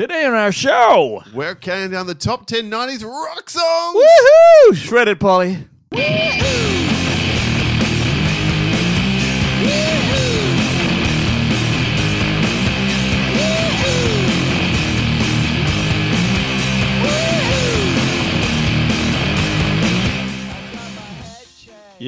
Today 0.00 0.24
on 0.24 0.32
our 0.32 0.50
show, 0.50 1.22
We're 1.34 1.54
counting 1.54 1.90
down 1.90 2.06
the 2.06 2.14
top 2.14 2.46
10 2.46 2.70
90s 2.70 3.04
rock 3.04 3.50
songs. 3.50 4.02
woohoo! 4.02 4.74
Shredded, 4.74 5.20
Polly. 5.20 5.66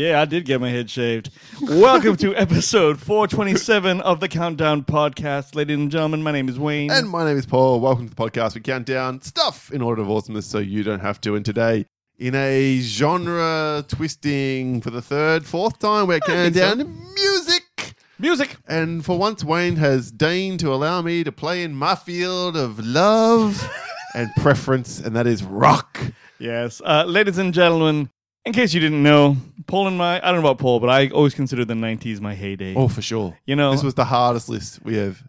Yeah, 0.02 0.20
I 0.20 0.24
did 0.24 0.46
get 0.46 0.60
my 0.60 0.68
head 0.68 0.90
shaved. 0.90 1.30
Welcome 1.60 2.16
to 2.16 2.34
episode 2.34 2.98
427 2.98 4.00
of 4.00 4.18
the 4.18 4.26
Countdown 4.26 4.82
Podcast. 4.82 5.54
Ladies 5.54 5.76
and 5.76 5.92
gentlemen, 5.92 6.24
my 6.24 6.32
name 6.32 6.48
is 6.48 6.58
Wayne. 6.58 6.90
And 6.90 7.08
my 7.08 7.24
name 7.24 7.38
is 7.38 7.46
Paul. 7.46 7.78
Welcome 7.78 8.08
to 8.08 8.12
the 8.12 8.20
podcast. 8.20 8.56
We 8.56 8.62
count 8.62 8.84
down 8.84 9.22
stuff 9.22 9.70
in 9.70 9.80
order 9.80 10.02
of 10.02 10.10
awesomeness 10.10 10.44
so 10.46 10.58
you 10.58 10.82
don't 10.82 10.98
have 10.98 11.20
to. 11.20 11.36
And 11.36 11.44
today, 11.44 11.86
in 12.18 12.34
a 12.34 12.80
genre 12.80 13.84
twisting 13.86 14.80
for 14.80 14.90
the 14.90 15.00
third, 15.00 15.46
fourth 15.46 15.78
time, 15.78 16.08
we're 16.08 16.18
counting 16.18 16.52
think 16.52 16.56
so. 16.56 16.74
down 16.74 17.14
music. 17.14 17.94
Music. 18.18 18.56
And 18.66 19.04
for 19.04 19.16
once, 19.16 19.44
Wayne 19.44 19.76
has 19.76 20.10
deigned 20.10 20.58
to 20.60 20.74
allow 20.74 21.00
me 21.00 21.22
to 21.22 21.30
play 21.30 21.62
in 21.62 21.76
my 21.76 21.94
field 21.94 22.56
of 22.56 22.84
love 22.84 23.72
and 24.16 24.32
preference, 24.38 24.98
and 24.98 25.14
that 25.14 25.28
is 25.28 25.44
rock. 25.44 26.00
Yes. 26.40 26.82
Uh, 26.84 27.04
ladies 27.04 27.38
and 27.38 27.54
gentlemen, 27.54 28.10
in 28.44 28.52
case 28.52 28.74
you 28.74 28.80
didn't 28.80 29.02
know, 29.02 29.36
Paul 29.66 29.86
and 29.88 29.96
my, 29.96 30.16
I 30.18 30.32
don't 30.32 30.42
know 30.42 30.48
about 30.50 30.58
Paul, 30.58 30.80
but 30.80 30.88
I 30.90 31.08
always 31.08 31.34
considered 31.34 31.68
the 31.68 31.74
90s 31.74 32.20
my 32.20 32.34
heyday. 32.34 32.74
Oh, 32.74 32.88
for 32.88 33.02
sure. 33.02 33.38
You 33.46 33.56
know- 33.56 33.72
this 33.72 33.82
was 33.82 33.94
the 33.94 34.04
hardest 34.04 34.48
list 34.48 34.80
we 34.84 34.96
have 34.96 35.22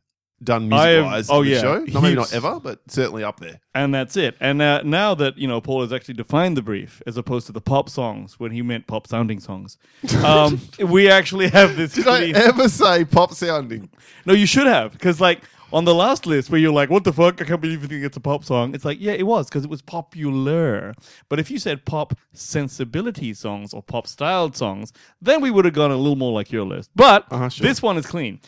done 0.43 0.73
I 0.73 0.87
have- 0.89 1.03
music 1.05 1.11
wise. 1.11 1.29
oh, 1.29 1.43
the 1.43 1.49
yeah, 1.51 1.61
show. 1.61 1.79
Not 1.85 2.03
maybe 2.03 2.15
not 2.15 2.21
heaps. 2.23 2.33
ever, 2.33 2.59
but 2.59 2.79
certainly 2.89 3.23
up 3.23 3.39
there. 3.39 3.61
And 3.75 3.93
that's 3.93 4.17
it. 4.17 4.35
And 4.41 4.61
uh, 4.61 4.81
now 4.83 5.13
that, 5.15 5.37
you 5.37 5.47
know, 5.47 5.61
Paul 5.61 5.81
has 5.81 5.93
actually 5.93 6.15
defined 6.15 6.57
the 6.57 6.61
brief 6.61 7.01
as 7.07 7.15
opposed 7.15 7.45
to 7.47 7.53
the 7.53 7.61
pop 7.61 7.87
songs 7.89 8.39
when 8.39 8.51
he 8.51 8.61
meant 8.61 8.87
pop 8.87 9.07
sounding 9.07 9.39
songs, 9.39 9.77
um, 10.25 10.59
we 10.85 11.09
actually 11.09 11.47
have 11.49 11.77
this. 11.77 11.93
Did 11.93 12.07
I 12.07 12.19
clean- 12.19 12.35
ever 12.35 12.67
say 12.67 13.05
pop 13.05 13.33
sounding? 13.33 13.89
No, 14.25 14.33
you 14.33 14.45
should 14.45 14.67
have. 14.67 14.91
Because, 14.91 15.21
like, 15.21 15.41
on 15.73 15.85
the 15.85 15.93
last 15.95 16.25
list 16.25 16.49
where 16.49 16.59
you're 16.59 16.71
like, 16.71 16.89
what 16.89 17.03
the 17.03 17.11
fuck? 17.11 17.41
I 17.41 17.45
can't 17.45 17.59
believe 17.59 17.81
you 17.81 17.87
think 17.87 18.03
it's 18.05 18.15
a 18.15 18.21
pop 18.21 18.45
song. 18.45 18.73
It's 18.75 18.85
like, 18.85 18.99
yeah, 19.01 19.13
it 19.13 19.23
was 19.23 19.47
because 19.47 19.63
it 19.65 19.69
was 19.69 19.81
popular. 19.81 20.93
But 21.29 21.39
if 21.39 21.49
you 21.51 21.59
said 21.59 21.83
pop 21.85 22.13
sensibility 22.31 23.33
songs 23.33 23.73
or 23.73 23.81
pop 23.81 24.07
styled 24.07 24.55
songs, 24.55 24.93
then 25.21 25.41
we 25.41 25.51
would 25.51 25.65
have 25.65 25.73
gone 25.73 25.91
a 25.91 25.97
little 25.97 26.15
more 26.15 26.31
like 26.31 26.51
your 26.51 26.65
list. 26.65 26.91
But 26.95 27.25
Uh-huh, 27.31 27.49
sure. 27.49 27.67
this 27.67 27.81
one 27.81 27.97
is 27.97 28.05
clean. 28.05 28.39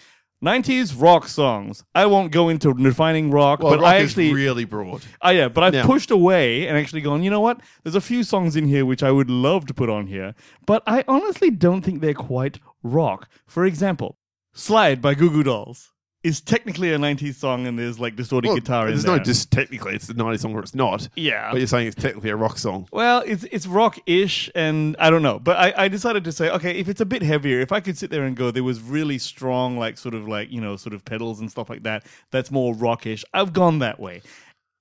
90s 0.44 0.94
rock 1.02 1.28
songs. 1.28 1.84
I 1.96 2.06
won't 2.06 2.32
go 2.32 2.50
into 2.50 2.74
defining 2.74 3.32
rock, 3.32 3.62
Well, 3.62 3.72
but 3.74 3.80
rock 3.82 3.94
I 3.94 3.98
is 3.98 4.12
actually. 4.12 4.34
really 4.34 4.66
broad. 4.66 5.02
Oh 5.22 5.32
yeah, 5.32 5.48
but 5.48 5.64
I've 5.64 5.74
Now- 5.74 5.86
pushed 5.86 6.12
away 6.12 6.68
and 6.68 6.78
actually 6.78 7.02
gone, 7.02 7.24
you 7.24 7.32
know 7.32 7.40
what? 7.42 7.62
There's 7.84 7.96
a 7.96 8.02
few 8.02 8.22
songs 8.24 8.56
in 8.56 8.68
here 8.68 8.86
which 8.86 9.02
I 9.02 9.12
would 9.12 9.30
love 9.30 9.66
to 9.68 9.74
put 9.74 9.90
on 9.90 10.08
here, 10.08 10.36
but 10.68 10.84
I 10.86 11.04
honestly 11.08 11.50
don't 11.50 11.82
think 11.82 12.02
they're 12.02 12.14
quite 12.14 12.60
rock. 12.84 13.28
For 13.48 13.66
example, 13.66 14.18
Slide 14.54 15.02
by 15.02 15.16
Goo 15.16 15.30
Goo 15.32 15.44
Dolls 15.44 15.92
is 16.26 16.42
technically 16.42 16.92
a 16.92 16.98
90s 16.98 17.36
song 17.36 17.68
and 17.68 17.78
there's 17.78 18.00
like 18.00 18.16
distorted 18.16 18.48
Well, 18.48 18.58
guitar 18.58 18.88
in 18.88 18.94
there's 18.94 19.04
there. 19.04 19.18
no 19.18 19.24
just 19.24 19.52
technically 19.52 19.96
it's 19.96 20.08
the 20.08 20.14
90s 20.16 20.40
song 20.40 20.54
or 20.56 20.60
it's 20.60 20.74
not. 20.74 21.08
yeah. 21.16 21.52
But 21.52 21.60
you're 21.60 21.68
saying 21.68 21.88
it's 21.88 21.96
technically 21.96 22.32
a 22.32 22.36
rock 22.36 22.58
song. 22.58 22.88
Well, 22.92 23.22
it's 23.26 23.44
it's 23.52 23.68
rock-ish, 23.68 24.50
and 24.56 24.96
I 25.00 25.10
don't 25.12 25.22
know. 25.22 25.38
But 25.40 25.58
I, 25.58 25.86
I 25.86 25.88
decided 25.88 26.24
to 26.24 26.32
say, 26.32 26.50
okay, 26.50 26.72
if 26.80 26.90
it's 26.90 27.00
a 27.02 27.06
bit 27.06 27.22
heavier, 27.22 27.60
if 27.62 27.72
I 27.72 27.80
could 27.80 27.98
sit 27.98 28.10
there 28.10 28.24
and 28.24 28.36
go, 28.36 28.50
there 28.52 28.64
was 28.64 28.82
really 28.82 29.18
strong, 29.20 29.78
like 29.78 29.98
sort 29.98 30.16
of 30.16 30.28
like 30.28 30.52
you 30.52 30.60
know, 30.60 30.76
sort 30.76 30.94
of 30.94 31.06
pedals 31.06 31.40
and 31.40 31.50
stuff 31.52 31.70
like 31.70 31.84
that. 31.84 32.04
That's 32.32 32.50
more 32.52 32.74
rockish. 32.74 33.24
I've 33.34 33.54
gone 33.54 33.80
that 33.80 34.00
way. 34.00 34.22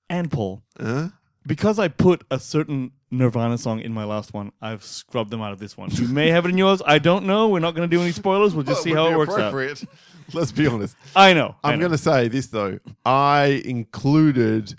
And 0.09 0.31
Paul, 0.31 0.63
Huh? 0.81 1.09
because 1.45 1.77
I 1.79 1.87
put 1.89 2.23
a 2.31 2.39
certain 2.39 2.91
Nirvana 3.17 3.57
song 3.57 3.79
in 3.79 3.93
my 3.93 4.03
last 4.03 4.33
one, 4.33 4.51
I've 4.61 4.83
scrubbed 4.83 5.31
them 5.31 5.41
out 5.41 5.51
of 5.51 5.59
this 5.59 5.77
one. 5.77 5.89
You 5.91 6.07
may 6.07 6.29
have 6.29 6.45
it 6.45 6.49
in 6.49 6.57
yours. 6.57 6.81
I 6.85 6.99
don't 6.99 7.25
know. 7.25 7.49
We're 7.49 7.59
not 7.59 7.75
going 7.75 7.89
to 7.89 7.95
do 7.95 8.01
any 8.01 8.11
spoilers. 8.11 8.53
We'll 8.55 8.63
just 8.63 8.83
see 8.83 8.93
how 8.93 9.07
it 9.07 9.17
works 9.17 9.33
out. 9.35 9.53
Let's 10.33 10.51
be 10.51 10.67
honest. 10.67 10.95
I 11.15 11.33
know. 11.33 11.55
I 11.63 11.71
I'm 11.71 11.79
know. 11.79 11.87
going 11.87 11.97
to 11.97 12.03
say 12.03 12.27
this 12.27 12.47
though. 12.47 12.79
I 13.05 13.61
included 13.65 14.75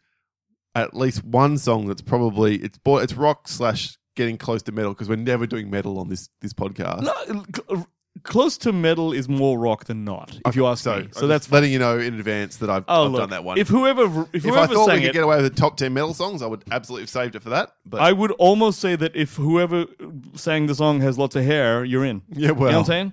at 0.74 0.94
least 0.94 1.24
one 1.24 1.56
song 1.56 1.86
that's 1.86 2.02
probably 2.02 2.56
it's 2.56 2.78
bo- 2.78 2.98
it's 2.98 3.14
rock 3.14 3.48
slash 3.48 3.96
getting 4.16 4.36
close 4.38 4.62
to 4.62 4.72
metal 4.72 4.92
because 4.92 5.08
we're 5.08 5.16
never 5.16 5.46
doing 5.46 5.70
metal 5.70 5.98
on 5.98 6.08
this 6.08 6.28
this 6.40 6.52
podcast. 6.52 7.02
No, 7.02 7.86
close 8.26 8.58
to 8.58 8.72
metal 8.72 9.12
is 9.12 9.28
more 9.28 9.58
rock 9.58 9.84
than 9.84 10.04
not. 10.04 10.38
If 10.46 10.56
you 10.56 10.66
ask 10.66 10.84
so, 10.84 11.00
me, 11.00 11.08
so 11.12 11.20
so 11.20 11.26
that's 11.26 11.50
letting 11.50 11.72
you 11.72 11.78
know 11.78 11.98
in 11.98 12.14
advance 12.14 12.56
that 12.58 12.68
I've, 12.68 12.84
Oh, 12.88 13.06
I've 13.06 13.12
look, 13.12 13.20
done 13.22 13.30
that 13.30 13.44
one. 13.44 13.58
If 13.58 13.68
whoever, 13.68 14.26
if 14.32 14.44
If 14.44 14.52
I 14.52 14.66
thought 14.66 14.88
we 14.88 14.96
could 15.00 15.04
it, 15.04 15.12
get 15.12 15.22
away 15.24 15.36
with 15.40 15.52
the 15.54 15.58
top 15.60 15.76
10 15.76 15.94
metal 15.94 16.12
songs, 16.14 16.42
I 16.42 16.46
would 16.46 16.64
absolutely 16.70 17.04
have 17.04 17.10
saved 17.10 17.34
it 17.36 17.42
for 17.42 17.50
that. 17.50 17.72
But 17.84 18.00
I 18.00 18.12
would 18.12 18.32
almost 18.32 18.80
say 18.80 18.96
that 18.96 19.14
if 19.16 19.36
whoever 19.36 19.86
sang 20.34 20.66
the 20.66 20.74
song 20.74 21.00
has 21.00 21.18
lots 21.18 21.36
of 21.36 21.44
hair, 21.44 21.84
you're 21.84 22.04
in. 22.04 22.22
yeah, 22.28 22.50
well. 22.50 22.68
you 22.68 22.72
know 22.72 22.78
what 22.80 22.90
I'm 22.90 23.12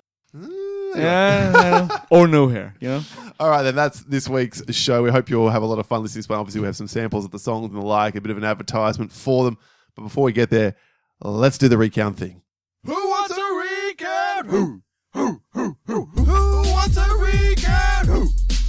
Uh, 0.94 0.98
Yeah, 0.98 1.88
or 2.10 2.28
no 2.28 2.48
hair. 2.48 2.74
You 2.80 2.88
know. 2.88 3.02
All 3.40 3.48
right, 3.50 3.62
then 3.62 3.74
that's 3.74 4.04
this 4.04 4.28
week's 4.28 4.62
show. 4.74 5.02
We 5.02 5.10
hope 5.10 5.28
you 5.28 5.40
all 5.40 5.48
have 5.50 5.62
a 5.62 5.66
lot 5.66 5.78
of 5.78 5.86
fun 5.86 6.02
listening 6.02 6.22
to 6.22 6.26
this 6.26 6.28
one. 6.28 6.38
Obviously, 6.38 6.60
we 6.60 6.66
have 6.66 6.76
some 6.76 6.86
samples 6.88 7.24
of 7.24 7.30
the 7.32 7.38
songs 7.38 7.66
and 7.72 7.80
the 7.80 7.84
like, 7.86 8.14
a 8.14 8.20
bit 8.20 8.30
of 8.30 8.36
an 8.36 8.44
advertisement 8.44 9.10
for 9.10 9.44
them. 9.44 9.58
But 9.96 10.02
before 10.02 10.24
we 10.24 10.32
get 10.32 10.50
there, 10.50 10.76
let's 11.20 11.58
do 11.58 11.68
the 11.68 11.78
recount 11.78 12.16
thing. 12.18 12.42
Who 12.84 12.92
wants 12.92 13.36
a 13.36 13.88
recount? 13.90 14.46
Who? 14.48 14.82
Who? 15.14 15.40
Who? 15.52 15.76
Who? 15.86 16.04
Who 16.06 16.62
wants 16.72 16.96
a 16.96 17.06
recount? 17.14 18.06
Who? 18.08 18.26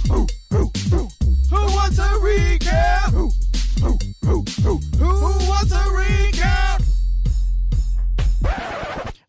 Who? 0.08 0.26
Who? 0.50 0.70
Who? 0.90 1.08
Who 1.50 1.74
wants 1.74 1.98
a 1.98 2.18
recount? 2.20 3.12
Who? 3.12 3.30
Who? 3.80 3.98
Who? 4.24 4.44
Who? 4.62 4.76
Who 4.98 5.48
wants 5.48 5.72
a 5.72 5.90
recount? 5.90 6.82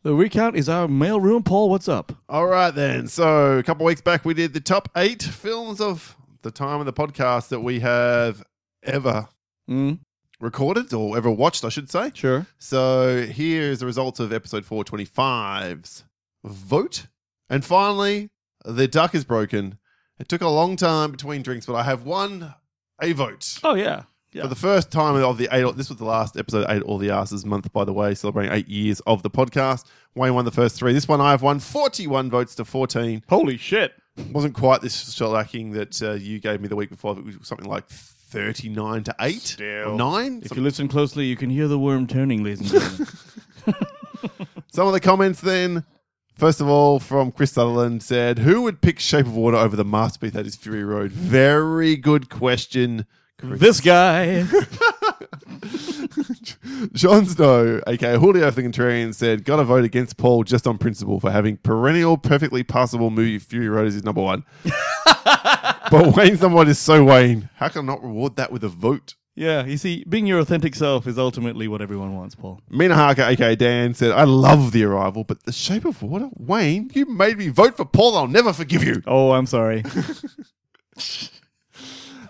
The 0.03 0.13
recount 0.13 0.55
is 0.55 0.69
our 0.69 0.87
mailroom. 0.87 1.43
Paul, 1.43 1.69
what's 1.69 1.87
up? 1.89 2.13
All 2.29 2.45
right, 2.47 2.71
then. 2.71 3.07
So, 3.07 3.57
a 3.57 3.63
couple 3.63 3.85
of 3.85 3.87
weeks 3.87 4.01
back, 4.01 4.23
we 4.23 4.33
did 4.33 4.53
the 4.53 4.61
top 4.61 4.89
eight 4.95 5.21
films 5.23 5.81
of 5.81 6.15
the 6.43 6.51
time 6.51 6.79
of 6.79 6.85
the 6.85 6.93
podcast 6.93 7.49
that 7.49 7.59
we 7.61 7.79
have 7.81 8.43
ever 8.83 9.27
Mm, 9.69 9.99
recorded 10.39 10.93
or 10.93 11.17
ever 11.17 11.29
watched, 11.29 11.65
I 11.65 11.69
should 11.69 11.89
say. 11.91 12.11
sure. 12.13 12.45
So, 12.57 13.23
here's 13.25 13.79
the 13.79 13.85
results 13.85 14.21
of 14.21 14.31
episode 14.31 14.63
425's 14.65 16.05
vote. 16.47 17.07
And 17.49 17.63
finally, 17.63 18.29
the 18.65 18.87
duck 18.87 19.15
is 19.15 19.23
broken. 19.25 19.77
It 20.19 20.27
took 20.27 20.41
a 20.41 20.49
long 20.49 20.75
time 20.75 21.11
between 21.11 21.41
drinks, 21.43 21.65
but 21.65 21.75
I 21.75 21.83
have 21.83 22.03
won 22.03 22.55
a 23.01 23.13
vote. 23.13 23.59
Oh 23.63 23.75
yeah. 23.75 24.03
Yeah. 24.33 24.41
For 24.43 24.47
the 24.49 24.55
first 24.55 24.91
time 24.91 25.15
of 25.15 25.37
the 25.37 25.47
eight, 25.51 25.77
this 25.77 25.89
was 25.89 25.97
the 25.97 26.05
last 26.05 26.35
episode, 26.37 26.65
eight 26.69 26.81
all 26.83 26.97
the 26.97 27.11
asses 27.11 27.45
month, 27.45 27.71
by 27.71 27.85
the 27.85 27.93
way, 27.93 28.13
celebrating 28.13 28.51
eight 28.51 28.67
years 28.67 28.99
of 29.01 29.23
the 29.23 29.29
podcast. 29.29 29.85
Wayne 30.15 30.33
won 30.35 30.43
the 30.45 30.51
first 30.51 30.75
three. 30.75 30.91
This 30.93 31.07
one 31.07 31.21
I've 31.21 31.41
won 31.41 31.59
41 31.59 32.29
votes 32.29 32.53
to 32.55 32.65
14. 32.65 33.23
Holy 33.29 33.57
shit. 33.57 33.93
Wasn't 34.31 34.53
quite 34.53 34.81
this 34.81 35.13
shellacking 35.13 35.73
that 35.73 36.01
uh, 36.01 36.13
you 36.13 36.39
gave 36.39 36.59
me 36.59 36.67
the 36.67 36.75
week 36.75 36.89
before. 36.89 37.17
It 37.17 37.23
was 37.23 37.35
something 37.43 37.67
like 37.67 37.87
39 37.87 39.03
to 39.05 39.15
8 39.21 39.41
Still. 39.41 39.91
or 39.91 39.95
9. 39.95 40.41
If 40.43 40.55
you 40.57 40.61
listen 40.61 40.87
closely, 40.87 41.25
you 41.25 41.35
can 41.37 41.49
hear 41.49 41.67
the 41.67 41.79
worm 41.79 42.05
turning, 42.07 42.43
ladies 42.43 42.71
and 42.73 42.81
gentlemen. 42.81 43.07
Some 44.73 44.87
of 44.87 44.93
the 44.93 44.99
comments 44.99 45.39
then. 45.41 45.85
First 46.37 46.61
of 46.61 46.67
all, 46.67 46.99
from 46.99 47.31
Chris 47.31 47.53
Sutherland 47.53 48.03
said, 48.03 48.37
Who 48.39 48.61
would 48.61 48.79
pick 48.79 48.99
Shape 48.99 49.25
of 49.25 49.35
Water 49.35 49.57
over 49.57 49.75
the 49.75 49.83
masterpiece 49.83 50.33
that 50.33 50.45
is 50.45 50.55
Fury 50.55 50.83
Road? 50.83 51.11
Very 51.11 51.95
good 51.95 52.29
question. 52.29 53.07
Chris. 53.39 53.59
this 53.59 53.81
guy. 53.81 54.43
John 56.93 57.25
Snow, 57.25 57.81
aka 57.87 58.17
Julio 58.17 58.51
the 58.51 58.61
Contrarian, 58.61 59.15
said, 59.15 59.45
Gotta 59.45 59.63
vote 59.63 59.83
against 59.83 60.17
Paul 60.17 60.43
just 60.43 60.67
on 60.67 60.77
principle 60.77 61.19
for 61.19 61.31
having 61.31 61.57
perennial, 61.57 62.17
perfectly 62.19 62.61
passable 62.63 63.09
movie 63.09 63.39
Fury 63.39 63.67
Road 63.67 63.87
as 63.87 63.95
his 63.95 64.03
number 64.03 64.21
one. 64.21 64.43
but 64.63 66.15
Wayne's 66.15 66.41
number 66.41 66.57
one 66.57 66.67
is 66.67 66.77
so 66.77 67.03
Wayne. 67.03 67.49
How 67.55 67.69
can 67.69 67.89
I 67.89 67.93
not 67.93 68.03
reward 68.03 68.35
that 68.35 68.51
with 68.51 68.63
a 68.63 68.69
vote? 68.69 69.15
Yeah, 69.37 69.65
you 69.65 69.77
see, 69.77 70.03
being 70.09 70.25
your 70.25 70.39
authentic 70.39 70.73
self 70.73 71.05
is 71.05 71.19
ultimately 71.19 71.67
what 71.67 71.79
everyone 71.79 72.15
wants, 72.15 72.33
Paul. 72.33 72.59
Mina 72.71 72.95
Harker, 72.95 73.21
aka 73.21 73.55
Dan, 73.55 73.93
said, 73.93 74.11
I 74.11 74.23
love 74.23 74.71
the 74.71 74.83
arrival, 74.83 75.23
but 75.23 75.43
the 75.43 75.51
shape 75.51 75.85
of 75.85 76.01
water? 76.01 76.29
Wayne, 76.35 76.89
you 76.95 77.05
made 77.05 77.37
me 77.37 77.49
vote 77.49 77.77
for 77.77 77.85
Paul. 77.85 78.17
I'll 78.17 78.27
never 78.27 78.51
forgive 78.51 78.83
you. 78.83 79.03
Oh, 79.05 79.33
I'm 79.33 79.45
sorry. 79.45 79.83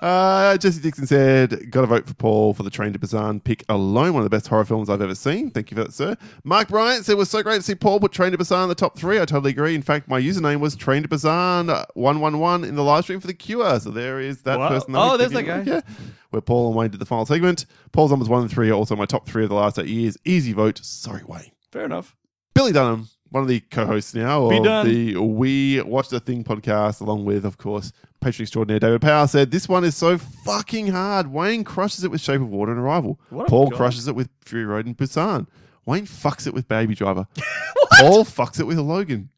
Uh, 0.01 0.57
Jesse 0.57 0.81
Dixon 0.81 1.07
said, 1.07 1.71
Got 1.71 1.81
to 1.81 1.87
vote 1.87 2.07
for 2.07 2.13
Paul 2.13 2.53
for 2.53 2.63
the 2.63 2.69
Train 2.69 2.93
to 2.93 2.99
Busan 2.99 3.43
pick 3.43 3.63
alone. 3.69 4.13
One 4.13 4.23
of 4.23 4.29
the 4.29 4.35
best 4.35 4.47
horror 4.47 4.65
films 4.65 4.89
I've 4.89 5.01
ever 5.01 5.15
seen. 5.15 5.51
Thank 5.51 5.71
you 5.71 5.77
for 5.77 5.83
that, 5.83 5.93
sir. 5.93 6.15
Mark 6.43 6.67
Bryant 6.69 7.05
said, 7.05 7.13
It 7.13 7.17
was 7.17 7.29
so 7.29 7.41
great 7.43 7.57
to 7.57 7.61
see 7.63 7.75
Paul 7.75 7.99
put 7.99 8.11
Train 8.11 8.31
to 8.31 8.37
Busan 8.37 8.63
in 8.63 8.69
the 8.69 8.75
top 8.75 8.97
three. 8.97 9.17
I 9.17 9.25
totally 9.25 9.51
agree. 9.51 9.75
In 9.75 9.81
fact, 9.81 10.07
my 10.07 10.19
username 10.21 10.59
was 10.59 10.75
Train 10.75 11.03
to 11.03 11.09
Busan 11.09 11.67
111 11.95 12.67
in 12.67 12.75
the 12.75 12.83
live 12.83 13.03
stream 13.03 13.19
for 13.19 13.27
the 13.27 13.33
Cure. 13.33 13.79
So 13.79 13.89
there 13.91 14.19
is 14.19 14.41
that 14.43 14.59
Wow. 14.59 14.69
person. 14.69 14.95
Oh, 14.95 15.17
there's 15.17 15.31
that 15.31 15.43
guy. 15.43 15.61
Yeah. 15.65 15.81
Where 16.29 16.41
Paul 16.41 16.67
and 16.67 16.75
Wayne 16.75 16.91
did 16.91 16.99
the 16.99 17.05
final 17.05 17.25
segment. 17.25 17.65
Paul's 17.91 18.11
numbers 18.11 18.29
one 18.29 18.41
and 18.41 18.51
three 18.51 18.69
are 18.69 18.73
also 18.73 18.95
my 18.95 19.05
top 19.05 19.27
three 19.27 19.43
of 19.43 19.49
the 19.49 19.55
last 19.55 19.79
eight 19.79 19.87
years. 19.87 20.17
Easy 20.25 20.53
vote. 20.53 20.79
Sorry, 20.83 21.23
Wayne. 21.25 21.51
Fair 21.71 21.85
enough. 21.85 22.15
Billy 22.53 22.71
Dunham 22.71 23.07
one 23.29 23.43
of 23.43 23.49
the 23.49 23.59
co-hosts 23.59 24.13
now 24.13 24.49
of 24.49 24.85
the 24.85 25.17
We 25.17 25.81
Watch 25.81 26.09
the 26.09 26.19
Thing 26.19 26.43
podcast, 26.43 27.01
along 27.01 27.25
with, 27.25 27.45
of 27.45 27.57
course, 27.57 27.91
patron 28.21 28.43
extraordinaire 28.43 28.79
David 28.79 29.01
Power, 29.01 29.27
said 29.27 29.51
this 29.51 29.67
one 29.67 29.83
is 29.83 29.95
so 29.95 30.17
fucking 30.17 30.87
hard. 30.87 31.27
Wayne 31.27 31.63
crushes 31.63 32.03
it 32.03 32.11
with 32.11 32.21
Shape 32.21 32.41
of 32.41 32.49
Water 32.49 32.71
and 32.71 32.81
Arrival. 32.81 33.19
Paul 33.47 33.69
god. 33.69 33.77
crushes 33.77 34.07
it 34.07 34.15
with 34.15 34.29
Fury 34.45 34.65
Road 34.65 34.85
and 34.85 34.97
Busan. 34.97 35.47
Wayne 35.85 36.05
fucks 36.05 36.47
it 36.47 36.53
with 36.53 36.67
Baby 36.67 36.95
Driver. 36.95 37.27
Paul 37.99 38.25
fucks 38.25 38.59
it 38.59 38.65
with 38.65 38.77
Logan. 38.77 39.29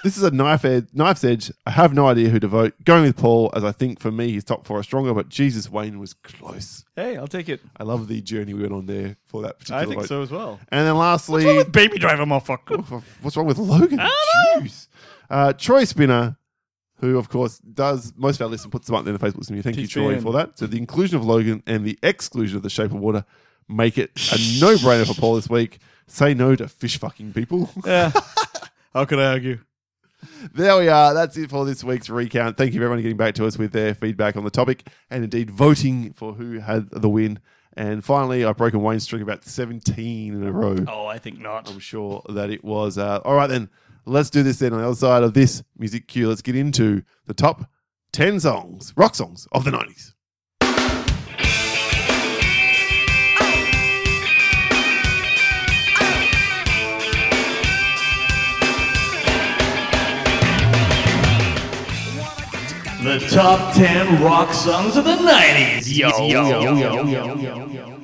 What? 0.00 0.04
This 0.04 0.16
is 0.16 0.22
a 0.22 0.30
knife 0.30 0.64
edge, 0.64 0.86
knife's 0.92 1.24
edge. 1.24 1.50
I 1.66 1.70
have 1.70 1.92
no 1.92 2.08
idea 2.08 2.30
who 2.30 2.40
to 2.40 2.48
vote. 2.48 2.74
Going 2.84 3.02
with 3.02 3.16
Paul, 3.16 3.50
as 3.54 3.64
I 3.64 3.72
think 3.72 4.00
for 4.00 4.10
me 4.10 4.32
his 4.32 4.44
top 4.44 4.66
four 4.66 4.78
are 4.78 4.82
stronger. 4.82 5.12
But 5.12 5.28
Jesus, 5.28 5.70
Wayne 5.70 5.98
was 5.98 6.14
close. 6.14 6.84
Hey, 6.96 7.16
I'll 7.16 7.28
take 7.28 7.48
it. 7.48 7.60
I 7.76 7.84
love 7.84 8.08
the 8.08 8.20
journey 8.22 8.54
we 8.54 8.62
went 8.62 8.72
on 8.72 8.86
there 8.86 9.16
for 9.26 9.42
that 9.42 9.58
particular 9.58 9.80
I 9.82 9.84
think 9.86 10.00
vote. 10.00 10.08
so 10.08 10.22
as 10.22 10.30
well. 10.30 10.58
And 10.70 10.86
then 10.86 10.96
lastly, 10.96 11.44
What's 11.44 11.46
wrong 11.46 11.56
with 11.56 11.72
Baby 11.72 11.98
Driver, 11.98 12.24
motherfucker? 12.24 13.02
What's 13.22 13.36
wrong 13.36 13.46
with 13.46 13.58
Logan? 13.58 14.00
I 14.00 14.04
don't 14.54 14.62
know. 14.62 14.66
Jeez. 14.66 14.88
Uh, 15.28 15.52
Troy 15.52 15.84
Spinner, 15.84 16.36
who 17.00 17.18
of 17.18 17.28
course 17.28 17.58
does 17.58 18.12
most 18.16 18.36
of 18.36 18.42
our 18.42 18.48
lists 18.48 18.64
and 18.64 18.72
puts 18.72 18.86
them 18.86 18.96
up 18.96 19.04
there 19.04 19.14
in 19.14 19.20
the 19.20 19.24
Facebook 19.26 19.46
community. 19.46 19.62
Thank 19.68 19.76
you, 19.76 19.82
He's 19.82 19.90
Troy, 19.90 20.20
for 20.20 20.32
that. 20.32 20.58
So 20.58 20.66
the 20.66 20.78
inclusion 20.78 21.16
of 21.16 21.24
Logan 21.24 21.62
and 21.66 21.84
the 21.84 21.98
exclusion 22.02 22.56
of 22.56 22.62
the 22.62 22.70
Shape 22.70 22.86
of 22.92 22.98
Water 22.98 23.24
make 23.68 23.98
it 23.98 24.10
a 24.32 24.60
no-brainer 24.60 25.06
for 25.06 25.14
Paul 25.14 25.36
this 25.36 25.48
week. 25.48 25.78
Say 26.08 26.34
no 26.34 26.56
to 26.56 26.66
fish 26.68 26.98
fucking 26.98 27.32
people. 27.32 27.70
Yeah. 27.86 28.10
How 28.92 29.04
could 29.04 29.20
I 29.20 29.26
argue? 29.32 29.60
There 30.54 30.78
we 30.78 30.88
are. 30.88 31.14
That's 31.14 31.36
it 31.36 31.50
for 31.50 31.64
this 31.64 31.82
week's 31.84 32.10
recount. 32.10 32.56
Thank 32.56 32.72
you 32.72 32.80
for 32.80 32.84
everyone 32.84 33.02
getting 33.02 33.16
back 33.16 33.34
to 33.36 33.46
us 33.46 33.58
with 33.58 33.72
their 33.72 33.94
feedback 33.94 34.36
on 34.36 34.44
the 34.44 34.50
topic 34.50 34.88
and 35.10 35.24
indeed 35.24 35.50
voting 35.50 36.12
for 36.12 36.34
who 36.34 36.58
had 36.58 36.90
the 36.90 37.08
win. 37.08 37.38
And 37.76 38.04
finally, 38.04 38.44
I've 38.44 38.56
broken 38.56 38.82
Wayne's 38.82 39.04
streak 39.04 39.22
about 39.22 39.44
17 39.44 40.34
in 40.34 40.42
a 40.42 40.52
row. 40.52 40.76
Oh, 40.88 41.06
I 41.06 41.18
think 41.18 41.38
not. 41.38 41.70
I'm 41.70 41.78
sure 41.78 42.22
that 42.28 42.50
it 42.50 42.64
was. 42.64 42.98
Uh, 42.98 43.20
all 43.24 43.34
right, 43.34 43.46
then. 43.46 43.70
Let's 44.06 44.30
do 44.30 44.42
this 44.42 44.58
then. 44.58 44.72
On 44.72 44.80
the 44.80 44.86
other 44.86 44.96
side 44.96 45.22
of 45.22 45.34
this 45.34 45.62
music 45.78 46.08
cue, 46.08 46.28
let's 46.28 46.42
get 46.42 46.56
into 46.56 47.02
the 47.26 47.34
top 47.34 47.70
10 48.12 48.40
songs, 48.40 48.92
rock 48.96 49.14
songs 49.14 49.46
of 49.52 49.64
the 49.64 49.70
90s. 49.70 50.14
The 63.02 63.18
top 63.30 63.74
10 63.74 64.22
rock 64.22 64.52
songs 64.52 64.94
of 64.94 65.04
the 65.04 65.16
90s. 65.16 65.96
Yo, 65.96 66.10
yo, 66.26 66.60
yo, 66.60 66.74
yo, 66.74 67.34
yo, 67.34 67.66
yo. 67.66 68.00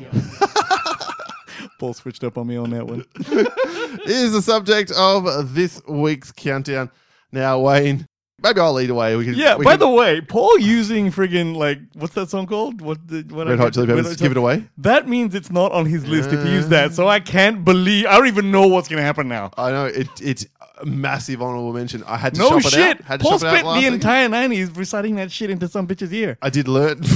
Paul 1.79 1.93
switched 1.93 2.25
up 2.25 2.39
on 2.39 2.47
me 2.47 2.57
on 2.57 2.71
that 2.71 2.87
one. 2.87 3.05
is 4.07 4.33
the 4.33 4.41
subject 4.41 4.91
of 4.93 5.53
this 5.55 5.83
week's 5.87 6.33
countdown. 6.33 6.91
Now, 7.31 7.61
Wayne, 7.61 8.09
maybe 8.43 8.61
I'll 8.61 8.73
lead 8.73 8.91
away. 8.91 9.17
We 9.17 9.25
can, 9.25 9.35
Yeah, 9.35 9.57
we 9.57 9.65
by 9.65 9.73
can- 9.73 9.81
the 9.81 9.89
way, 9.89 10.21
Paul 10.21 10.59
using 10.59 11.11
friggin' 11.11 11.57
like, 11.57 11.79
what's 11.95 12.15
that 12.15 12.29
song 12.31 12.47
called? 12.47 12.81
What 12.81 13.07
the, 13.09 13.23
what 13.31 13.47
Red 13.47 13.59
I- 13.61 13.63
Hot 13.65 13.73
Chili 13.75 13.87
Peppers, 13.87 14.17
give 14.17 14.31
it 14.33 14.37
away. 14.37 14.65
That 14.79 15.09
means 15.09 15.35
it's 15.35 15.51
not 15.51 15.73
on 15.73 15.87
his 15.87 16.07
list 16.07 16.31
if 16.33 16.43
he 16.45 16.53
used 16.53 16.71
that. 16.71 16.93
So 16.95 17.09
I 17.09 17.21
can't 17.21 17.65
believe, 17.65 18.07
I 18.07 18.17
don't 18.19 18.27
even 18.29 18.51
know 18.51 18.67
what's 18.67 18.89
going 18.89 18.99
to 18.99 19.05
happen 19.05 19.29
now. 19.29 19.51
I 19.57 19.71
know 19.71 19.87
it, 19.87 20.09
it's 20.21 20.47
a 20.81 20.85
massive 20.87 21.41
honorable 21.41 21.73
mention. 21.73 22.05
I 22.05 22.17
had 22.19 22.35
to 22.35 22.41
No 22.41 22.49
shop 22.61 22.67
it 22.67 22.71
shit. 22.77 22.81
out. 23.01 23.05
Had 23.05 23.21
to 23.21 23.25
Paul 23.25 23.37
it 23.37 23.41
spent 23.41 23.65
the 23.67 23.75
second. 23.81 23.95
entire 23.95 24.29
90s 24.29 24.77
reciting 24.77 25.15
that 25.17 25.33
shit 25.33 25.49
into 25.51 25.69
some 25.69 25.87
bitch's 25.87 26.13
ear. 26.13 26.37
I 26.43 26.51
did 26.51 26.69
learn. 26.69 27.01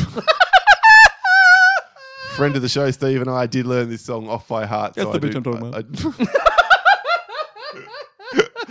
Friend 2.37 2.55
of 2.57 2.63
the 2.63 2.69
show, 2.71 2.91
Steve, 2.91 3.21
and 3.21 3.29
I 3.29 3.47
did 3.47 3.67
learn 3.67 3.91
this 3.91 4.01
song 4.03 4.27
off 4.29 4.49
by 4.49 4.65
heart. 4.65 4.95
That's 4.95 5.07
so 5.11 5.19
the 5.19 5.27
I 5.27 5.31
bitch 5.31 5.43
do- 5.43 5.51
I'm 5.51 5.61
talking 5.61 5.75
I- 5.75 5.79
I- 6.33 6.37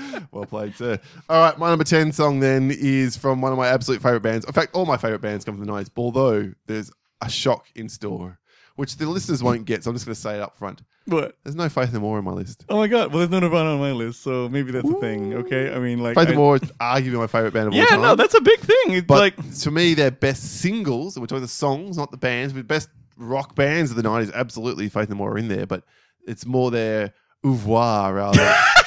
well 0.31 0.46
played, 0.46 0.75
sir. 0.75 1.00
All 1.30 1.44
right, 1.44 1.57
my 1.57 1.69
number 1.69 1.84
10 1.84 2.12
song 2.12 2.40
then 2.40 2.72
is 2.72 3.18
from 3.18 3.42
one 3.42 3.51
of 3.51 3.57
my 3.57 3.68
absolute 3.68 4.01
favorite 4.01 4.22
bands. 4.22 4.46
In 4.46 4.54
fact, 4.54 4.74
all 4.75 4.86
my 4.86 4.98
favorite 4.98 5.22
bands 5.22 5.46
come 5.46 5.57
from 5.57 5.66
the 5.66 5.72
90s, 5.72 5.90
although 5.98 6.51
there's 6.66 6.92
a 7.22 7.30
shock 7.30 7.68
in 7.75 7.90
store, 7.90 8.40
which 8.75 8.98
the 8.98 9.06
listeners 9.07 9.44
won't 9.44 9.66
get, 9.66 9.84
so 9.84 9.90
I'm 9.90 9.96
just 9.96 10.06
going 10.06 10.16
to 10.16 10.22
say 10.22 10.36
it 10.36 10.42
up 10.42 10.56
front. 10.56 10.81
What? 11.06 11.38
There's 11.44 11.56
no 11.56 11.69
Faith 11.69 11.92
No 11.92 12.00
More 12.01 12.19
on 12.19 12.24
my 12.24 12.31
list. 12.31 12.66
Oh 12.69 12.78
my 12.78 12.88
god. 12.88 13.10
Well, 13.10 13.19
there's 13.19 13.31
no 13.31 13.40
Nirvana 13.40 13.72
on 13.74 13.80
my 13.80 13.92
list, 13.92 14.22
so 14.22 14.48
maybe 14.48 14.72
that's 14.72 14.88
a 14.88 15.00
thing. 15.00 15.34
Okay. 15.34 15.74
I 15.74 15.80
mean, 15.80 16.00
like. 16.00 16.16
Faith 16.16 16.30
No 16.30 16.36
More 16.36 16.56
is 16.57 16.62
arguably 16.80 17.13
my 17.13 17.28
favorite 17.28 17.54
band 17.54 17.69
of 17.69 17.74
all 17.74 17.86
time. 17.86 18.00
Yeah, 18.00 18.07
no, 18.07 18.16
that's 18.16 18.36
a 18.36 18.42
big 18.42 18.60
thing. 18.60 18.78
It's 18.94 19.07
But 19.07 19.18
like. 19.38 19.54
to 19.62 19.72
me, 19.72 19.96
their 19.96 20.12
best 20.12 20.60
singles, 20.62 21.16
and 21.16 21.22
we're 21.24 21.28
talking 21.28 21.42
the 21.42 21.48
songs, 21.48 21.98
not 21.98 22.12
the 22.12 22.18
bands, 22.18 22.54
but 22.54 22.68
best 22.68 22.90
rock 23.18 23.56
bands 23.56 23.90
of 23.92 23.98
the 23.98 24.04
90s, 24.04 24.31
absolutely 24.34 24.88
Faith 24.88 25.10
No 25.10 25.16
More 25.16 25.31
are 25.34 25.38
in 25.38 25.48
there, 25.48 25.66
but 25.66 25.84
it's 26.28 26.46
more 26.46 26.69
their 26.69 27.13
oeuvre 27.44 28.13
rather 28.13 28.38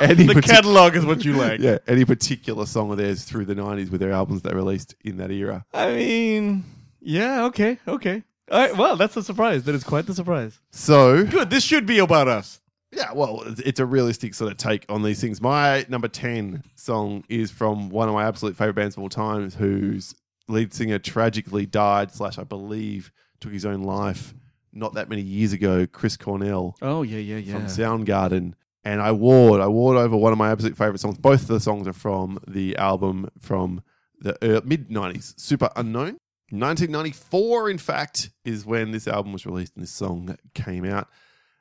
any, 0.10 0.26
The 0.26 0.34
partic- 0.34 0.44
catalog 0.44 0.96
is 0.96 1.04
what 1.04 1.24
you 1.24 1.34
like. 1.34 1.60
yeah, 1.62 1.78
any 1.86 2.04
particular 2.04 2.66
song 2.66 2.90
of 2.90 2.96
theirs 2.98 3.24
through 3.24 3.44
the 3.46 3.54
90s 3.54 3.90
with 3.90 4.00
their 4.00 4.12
albums 4.12 4.42
they 4.42 4.52
released 4.52 4.94
in 5.04 5.16
that 5.18 5.30
era. 5.30 5.64
I 5.74 5.92
mean, 5.92 6.64
yeah, 7.00 7.44
okay, 7.46 7.78
okay. 7.86 8.22
All 8.50 8.58
right, 8.58 8.76
well, 8.76 8.96
that's 8.96 9.16
a 9.16 9.22
surprise. 9.22 9.64
That 9.64 9.74
is 9.74 9.84
quite 9.84 10.06
the 10.06 10.14
surprise. 10.14 10.58
So, 10.72 11.24
Good. 11.24 11.50
This 11.50 11.62
should 11.64 11.86
be 11.86 11.98
about 12.00 12.26
us. 12.28 12.60
yeah, 12.92 13.12
well, 13.12 13.42
it's- 13.42 13.60
it's 13.60 13.78
a 13.80 13.86
realistic 13.86 14.34
sort 14.34 14.50
of 14.50 14.58
take 14.58 14.84
on 14.88 15.02
these 15.02 15.20
things. 15.20 15.40
My 15.40 15.86
number 15.88 16.08
10 16.08 16.64
song 16.74 17.22
is 17.28 17.50
from 17.52 17.88
one 17.90 18.08
of 18.08 18.14
my 18.14 18.24
absolute 18.26 18.56
favorite 18.56 18.74
bands 18.74 18.96
of 18.96 19.02
all 19.02 19.08
time, 19.08 19.50
whose 19.52 20.14
lead 20.48 20.74
singer 20.74 20.98
tragically 20.98 21.64
died, 21.66 22.10
slash, 22.12 22.38
I 22.38 22.42
believe, 22.42 23.12
took 23.38 23.52
his 23.52 23.64
own 23.64 23.82
life 23.82 24.34
not 24.72 24.94
that 24.94 25.08
many 25.08 25.22
years 25.22 25.52
ago, 25.52 25.86
Chris 25.86 26.16
Cornell. 26.16 26.76
Oh 26.82 27.02
yeah, 27.02 27.18
yeah, 27.18 27.36
yeah. 27.38 27.52
from 27.54 27.66
Soundgarden. 27.66 28.54
And 28.84 29.00
I 29.00 29.12
warred, 29.12 29.60
I 29.60 29.66
warred 29.66 29.98
over 29.98 30.16
one 30.16 30.32
of 30.32 30.38
my 30.38 30.50
absolute 30.50 30.76
favorite 30.76 31.00
songs. 31.00 31.18
Both 31.18 31.42
of 31.42 31.48
the 31.48 31.60
songs 31.60 31.86
are 31.86 31.92
from 31.92 32.38
the 32.48 32.76
album 32.76 33.30
from 33.38 33.82
the 34.20 34.62
mid 34.64 34.88
90s, 34.88 35.34
Superunknown. 35.34 36.16
1994, 36.52 37.70
in 37.70 37.78
fact, 37.78 38.30
is 38.44 38.66
when 38.66 38.90
this 38.90 39.06
album 39.06 39.32
was 39.32 39.46
released 39.46 39.74
and 39.76 39.82
this 39.82 39.92
song 39.92 40.36
came 40.54 40.84
out. 40.84 41.08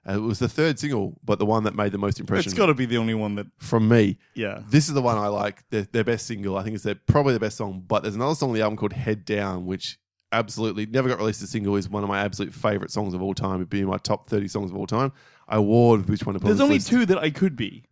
Uh, 0.07 0.13
it 0.13 0.21
was 0.21 0.39
the 0.39 0.50
third 0.50 0.80
single, 0.80 1.19
but 1.24 1.39
the 1.39 1.45
one 1.45 1.66
that 1.66 1.75
made 1.75 1.92
the 1.92 1.98
most 1.98 2.19
impression 2.19 2.50
it's 2.50 2.57
got 2.57 2.68
to 2.68 2.74
be 2.74 2.86
the 2.86 2.98
only 2.98 3.13
one 3.13 3.36
that. 3.36 3.48
from 3.57 3.88
me. 3.88 4.18
Yeah. 4.33 4.62
This 4.68 4.88
is 4.88 4.94
the 4.94 5.01
one 5.01 5.18
I 5.18 5.27
like, 5.27 5.63
their, 5.69 5.83
their 5.83 6.04
best 6.04 6.25
single. 6.25 6.57
I 6.57 6.63
think 6.63 6.75
it's 6.75 6.83
their, 6.83 6.95
probably 6.95 7.33
the 7.33 7.39
best 7.39 7.57
song. 7.57 7.83
But 7.86 8.04
there's 8.04 8.16
another 8.16 8.33
song 8.33 8.50
on 8.50 8.56
the 8.56 8.62
album 8.62 8.77
called 8.77 8.94
Head 8.94 9.25
Down, 9.25 9.66
which 9.66 10.00
absolutely 10.31 10.86
never 10.86 11.10
got 11.10 11.19
released 11.19 11.42
as 11.42 11.50
a 11.50 11.51
single, 11.51 11.75
is 11.75 11.89
one 11.89 12.04
of 12.04 12.10
my 12.10 12.21
absolute 12.21 12.54
favorite 12.54 12.92
songs 12.92 13.13
of 13.13 13.21
all 13.21 13.33
time. 13.33 13.56
It'd 13.56 13.69
be 13.69 13.81
in 13.81 13.88
my 13.88 13.98
top 13.98 14.27
30 14.27 14.48
songs 14.48 14.71
of 14.71 14.77
all 14.77 14.88
time. 14.88 15.12
I 15.50 15.60
warred 15.60 16.07
which 16.07 16.25
one 16.25 16.34
to 16.36 16.40
put 16.40 16.48
There's 16.48 16.60
on 16.60 16.66
only 16.66 16.75
list. 16.75 16.88
two 16.90 17.06
that 17.07 17.18
I 17.18 17.31
could 17.31 17.56
be, 17.56 17.84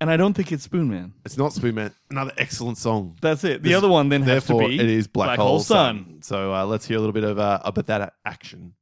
and 0.00 0.10
I 0.10 0.16
don't 0.16 0.32
think 0.34 0.50
it's 0.50 0.66
Spoonman. 0.66 1.12
It's 1.26 1.36
not 1.36 1.52
Spoonman. 1.52 1.92
Another 2.10 2.32
excellent 2.38 2.78
song. 2.78 3.16
That's 3.20 3.44
it. 3.44 3.62
The 3.62 3.68
This- 3.68 3.76
other 3.78 3.88
one 3.88 4.08
then 4.08 4.22
has 4.22 4.44
to 4.46 4.52
Therefore, 4.54 4.68
be. 4.68 4.80
it 4.80 4.88
is 4.88 5.06
Black, 5.06 5.26
Black 5.28 5.38
Hole, 5.38 5.48
Hole 5.48 5.60
Sun. 5.60 6.04
Sun. 6.04 6.22
So 6.22 6.54
uh, 6.54 6.64
let's 6.64 6.86
hear 6.86 6.96
a 6.96 7.00
little 7.00 7.12
bit 7.12 7.24
of 7.24 7.38
uh, 7.38 7.60
about 7.64 7.86
that 7.86 8.14
action. 8.24 8.72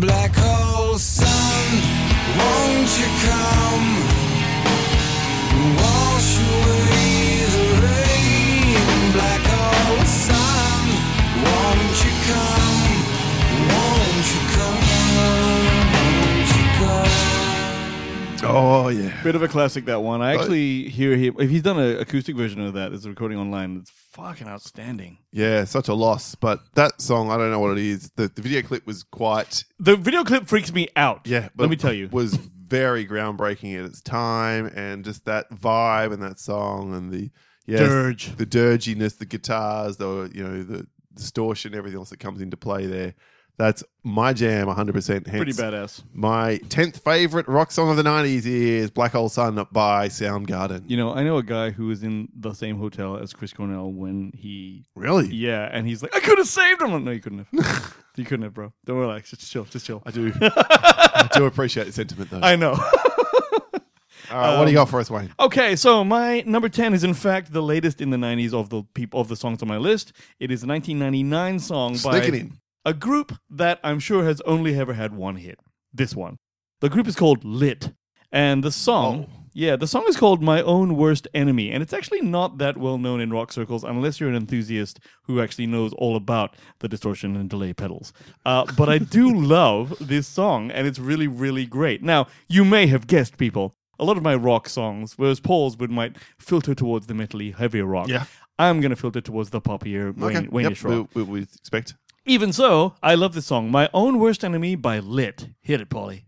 Black 0.00 0.32
hole 0.36 0.96
sun, 0.96 1.28
won't 2.38 2.98
you 3.00 3.10
come? 3.26 3.88
Wash 5.76 6.38
away 6.38 7.42
the 7.54 7.64
rain. 7.82 9.12
Black 9.12 9.42
hole 9.44 10.04
sun, 10.06 10.84
won't 11.44 12.04
you 12.04 12.12
come? 12.32 12.71
Oh, 18.44 18.88
yeah. 18.88 19.22
Bit 19.22 19.34
of 19.34 19.42
a 19.42 19.48
classic 19.48 19.84
that 19.86 20.02
one. 20.02 20.20
I 20.22 20.34
actually 20.34 20.88
hear 20.88 21.16
him. 21.16 21.36
If 21.38 21.50
he's 21.50 21.62
done 21.62 21.78
an 21.78 21.98
acoustic 21.98 22.36
version 22.36 22.60
of 22.60 22.74
that, 22.74 22.90
there's 22.90 23.04
a 23.04 23.08
recording 23.10 23.38
online. 23.38 23.78
It's 23.78 23.90
fucking 23.90 24.46
outstanding. 24.46 25.18
Yeah, 25.30 25.64
such 25.64 25.88
a 25.88 25.94
loss. 25.94 26.34
But 26.34 26.60
that 26.74 27.00
song, 27.00 27.30
I 27.30 27.36
don't 27.36 27.50
know 27.50 27.60
what 27.60 27.78
it 27.78 27.84
is. 27.84 28.10
The, 28.16 28.28
the 28.28 28.42
video 28.42 28.62
clip 28.62 28.86
was 28.86 29.02
quite 29.02 29.64
The 29.78 29.96
video 29.96 30.24
clip 30.24 30.46
freaks 30.46 30.72
me 30.72 30.88
out. 30.96 31.26
Yeah, 31.26 31.48
but 31.54 31.64
let 31.64 31.70
me 31.70 31.76
tell 31.76 31.92
you. 31.92 32.08
was 32.10 32.34
very 32.34 33.06
groundbreaking 33.06 33.78
at 33.78 33.84
its 33.84 34.00
time, 34.00 34.66
and 34.74 35.04
just 35.04 35.24
that 35.26 35.50
vibe 35.50 36.12
and 36.12 36.22
that 36.22 36.38
song 36.38 36.94
and 36.94 37.12
the 37.12 37.30
yes, 37.66 37.80
Dirge. 37.80 38.36
the 38.36 38.46
dirginess, 38.46 39.14
the 39.14 39.26
guitars, 39.26 39.98
the 39.98 40.30
you 40.34 40.42
know 40.42 40.62
the 40.62 40.86
distortion, 41.14 41.74
everything 41.74 41.98
else 41.98 42.10
that 42.10 42.20
comes 42.20 42.40
into 42.40 42.56
play 42.56 42.86
there. 42.86 43.14
That's 43.62 43.84
my 44.02 44.32
jam, 44.32 44.66
100. 44.66 44.92
percent 44.92 45.24
Pretty 45.28 45.52
badass. 45.52 46.02
My 46.12 46.56
tenth 46.68 46.98
favorite 47.04 47.46
rock 47.46 47.70
song 47.70 47.90
of 47.90 47.96
the 47.96 48.02
90s 48.02 48.44
is 48.44 48.90
"Black 48.90 49.12
Hole 49.12 49.28
Sun" 49.28 49.64
by 49.70 50.08
Soundgarden. 50.08 50.90
You 50.90 50.96
know, 50.96 51.14
I 51.14 51.22
know 51.22 51.36
a 51.36 51.44
guy 51.44 51.70
who 51.70 51.86
was 51.86 52.02
in 52.02 52.28
the 52.36 52.54
same 52.54 52.76
hotel 52.76 53.16
as 53.16 53.32
Chris 53.32 53.52
Cornell 53.52 53.92
when 53.92 54.32
he. 54.36 54.86
Really? 54.96 55.28
Yeah, 55.28 55.68
and 55.70 55.86
he's 55.86 56.02
like, 56.02 56.12
I 56.12 56.18
could 56.18 56.38
have 56.38 56.48
saved 56.48 56.80
him. 56.82 56.88
I'm 56.88 56.94
like, 56.94 57.02
no, 57.04 57.10
you 57.12 57.20
couldn't 57.20 57.46
have. 57.52 57.96
you 58.16 58.24
couldn't 58.24 58.42
have, 58.42 58.52
bro. 58.52 58.72
Don't 58.84 58.98
relax. 58.98 59.30
Just 59.30 59.48
chill. 59.52 59.64
Just 59.66 59.86
chill. 59.86 60.02
I 60.04 60.10
do. 60.10 60.32
I 60.40 61.28
do 61.32 61.44
appreciate 61.44 61.84
the 61.84 61.92
sentiment, 61.92 62.30
though. 62.30 62.40
I 62.42 62.56
know. 62.56 62.72
All 64.32 64.38
right, 64.38 64.58
what 64.58 64.64
do 64.64 64.72
you 64.72 64.76
got 64.76 64.88
for 64.88 64.98
us, 64.98 65.08
Wayne? 65.08 65.32
Okay, 65.38 65.76
so 65.76 66.02
my 66.02 66.42
number 66.46 66.68
10 66.68 66.94
is 66.94 67.04
in 67.04 67.14
fact 67.14 67.52
the 67.52 67.62
latest 67.62 68.00
in 68.00 68.10
the 68.10 68.16
90s 68.16 68.54
of 68.54 68.70
the 68.70 68.82
peop- 68.94 69.14
of 69.14 69.28
the 69.28 69.36
songs 69.36 69.62
on 69.62 69.68
my 69.68 69.76
list. 69.76 70.12
It 70.40 70.50
is 70.50 70.64
a 70.64 70.66
1999 70.66 71.58
song 71.60 71.94
Sneak 71.96 72.24
it 72.24 72.30
by 72.30 72.36
in. 72.38 72.58
A 72.84 72.94
group 72.94 73.32
that 73.50 73.78
I'm 73.84 73.98
sure 74.00 74.24
has 74.24 74.40
only 74.42 74.78
ever 74.78 74.94
had 74.94 75.14
one 75.14 75.36
hit. 75.36 75.58
This 75.92 76.14
one. 76.16 76.38
The 76.80 76.88
group 76.88 77.06
is 77.06 77.16
called 77.16 77.44
Lit. 77.44 77.92
And 78.32 78.64
the 78.64 78.72
song 78.72 79.26
Yeah, 79.54 79.76
the 79.76 79.86
song 79.86 80.04
is 80.08 80.16
called 80.16 80.42
My 80.42 80.62
Own 80.62 80.96
Worst 80.96 81.28
Enemy, 81.34 81.70
and 81.70 81.82
it's 81.82 81.92
actually 81.92 82.22
not 82.22 82.56
that 82.56 82.78
well 82.78 82.96
known 82.96 83.20
in 83.20 83.30
rock 83.30 83.52
circles 83.52 83.84
unless 83.84 84.18
you're 84.18 84.30
an 84.30 84.34
enthusiast 84.34 84.98
who 85.24 85.42
actually 85.42 85.66
knows 85.66 85.92
all 85.94 86.16
about 86.16 86.56
the 86.78 86.88
distortion 86.88 87.36
and 87.36 87.50
delay 87.50 87.74
pedals. 87.74 88.14
Uh, 88.46 88.64
but 88.78 88.88
I 88.88 88.96
do 88.96 89.30
love 89.58 89.94
this 90.00 90.26
song, 90.26 90.70
and 90.70 90.86
it's 90.86 90.98
really, 90.98 91.28
really 91.28 91.66
great. 91.66 92.02
Now, 92.02 92.28
you 92.48 92.64
may 92.64 92.86
have 92.86 93.06
guessed, 93.06 93.36
people, 93.36 93.74
a 93.98 94.04
lot 94.06 94.16
of 94.16 94.22
my 94.22 94.34
rock 94.34 94.70
songs, 94.70 95.18
whereas 95.18 95.38
Paul's 95.38 95.76
would 95.76 95.90
might 95.90 96.16
filter 96.38 96.74
towards 96.74 97.06
the 97.06 97.12
metally 97.14 97.54
heavier 97.54 97.84
rock. 97.84 98.08
Yeah. 98.08 98.24
I'm 98.58 98.80
going 98.80 98.90
to 98.90 98.96
filter 98.96 99.20
towards 99.20 99.50
the 99.50 99.60
poppier, 99.60 100.10
Okay. 100.22 100.40
Wayne, 100.40 100.50
Wayne-ish 100.50 100.82
Yep. 100.84 100.90
rock. 100.90 101.08
We, 101.14 101.22
we, 101.24 101.30
we 101.30 101.42
expect. 101.42 101.94
Even 102.24 102.52
so, 102.52 102.94
I 103.02 103.16
love 103.16 103.34
this 103.34 103.46
song, 103.46 103.68
My 103.68 103.90
Own 103.92 104.20
Worst 104.20 104.44
Enemy 104.44 104.76
by 104.76 105.00
Lit. 105.00 105.48
Hit 105.60 105.80
it, 105.80 105.88
Paulie. 105.88 106.22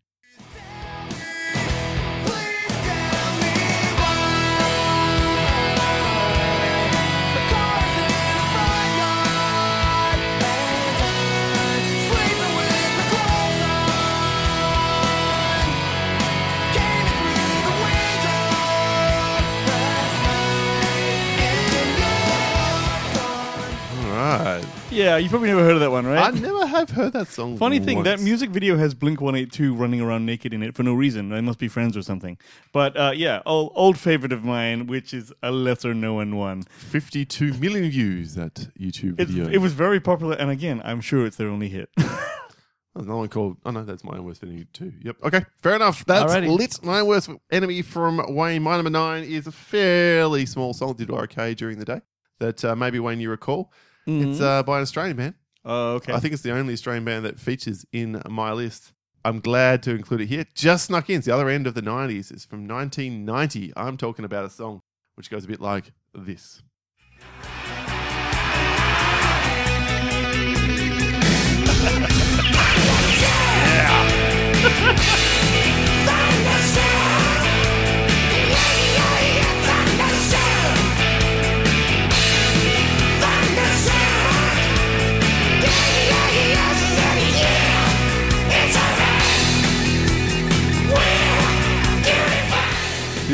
All 23.96 24.10
right. 24.10 24.73
Yeah, 24.94 25.16
you 25.16 25.28
probably 25.28 25.48
never 25.48 25.64
heard 25.64 25.74
of 25.74 25.80
that 25.80 25.90
one, 25.90 26.06
right? 26.06 26.32
I 26.32 26.38
never 26.38 26.66
have 26.66 26.90
heard 26.90 27.12
that 27.14 27.26
song. 27.26 27.58
Funny 27.58 27.80
thing, 27.80 28.04
that 28.04 28.20
music 28.20 28.50
video 28.50 28.76
has 28.76 28.94
Blink 28.94 29.20
182 29.20 29.74
running 29.74 30.00
around 30.00 30.24
naked 30.24 30.54
in 30.54 30.62
it 30.62 30.76
for 30.76 30.84
no 30.84 30.94
reason. 30.94 31.30
They 31.30 31.40
must 31.40 31.58
be 31.58 31.66
friends 31.66 31.96
or 31.96 32.02
something. 32.02 32.38
But 32.72 32.96
uh, 32.96 33.12
yeah, 33.14 33.42
old, 33.44 33.72
old 33.74 33.98
favorite 33.98 34.32
of 34.32 34.44
mine, 34.44 34.86
which 34.86 35.12
is 35.12 35.32
a 35.42 35.50
lesser 35.50 35.94
known 35.94 36.36
one. 36.36 36.62
52 36.78 37.54
million 37.54 37.90
views, 37.90 38.36
that 38.36 38.68
YouTube 38.78 39.18
It, 39.18 39.26
video. 39.28 39.48
it 39.48 39.58
was 39.58 39.72
very 39.72 39.98
popular, 39.98 40.36
and 40.36 40.48
again, 40.48 40.80
I'm 40.84 41.00
sure 41.00 41.26
it's 41.26 41.36
their 41.36 41.48
only 41.48 41.68
hit. 41.68 41.90
Another 42.94 43.16
one 43.16 43.28
called. 43.28 43.56
Oh 43.66 43.72
no, 43.72 43.82
that's 43.84 44.04
my 44.04 44.20
worst 44.20 44.44
enemy 44.44 44.66
too. 44.72 44.92
Yep. 45.02 45.16
Okay, 45.24 45.44
fair 45.60 45.74
enough. 45.74 46.04
That's 46.04 46.32
Alrighty. 46.32 46.56
lit. 46.56 46.78
My 46.84 47.02
worst 47.02 47.28
enemy 47.50 47.82
from 47.82 48.22
Wayne. 48.32 48.62
My 48.62 48.76
number 48.76 48.90
nine 48.90 49.24
is 49.24 49.48
a 49.48 49.52
fairly 49.52 50.46
small 50.46 50.72
song. 50.72 50.94
Did 50.94 51.10
okay 51.10 51.54
during 51.54 51.80
the 51.80 51.84
day. 51.84 52.00
That 52.38 52.64
uh, 52.64 52.76
maybe 52.76 53.00
Wayne 53.00 53.18
you 53.18 53.30
recall. 53.30 53.72
It's 54.06 54.40
uh, 54.40 54.62
by 54.62 54.78
an 54.78 54.82
Australian 54.82 55.16
band. 55.16 55.34
Oh, 55.64 55.94
okay. 55.94 56.12
I 56.12 56.20
think 56.20 56.34
it's 56.34 56.42
the 56.42 56.52
only 56.52 56.74
Australian 56.74 57.04
band 57.04 57.24
that 57.24 57.38
features 57.38 57.86
in 57.92 58.20
my 58.28 58.52
list. 58.52 58.92
I'm 59.24 59.40
glad 59.40 59.82
to 59.84 59.92
include 59.92 60.22
it 60.22 60.26
here. 60.26 60.44
Just 60.54 60.86
snuck 60.86 61.08
in. 61.08 61.16
It's 61.16 61.26
the 61.26 61.34
other 61.34 61.48
end 61.48 61.66
of 61.66 61.74
the 61.74 61.80
90s. 61.80 62.30
It's 62.30 62.44
from 62.44 62.68
1990. 62.68 63.72
I'm 63.74 63.96
talking 63.96 64.24
about 64.24 64.44
a 64.44 64.50
song 64.50 64.82
which 65.14 65.30
goes 65.30 65.44
a 65.44 65.48
bit 65.48 65.60
like 65.60 65.92
this. 66.14 66.62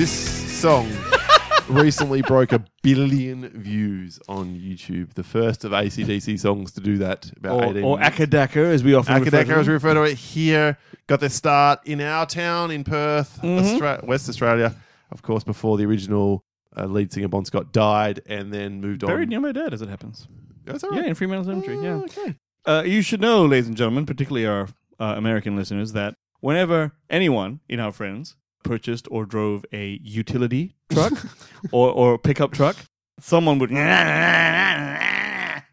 This 0.00 0.58
song 0.62 0.90
recently 1.68 2.22
broke 2.22 2.52
a 2.52 2.64
billion 2.82 3.50
views 3.50 4.18
on 4.30 4.54
YouTube. 4.58 5.12
The 5.12 5.22
first 5.22 5.62
of 5.62 5.72
ACDC 5.72 6.40
songs 6.40 6.72
to 6.72 6.80
do 6.80 6.96
that. 6.96 7.30
About 7.36 7.56
or, 7.64 7.64
18 7.72 7.84
or 7.84 7.98
Acca 7.98 8.26
Dacca, 8.26 8.64
as 8.72 8.82
we 8.82 8.94
often 8.94 9.22
refer 9.22 9.30
to 9.30 9.36
Acca 9.36 9.44
Dacca, 9.44 9.50
as 9.58 9.58
we 9.58 9.64
them. 9.64 9.72
refer 9.74 9.92
to 9.92 10.02
it 10.04 10.14
here, 10.14 10.78
got 11.06 11.20
their 11.20 11.28
start 11.28 11.80
in 11.84 12.00
our 12.00 12.24
town 12.24 12.70
in 12.70 12.82
Perth, 12.82 13.40
Mm-hmm. 13.42 13.76
Austra- 13.76 14.02
West 14.06 14.26
Australia. 14.30 14.74
Of 15.12 15.20
course, 15.20 15.44
before 15.44 15.76
the 15.76 15.84
original 15.84 16.46
uh, 16.74 16.86
lead 16.86 17.12
singer 17.12 17.28
Bon 17.28 17.44
Scott 17.44 17.70
died 17.70 18.22
and 18.24 18.54
then 18.54 18.80
moved 18.80 19.04
on. 19.04 19.08
Buried 19.08 19.24
on. 19.24 19.28
near 19.28 19.40
my 19.40 19.52
dad, 19.52 19.74
as 19.74 19.82
it 19.82 19.90
happens. 19.90 20.28
Is 20.66 20.80
that 20.80 20.94
Yeah, 20.94 21.02
in 21.04 21.14
Fremantle 21.14 21.44
Cemetery, 21.44 21.76
yeah. 21.84 21.96
Oh, 21.96 22.04
okay. 22.04 22.36
Uh, 22.64 22.84
you 22.86 23.02
should 23.02 23.20
know, 23.20 23.44
ladies 23.44 23.68
and 23.68 23.76
gentlemen, 23.76 24.06
particularly 24.06 24.46
our 24.46 24.68
uh, 24.98 25.12
American 25.18 25.56
listeners, 25.56 25.92
that 25.92 26.14
whenever 26.40 26.92
anyone 27.10 27.60
in 27.68 27.80
our 27.80 27.92
friends 27.92 28.36
purchased 28.62 29.06
or 29.10 29.24
drove 29.26 29.64
a 29.72 29.98
utility 30.02 30.74
truck 30.92 31.12
or, 31.72 31.90
or 31.90 32.18
pickup 32.18 32.52
truck, 32.52 32.76
someone 33.18 33.58
would 33.58 33.70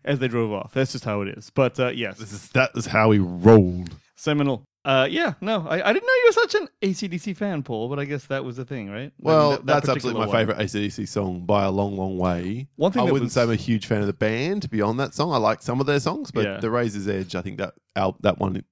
as 0.06 0.20
they 0.20 0.28
drove 0.28 0.52
off. 0.54 0.74
That's 0.74 0.92
just 0.94 1.04
how 1.06 1.22
it 1.22 1.30
is. 1.38 1.50
But 1.50 1.80
uh, 1.80 1.90
yes, 1.90 2.18
This 2.18 2.32
is, 2.34 2.50
that 2.50 2.72
is 2.76 2.86
how 2.88 3.10
we 3.10 3.20
rolled. 3.20 3.96
seminal. 4.16 4.64
Uh, 4.86 5.06
yeah, 5.10 5.34
no, 5.42 5.68
I, 5.68 5.90
I 5.90 5.92
didn't 5.92 6.06
know 6.08 6.14
you 6.14 6.24
were 6.28 6.32
such 6.32 6.56
an 6.56 6.68
ACDC 6.82 7.36
fan, 7.36 7.62
Paul, 7.62 7.90
but 7.90 8.00
I 8.00 8.06
guess 8.06 8.24
that 8.28 8.46
was 8.46 8.56
the 8.56 8.64
thing, 8.64 8.90
right? 8.90 9.12
Well, 9.20 9.50
that- 9.52 9.58
that 9.58 9.66
that's 9.66 9.90
absolutely 9.90 10.22
my 10.22 10.28
one. 10.28 10.36
favorite 10.38 10.58
ACDC 10.60 11.10
song 11.10 11.42
by 11.46 11.66
a 11.66 11.72
long, 11.72 11.98
long 11.98 12.18
way. 12.18 12.70
One 12.78 12.94
thing 12.94 13.02
I 13.02 13.06
wouldn't 13.06 13.24
was- 13.24 13.34
say 13.34 13.42
I'm 13.44 13.52
a 13.52 13.56
huge 13.58 13.86
fan 13.86 14.00
of 14.00 14.08
the 14.08 14.14
band 14.14 14.70
beyond 14.70 14.98
that 15.02 15.14
song. 15.14 15.34
I 15.34 15.38
like 15.38 15.62
some 15.62 15.82
of 15.82 15.88
their 15.88 16.00
songs, 16.00 16.32
but 16.32 16.46
Yeah. 16.46 16.60
the 16.62 16.72
Razor's 16.72 17.06
Edge, 17.10 17.36
I 17.36 17.42
think 17.42 17.58
that 17.58 17.74
al- 17.98 18.16
that 18.22 18.40
one 18.40 18.64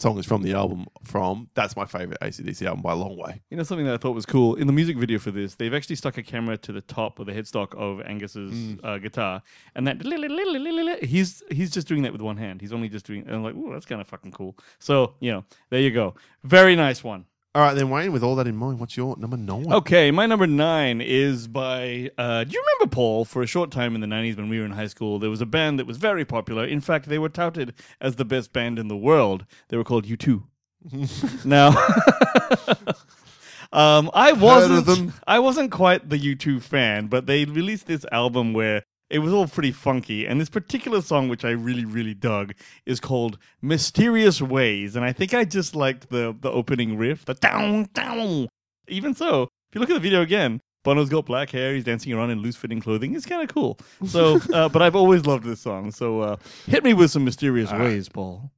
song 0.00 0.18
is 0.18 0.26
from 0.26 0.42
the 0.42 0.52
album 0.54 0.86
from. 1.04 1.48
That's 1.54 1.76
my 1.76 1.84
favorite 1.84 2.18
ACDC 2.20 2.66
album 2.66 2.82
by 2.82 2.92
a 2.92 2.96
long 2.96 3.16
way. 3.16 3.40
You 3.50 3.56
know 3.56 3.62
something 3.62 3.86
that 3.86 3.94
I 3.94 3.96
thought 3.98 4.14
was 4.14 4.26
cool 4.26 4.54
in 4.56 4.66
the 4.66 4.72
music 4.72 4.96
video 4.96 5.18
for 5.18 5.30
this. 5.30 5.54
They've 5.54 5.74
actually 5.74 5.96
stuck 5.96 6.18
a 6.18 6.22
camera 6.22 6.56
to 6.58 6.72
the 6.72 6.80
top 6.80 7.18
of 7.18 7.26
the 7.26 7.32
headstock 7.32 7.74
of 7.74 8.00
Angus's 8.06 8.50
Mm. 8.50 8.80
uh, 8.84 8.98
guitar, 8.98 9.42
and 9.74 9.86
that 9.86 10.00
he's 11.02 11.42
he's 11.50 11.70
just 11.70 11.86
doing 11.88 12.02
that 12.02 12.12
with 12.12 12.20
one 12.22 12.36
hand. 12.36 12.60
He's 12.60 12.72
only 12.72 12.88
just 12.88 13.06
doing. 13.06 13.22
And 13.26 13.34
I'm 13.36 13.42
like, 13.42 13.54
oh, 13.56 13.72
that's 13.72 13.86
kind 13.86 14.00
of 14.00 14.06
fucking 14.08 14.32
cool. 14.32 14.56
So 14.78 15.14
you 15.20 15.32
know, 15.32 15.44
there 15.70 15.80
you 15.80 15.90
go. 15.90 16.14
Very 16.44 16.74
nice 16.76 17.04
one. 17.04 17.26
All 17.52 17.62
right, 17.62 17.74
then, 17.74 17.90
Wayne, 17.90 18.12
with 18.12 18.22
all 18.22 18.36
that 18.36 18.46
in 18.46 18.54
mind, 18.54 18.78
what's 18.78 18.96
your 18.96 19.16
number 19.16 19.36
nine? 19.36 19.72
Okay, 19.72 20.12
my 20.12 20.24
number 20.24 20.46
nine 20.46 21.00
is 21.00 21.48
by. 21.48 22.08
Uh, 22.16 22.44
do 22.44 22.52
you 22.52 22.64
remember 22.78 22.94
Paul? 22.94 23.24
For 23.24 23.42
a 23.42 23.46
short 23.46 23.72
time 23.72 23.96
in 23.96 24.00
the 24.00 24.06
'90s, 24.06 24.36
when 24.36 24.48
we 24.48 24.60
were 24.60 24.64
in 24.64 24.70
high 24.70 24.86
school, 24.86 25.18
there 25.18 25.30
was 25.30 25.40
a 25.40 25.46
band 25.46 25.76
that 25.80 25.86
was 25.86 25.96
very 25.96 26.24
popular. 26.24 26.64
In 26.64 26.80
fact, 26.80 27.08
they 27.08 27.18
were 27.18 27.28
touted 27.28 27.74
as 28.00 28.14
the 28.14 28.24
best 28.24 28.52
band 28.52 28.78
in 28.78 28.86
the 28.86 28.96
world. 28.96 29.46
They 29.68 29.76
were 29.76 29.82
called 29.82 30.06
U2. 30.06 30.44
now, 31.44 31.70
um, 33.72 34.12
I 34.14 34.30
wasn't. 34.30 35.12
I 35.26 35.40
wasn't 35.40 35.72
quite 35.72 36.08
the 36.08 36.20
U2 36.20 36.62
fan, 36.62 37.08
but 37.08 37.26
they 37.26 37.46
released 37.46 37.88
this 37.88 38.06
album 38.12 38.52
where 38.52 38.84
it 39.10 39.18
was 39.18 39.32
all 39.32 39.46
pretty 39.46 39.72
funky. 39.72 40.26
And 40.26 40.40
this 40.40 40.48
particular 40.48 41.02
song, 41.02 41.28
which 41.28 41.44
I 41.44 41.50
really, 41.50 41.84
really 41.84 42.14
dug, 42.14 42.54
is 42.86 43.00
called 43.00 43.38
"Mysterious 43.60 44.40
Ways." 44.40 44.96
And 44.96 45.04
I 45.04 45.12
think 45.12 45.34
I 45.34 45.44
just 45.44 45.74
liked 45.74 46.10
the 46.10 46.34
the 46.38 46.50
opening 46.50 46.96
riff, 46.96 47.24
the 47.24 47.34
down 47.34 47.88
down. 47.92 48.48
Even 48.88 49.14
so, 49.14 49.42
if 49.42 49.74
you 49.74 49.80
look 49.80 49.90
at 49.90 49.94
the 49.94 50.00
video 50.00 50.22
again, 50.22 50.60
Bono's 50.84 51.08
got 51.08 51.26
black 51.26 51.50
hair. 51.50 51.74
He's 51.74 51.84
dancing 51.84 52.12
around 52.12 52.30
in 52.30 52.40
loose 52.40 52.56
fitting 52.56 52.80
clothing. 52.80 53.14
It's 53.14 53.26
kind 53.26 53.42
of 53.42 53.54
cool. 53.54 53.78
So, 54.06 54.40
uh, 54.52 54.68
but 54.68 54.82
I've 54.82 54.96
always 54.96 55.26
loved 55.26 55.44
this 55.44 55.60
song. 55.60 55.90
So, 55.90 56.20
uh, 56.20 56.36
hit 56.66 56.84
me 56.84 56.94
with 56.94 57.10
some 57.10 57.24
mysterious 57.24 57.70
ways, 57.72 58.08
Paul. 58.08 58.50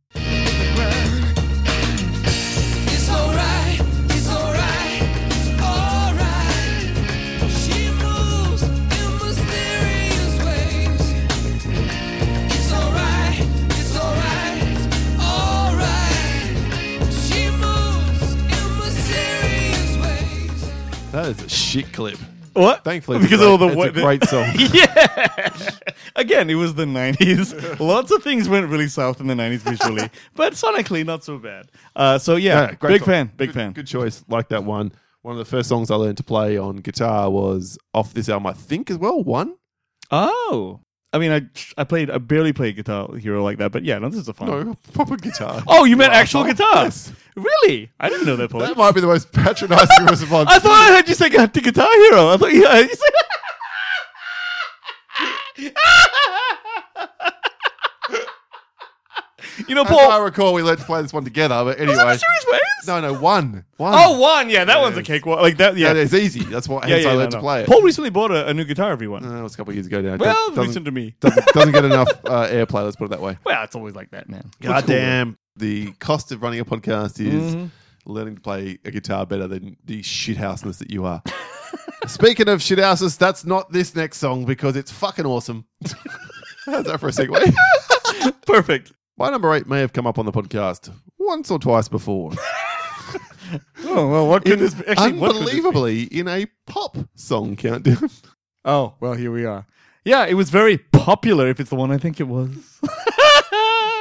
That 21.13 21.27
is 21.29 21.43
a 21.43 21.49
shit 21.49 21.93
clip. 21.93 22.19
What? 22.55 22.85
Thankfully, 22.85 23.19
it's 23.19 23.27
because 23.27 23.41
a 23.41 23.45
of 23.51 23.63
all 23.63 23.69
the 23.69 23.75
great, 23.75 23.89
it's 23.89 23.99
a 23.99 24.03
great 24.03 24.25
song. 24.25 24.55
yeah. 24.75 25.93
Again, 26.17 26.51
it 26.51 26.55
was 26.55 26.75
the 26.75 26.85
90s. 26.85 27.81
Lots 27.81 28.11
of 28.11 28.23
things 28.23 28.49
went 28.49 28.69
really 28.69 28.89
south 28.89 29.21
in 29.21 29.27
the 29.27 29.35
90s 29.35 29.59
visually, 29.61 30.11
but 30.35 30.53
sonically, 30.55 31.05
not 31.05 31.25
so 31.25 31.39
bad. 31.39 31.71
Uh, 31.97 32.19
so, 32.19 32.37
yeah, 32.37 32.63
Yeah, 32.69 32.75
great 32.75 32.93
big 32.93 33.01
song. 33.01 33.07
fan. 33.07 33.27
Big 33.37 33.49
good, 33.51 33.55
fan. 33.55 33.73
Good 33.73 33.87
choice. 33.87 34.25
Like 34.29 34.49
that 34.49 34.65
one. 34.65 34.93
One 35.23 35.33
of 35.33 35.39
the 35.39 35.45
first 35.45 35.69
songs 35.69 35.91
I 35.91 35.95
learned 35.95 36.17
to 36.17 36.25
play 36.25 36.59
on 36.59 36.77
guitar 36.77 37.31
was 37.31 37.79
off 37.95 38.13
this 38.13 38.29
album, 38.29 38.49
I 38.49 38.53
think, 38.55 38.91
as 38.91 38.99
well. 38.99 39.23
One? 39.23 39.55
Oh. 40.11 40.81
I 41.15 41.19
mean, 41.19 41.31
I 41.31 41.43
I 41.81 41.85
played, 41.85 42.11
I 42.11 42.17
barely 42.19 42.53
played 42.55 42.77
Guitar 42.77 43.15
Hero 43.17 43.43
like 43.45 43.59
that, 43.59 43.71
but 43.71 43.85
yeah, 43.85 43.99
no, 43.99 44.09
this 44.09 44.21
is 44.21 44.29
a 44.29 44.33
fun. 44.33 44.49
No, 44.49 44.75
proper 44.95 45.17
guitar. 45.17 45.63
Oh, 45.69 45.85
you 45.85 45.97
meant 45.97 46.13
actual 46.15 46.45
guitars? 46.45 47.09
Yes. 47.09 47.13
Really? 47.37 47.91
I 48.01 48.09
didn't 48.09 48.27
know 48.27 48.37
that, 48.37 48.51
Paul. 48.51 48.61
That 48.61 48.77
might 48.77 48.93
be 48.93 49.01
the 49.03 49.07
most 49.07 49.31
patronizing 49.33 50.07
response. 50.07 50.49
I 50.51 50.59
thought 50.59 50.73
I 50.73 50.95
heard 50.97 51.09
you 51.09 51.15
say 51.15 51.29
Guitar 51.29 51.51
Hero. 51.93 52.29
I 52.31 52.37
thought 52.39 52.53
you, 52.53 52.67
I- 52.67 52.81
you 52.81 52.89
said. 52.89 53.13
You 59.69 59.75
know, 59.75 59.83
As 59.83 59.91
I 59.91 60.19
recall, 60.23 60.55
we 60.55 60.63
learned 60.63 60.79
to 60.81 60.85
play 60.85 61.03
this 61.03 61.13
one 61.13 61.25
together. 61.25 61.55
But 61.65 61.79
Was 61.79 61.89
that 61.89 61.99
anyway, 61.99 62.15
a 62.15 62.19
serious 62.19 62.47
ways? 62.51 62.61
no, 62.87 63.01
no, 63.01 63.15
one, 63.15 63.65
one. 63.77 63.93
Oh, 63.97 64.19
one. 64.19 64.49
Yeah, 64.51 64.65
that 64.65 64.81
one's 64.81 64.97
a 64.97 65.01
Yes. 65.01 65.07
cake. 65.07 65.27
Like 65.27 65.57
that. 65.59 65.77
Yeah. 65.77 65.93
yeah, 65.93 66.01
it's 66.03 66.15
easy. 66.15 66.41
That's 66.45 66.69
what. 66.69 66.85
yeah, 66.89 66.95
hence 66.97 67.05
yeah, 67.05 67.11
I 67.11 67.13
no, 67.15 67.19
learned 67.21 67.33
no. 67.33 67.39
to 67.39 67.43
play 67.43 67.61
it. 67.63 67.67
Paul 67.69 67.83
recently 67.83 68.11
bought 68.11 68.31
a, 68.31 68.49
a 68.49 68.55
new 68.55 68.65
guitar, 68.65 68.91
everyone. 68.93 69.25
Uh, 69.25 69.39
it 69.39 69.43
was 69.43 69.55
a 69.55 69.57
couple 69.57 69.71
of 69.71 69.77
years 69.77 69.87
ago 69.87 70.01
now. 70.01 70.17
well, 70.17 70.49
doesn't, 70.51 70.67
recent 70.67 70.85
to 70.87 70.91
me. 70.91 71.15
doesn't, 71.21 71.47
doesn't 71.49 71.73
get 71.73 71.85
enough 71.93 72.09
uh, 72.25 72.47
airplay. 72.49 72.85
Let's 72.85 72.97
put 72.97 73.05
it 73.07 73.11
that 73.11 73.21
way. 73.21 73.39
Well, 73.45 73.63
it's 73.65 73.75
always 73.77 73.95
like 73.95 74.11
that, 74.11 74.29
man. 74.29 74.43
Looks 74.45 74.57
God 74.61 74.87
damn. 74.87 75.39
The 75.57 75.93
cost 76.01 76.33
of 76.33 76.43
running 76.43 76.61
a 76.61 76.65
podcast 76.65 77.21
is 77.21 77.55
Mhm. 77.55 77.71
learning 78.07 78.37
to 78.37 78.41
play 78.41 78.79
a 78.85 78.91
guitar 78.91 79.27
better 79.27 79.47
than 79.47 79.77
the 79.85 80.01
shithouseness 80.03 80.79
that 80.79 80.91
you 80.91 81.05
are. 81.05 81.23
Speaking 82.07 82.49
of 82.49 82.61
shithouses, 82.61 83.17
that's 83.19 83.45
not 83.45 83.71
this 83.71 83.95
next 83.95 84.19
song 84.19 84.45
because 84.45 84.77
it's 84.77 84.91
fucking 84.91 85.25
awesome. 85.27 85.67
How's 86.67 86.85
that 86.87 86.99
for 87.01 87.09
a 87.09 87.13
segue? 87.13 88.35
Perfect. 88.47 88.93
My 89.17 89.31
number 89.31 89.53
eight 89.55 89.67
may 89.67 89.81
have 89.81 89.93
come 89.93 90.07
up 90.07 90.19
on 90.19 90.27
the 90.27 90.33
podcast 90.33 90.91
once 91.19 91.51
or 91.51 91.59
twice 91.59 91.89
before. 91.89 92.33
Oh 93.85 94.09
well, 94.09 94.29
what 94.29 94.45
could 94.45 94.55
In- 94.55 94.59
this 94.61 94.73
be? 94.75 94.87
Actually, 94.87 95.13
what 95.19 95.35
this 95.35 95.45
be? 95.45 95.59
unbelievably, 95.59 96.03
in 96.05 96.27
a 96.29 96.47
pop 96.67 96.97
song 97.15 97.57
countdown. 97.57 98.09
Oh 98.65 98.95
well, 99.01 99.15
here 99.15 99.33
we 99.33 99.45
are. 99.45 99.67
Yeah, 100.05 100.25
it 100.25 100.35
was 100.35 100.49
very 100.49 100.79
popular. 100.79 101.49
If 101.49 101.59
it's 101.61 101.69
the 101.71 101.77
one 101.77 101.91
I 101.91 101.99
think 101.99 102.21
it 102.21 102.29
was. 102.29 102.79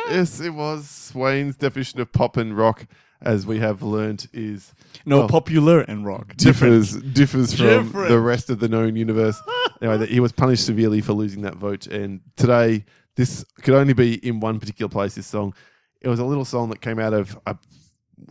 yes, 0.10 0.39
it 0.39 0.51
was. 0.53 1.12
Wayne's 1.15 1.56
definition 1.56 2.00
of 2.00 2.12
pop 2.13 2.38
and 2.38 2.56
rock, 2.56 2.86
as 3.22 3.46
we 3.48 3.58
have 3.60 3.82
learnt, 3.82 4.27
is 4.34 4.74
No, 5.06 5.20
Well, 5.20 5.27
popular 5.30 5.82
and 5.82 6.06
rock. 6.06 6.36
Different. 6.38 6.86
differs 6.86 7.01
differs 7.13 7.53
from 7.56 7.65
Different. 7.88 8.10
the 8.10 8.20
rest 8.20 8.50
of 8.51 8.60
the 8.60 8.70
known 8.70 8.96
universe. 8.96 9.41
anyway, 9.82 10.06
he 10.06 10.20
was 10.20 10.32
punished 10.32 10.65
severely 10.65 11.01
for 11.01 11.13
losing 11.13 11.41
that 11.41 11.56
vote, 11.56 11.88
and 11.88 12.22
today 12.38 12.86
this 13.15 13.44
could 13.62 13.74
only 13.74 13.94
be 13.94 14.15
in 14.25 14.39
one 14.39 14.60
particular 14.60 14.89
place. 14.89 15.15
This 15.15 15.27
song, 15.27 15.53
it 16.01 16.08
was 16.08 16.20
a 16.20 16.25
little 16.25 16.46
song 16.46 16.70
that 16.70 16.82
came 16.82 17.00
out 17.00 17.13
of, 17.13 17.38
uh, 17.46 17.53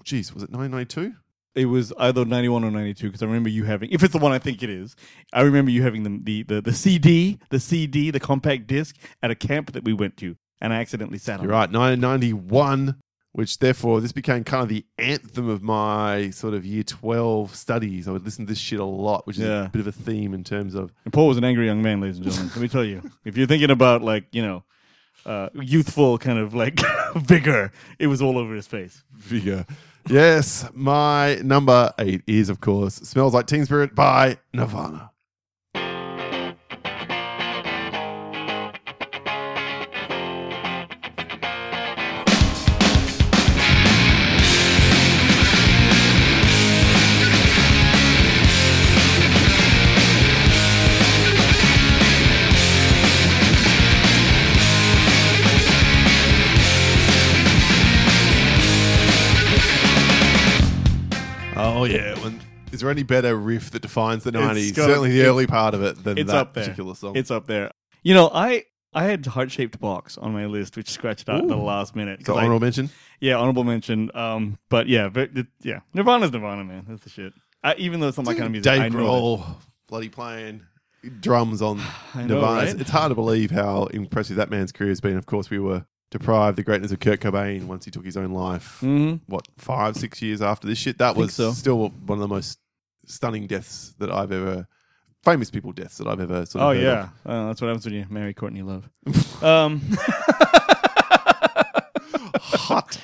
geez, 0.04 0.32
was 0.32 0.42
it 0.42 0.50
1992? 0.50 1.14
It 1.56 1.66
was 1.66 1.92
either 1.98 2.24
ninety 2.24 2.48
one 2.48 2.62
or 2.62 2.70
ninety 2.70 2.94
two 2.94 3.08
because 3.08 3.22
I 3.22 3.26
remember 3.26 3.48
you 3.48 3.64
having. 3.64 3.90
If 3.90 4.04
it's 4.04 4.12
the 4.12 4.20
one 4.20 4.30
I 4.30 4.38
think 4.38 4.62
it 4.62 4.70
is, 4.70 4.94
I 5.32 5.40
remember 5.40 5.72
you 5.72 5.82
having 5.82 6.04
the 6.04 6.20
the 6.22 6.42
the, 6.44 6.60
the 6.60 6.72
CD, 6.72 7.40
the 7.50 7.58
CD, 7.58 8.12
the 8.12 8.20
compact 8.20 8.68
disc 8.68 8.96
at 9.20 9.32
a 9.32 9.34
camp 9.34 9.72
that 9.72 9.82
we 9.82 9.92
went 9.92 10.16
to, 10.18 10.36
and 10.60 10.72
I 10.72 10.76
accidentally 10.76 11.18
sat 11.18 11.40
on. 11.40 11.44
You're 11.44 11.52
it. 11.52 11.56
right, 11.56 11.72
1991. 11.72 12.94
Which 13.32 13.60
therefore 13.60 14.00
this 14.00 14.10
became 14.10 14.42
kind 14.42 14.64
of 14.64 14.68
the 14.68 14.84
anthem 14.98 15.48
of 15.48 15.62
my 15.62 16.30
sort 16.30 16.52
of 16.52 16.66
year 16.66 16.82
12 16.82 17.54
studies. 17.54 18.08
I 18.08 18.10
would 18.10 18.24
listen 18.24 18.44
to 18.44 18.50
this 18.50 18.58
shit 18.58 18.80
a 18.80 18.84
lot, 18.84 19.24
which 19.26 19.36
is 19.38 19.44
Yeah. 19.44 19.66
a 19.66 19.68
bit 19.68 19.80
of 19.80 19.86
a 19.86 19.92
theme 19.92 20.34
in 20.34 20.42
terms 20.42 20.74
of 20.74 20.92
And 21.04 21.12
Paul 21.12 21.28
was 21.28 21.36
an 21.36 21.44
angry 21.44 21.66
young 21.66 21.80
man, 21.80 22.00
ladies 22.00 22.16
and 22.16 22.24
gentlemen. 22.26 22.50
Let 22.54 22.60
me 22.62 22.68
tell 22.68 22.84
you, 22.84 23.08
if 23.24 23.36
you're 23.36 23.46
thinking 23.46 23.70
about 23.70 24.02
like 24.02 24.24
you 24.32 24.42
know, 24.42 24.64
uh, 25.26 25.48
youthful 25.54 26.18
kind 26.18 26.38
of 26.40 26.54
like 26.54 26.80
vigor, 27.16 27.70
it 28.00 28.08
was 28.08 28.20
all 28.20 28.36
over 28.36 28.52
his 28.54 28.66
face. 28.66 29.04
figure. 29.18 29.64
Yes, 30.08 30.66
my 30.74 31.36
number 31.36 31.92
eight 31.98 32.22
is, 32.26 32.48
of 32.48 32.60
course, 32.60 32.94
Smells 32.96 33.34
Like 33.34 33.46
Teen 33.46 33.64
Spirit 33.66 33.94
by 33.94 34.38
Nirvana. 34.52 35.10
Oh, 61.80 61.84
yeah. 61.84 62.18
When, 62.24 62.40
is 62.72 62.80
there 62.80 62.90
any 62.90 63.02
better 63.02 63.34
riff 63.36 63.70
that 63.72 63.82
defines 63.82 64.22
the 64.24 64.30
90s? 64.32 64.74
gotta- 64.74 64.88
Certainly 64.92 65.10
the 65.10 65.16
it's- 65.20 65.28
early 65.28 65.46
part 65.46 65.74
of 65.74 65.82
it 65.82 66.02
than 66.04 66.18
It's 66.18 66.30
that 66.30 66.36
up 66.38 66.54
there. 66.54 66.64
particular 66.64 66.94
song. 66.94 67.16
It's 67.16 67.30
up 67.30 67.46
there. 67.46 67.72
You 68.02 68.14
know, 68.14 68.30
I 68.32 68.64
I 68.92 69.04
had 69.04 69.24
heart 69.26 69.50
shaped 69.52 69.78
box 69.80 70.18
on 70.18 70.32
my 70.32 70.46
list, 70.46 70.76
which 70.76 70.88
scratched 70.90 71.28
out 71.28 71.40
at 71.42 71.48
the 71.48 71.56
Ooh. 71.56 71.62
last 71.62 71.94
minute. 71.94 72.20
so 72.20 72.32
'Cause 72.32 72.38
I- 72.40 72.44
honorable 72.44 72.60
mention. 72.60 72.90
yeah, 73.20 73.34
honorable 73.36 73.64
mention. 73.64 74.10
Um, 74.14 74.58
but 74.68 74.88
yeah, 74.88 75.08
but 75.08 75.30
it, 75.36 75.46
yeah, 75.62 75.80
Nirvana's 75.94 76.32
Nirvana, 76.32 76.64
man. 76.64 76.86
That's 76.88 77.02
the 77.04 77.10
shit. 77.10 77.32
I, 77.62 77.74
even 77.76 78.00
though 78.00 78.08
it's 78.08 78.16
not 78.16 78.26
my 78.26 78.32
kind 78.34 78.44
of 78.46 78.52
music, 78.52 78.72
Dave 78.72 78.92
Grohl 78.92 79.44
bloody 79.88 80.08
playing 80.08 80.62
drums 81.20 81.60
on 81.62 81.80
I 82.14 82.22
know, 82.22 82.34
Nirvana. 82.36 82.66
right? 82.66 82.80
It's 82.80 82.90
hard 82.90 83.10
to 83.10 83.14
believe 83.14 83.50
how 83.50 83.84
impressive 83.86 84.36
that 84.36 84.50
man's 84.50 84.72
career 84.72 84.90
has 84.90 85.00
been. 85.00 85.16
Of 85.16 85.26
course, 85.26 85.50
we 85.50 85.58
were 85.58 85.84
deprived 86.10 86.56
the 86.58 86.62
greatness 86.62 86.90
of 86.92 87.00
Kurt 87.00 87.20
Cobain 87.20 87.64
once 87.64 87.84
he 87.84 87.90
took 87.90 88.04
his 88.04 88.16
own 88.16 88.32
life. 88.32 88.78
Mhm. 88.82 89.20
What 89.26 89.46
five, 89.56 89.96
six 89.96 90.20
years 90.22 90.42
after 90.42 90.66
this 90.66 90.78
shit? 90.78 90.98
That 90.98 91.16
was 91.16 91.34
so. 91.34 91.52
still 91.52 91.88
one 92.06 92.18
of 92.18 92.20
the 92.20 92.28
most 92.28 92.58
stunning 93.06 93.46
deaths 93.46 93.94
that 93.98 94.10
I've 94.10 94.32
ever, 94.32 94.66
famous 95.24 95.50
people 95.50 95.72
deaths 95.72 95.98
that 95.98 96.06
I've 96.08 96.20
ever 96.20 96.46
sort 96.46 96.62
of. 96.62 96.68
Oh 96.68 96.70
yeah, 96.72 97.08
uh, 97.24 97.46
that's 97.48 97.60
what 97.60 97.68
happens 97.68 97.84
when 97.84 97.94
you 97.94 98.06
marry 98.10 98.34
Courtney 98.34 98.62
Love. 98.62 98.88
um, 99.42 99.80
hot. 102.36 102.98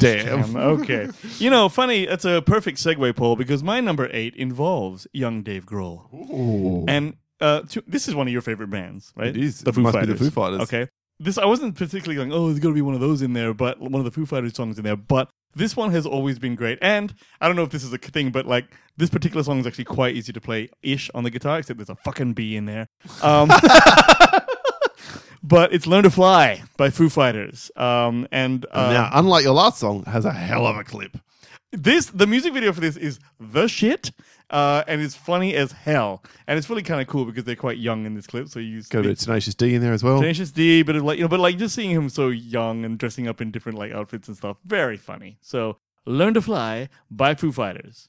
Damn. 0.00 0.52
damn. 0.52 0.56
Okay, 0.56 1.08
you 1.38 1.50
know, 1.50 1.68
funny. 1.68 2.06
That's 2.06 2.24
a 2.24 2.42
perfect 2.42 2.78
segue, 2.78 3.14
Paul, 3.14 3.36
because 3.36 3.62
my 3.62 3.80
number 3.80 4.08
eight 4.12 4.34
involves 4.34 5.06
young 5.12 5.42
Dave 5.42 5.66
Grohl, 5.66 6.12
Ooh. 6.12 6.84
and 6.88 7.16
uh, 7.40 7.60
to, 7.60 7.82
this 7.86 8.08
is 8.08 8.14
one 8.14 8.26
of 8.26 8.32
your 8.32 8.42
favorite 8.42 8.70
bands, 8.70 9.12
right? 9.16 9.28
It 9.28 9.36
is. 9.36 9.60
The 9.60 9.70
It 9.70 9.74
Foo 9.76 9.80
must 9.82 9.94
be 9.94 10.00
Fighters. 10.00 10.18
the 10.18 10.24
Foo 10.24 10.30
Fighters. 10.30 10.60
Okay. 10.62 10.88
This 11.20 11.36
I 11.36 11.46
wasn't 11.46 11.74
particularly 11.76 12.14
going. 12.14 12.32
Oh, 12.32 12.46
there's 12.46 12.60
got 12.60 12.68
to 12.68 12.74
be 12.74 12.82
one 12.82 12.94
of 12.94 13.00
those 13.00 13.22
in 13.22 13.32
there, 13.32 13.52
but 13.52 13.80
one 13.80 13.94
of 13.94 14.04
the 14.04 14.10
Foo 14.10 14.24
Fighters 14.24 14.54
songs 14.54 14.78
in 14.78 14.84
there. 14.84 14.96
But 14.96 15.28
this 15.54 15.76
one 15.76 15.90
has 15.90 16.06
always 16.06 16.38
been 16.38 16.54
great, 16.54 16.78
and 16.80 17.12
I 17.40 17.48
don't 17.48 17.56
know 17.56 17.64
if 17.64 17.70
this 17.70 17.82
is 17.82 17.92
a 17.92 17.98
thing, 17.98 18.30
but 18.30 18.46
like 18.46 18.76
this 18.96 19.10
particular 19.10 19.42
song 19.42 19.58
is 19.58 19.66
actually 19.66 19.84
quite 19.84 20.14
easy 20.14 20.32
to 20.32 20.40
play 20.40 20.68
ish 20.82 21.10
on 21.14 21.24
the 21.24 21.30
guitar, 21.30 21.58
except 21.58 21.78
there's 21.78 21.88
a 21.88 21.96
fucking 21.96 22.34
B 22.34 22.54
in 22.54 22.66
there. 22.66 22.88
Um, 23.22 23.48
but 25.42 25.72
it's 25.72 25.86
"Learn 25.86 26.04
to 26.04 26.10
Fly" 26.10 26.62
by 26.76 26.90
Foo 26.90 27.08
Fighters, 27.08 27.70
um, 27.76 28.28
and 28.30 28.64
uh, 28.70 28.92
now, 28.92 29.10
unlike 29.12 29.42
your 29.42 29.54
last 29.54 29.78
song, 29.80 30.04
has 30.04 30.24
a 30.24 30.32
hell 30.32 30.66
of 30.66 30.76
a 30.76 30.84
clip. 30.84 31.16
this 31.72 32.06
the 32.06 32.26
music 32.26 32.52
video 32.52 32.72
for 32.72 32.80
this 32.80 32.96
is 32.96 33.18
the 33.40 33.66
shit. 33.66 34.12
Uh, 34.50 34.82
and 34.86 35.02
it's 35.02 35.14
funny 35.14 35.54
as 35.54 35.72
hell, 35.72 36.22
and 36.46 36.58
it's 36.58 36.70
really 36.70 36.82
kind 36.82 37.00
of 37.00 37.06
cool 37.06 37.26
because 37.26 37.44
they're 37.44 37.54
quite 37.54 37.76
young 37.78 38.06
in 38.06 38.14
this 38.14 38.26
clip. 38.26 38.48
So 38.48 38.60
you 38.60 38.68
use 38.68 38.88
Got 38.88 39.00
a 39.00 39.02
bit 39.02 39.12
of 39.12 39.18
Tenacious 39.18 39.54
D 39.54 39.74
in 39.74 39.82
there 39.82 39.92
as 39.92 40.02
well. 40.02 40.20
Tenacious 40.20 40.50
D, 40.50 40.82
but 40.82 40.96
of 40.96 41.04
like 41.04 41.18
you 41.18 41.24
know, 41.24 41.28
but 41.28 41.40
like 41.40 41.58
just 41.58 41.74
seeing 41.74 41.90
him 41.90 42.08
so 42.08 42.28
young 42.28 42.84
and 42.84 42.98
dressing 42.98 43.28
up 43.28 43.40
in 43.40 43.50
different 43.50 43.78
like 43.78 43.92
outfits 43.92 44.26
and 44.28 44.36
stuff, 44.36 44.58
very 44.64 44.96
funny. 44.96 45.38
So, 45.42 45.78
"Learn 46.06 46.34
to 46.34 46.40
Fly" 46.40 46.88
by 47.10 47.34
Foo 47.34 47.52
Fighters. 47.52 48.08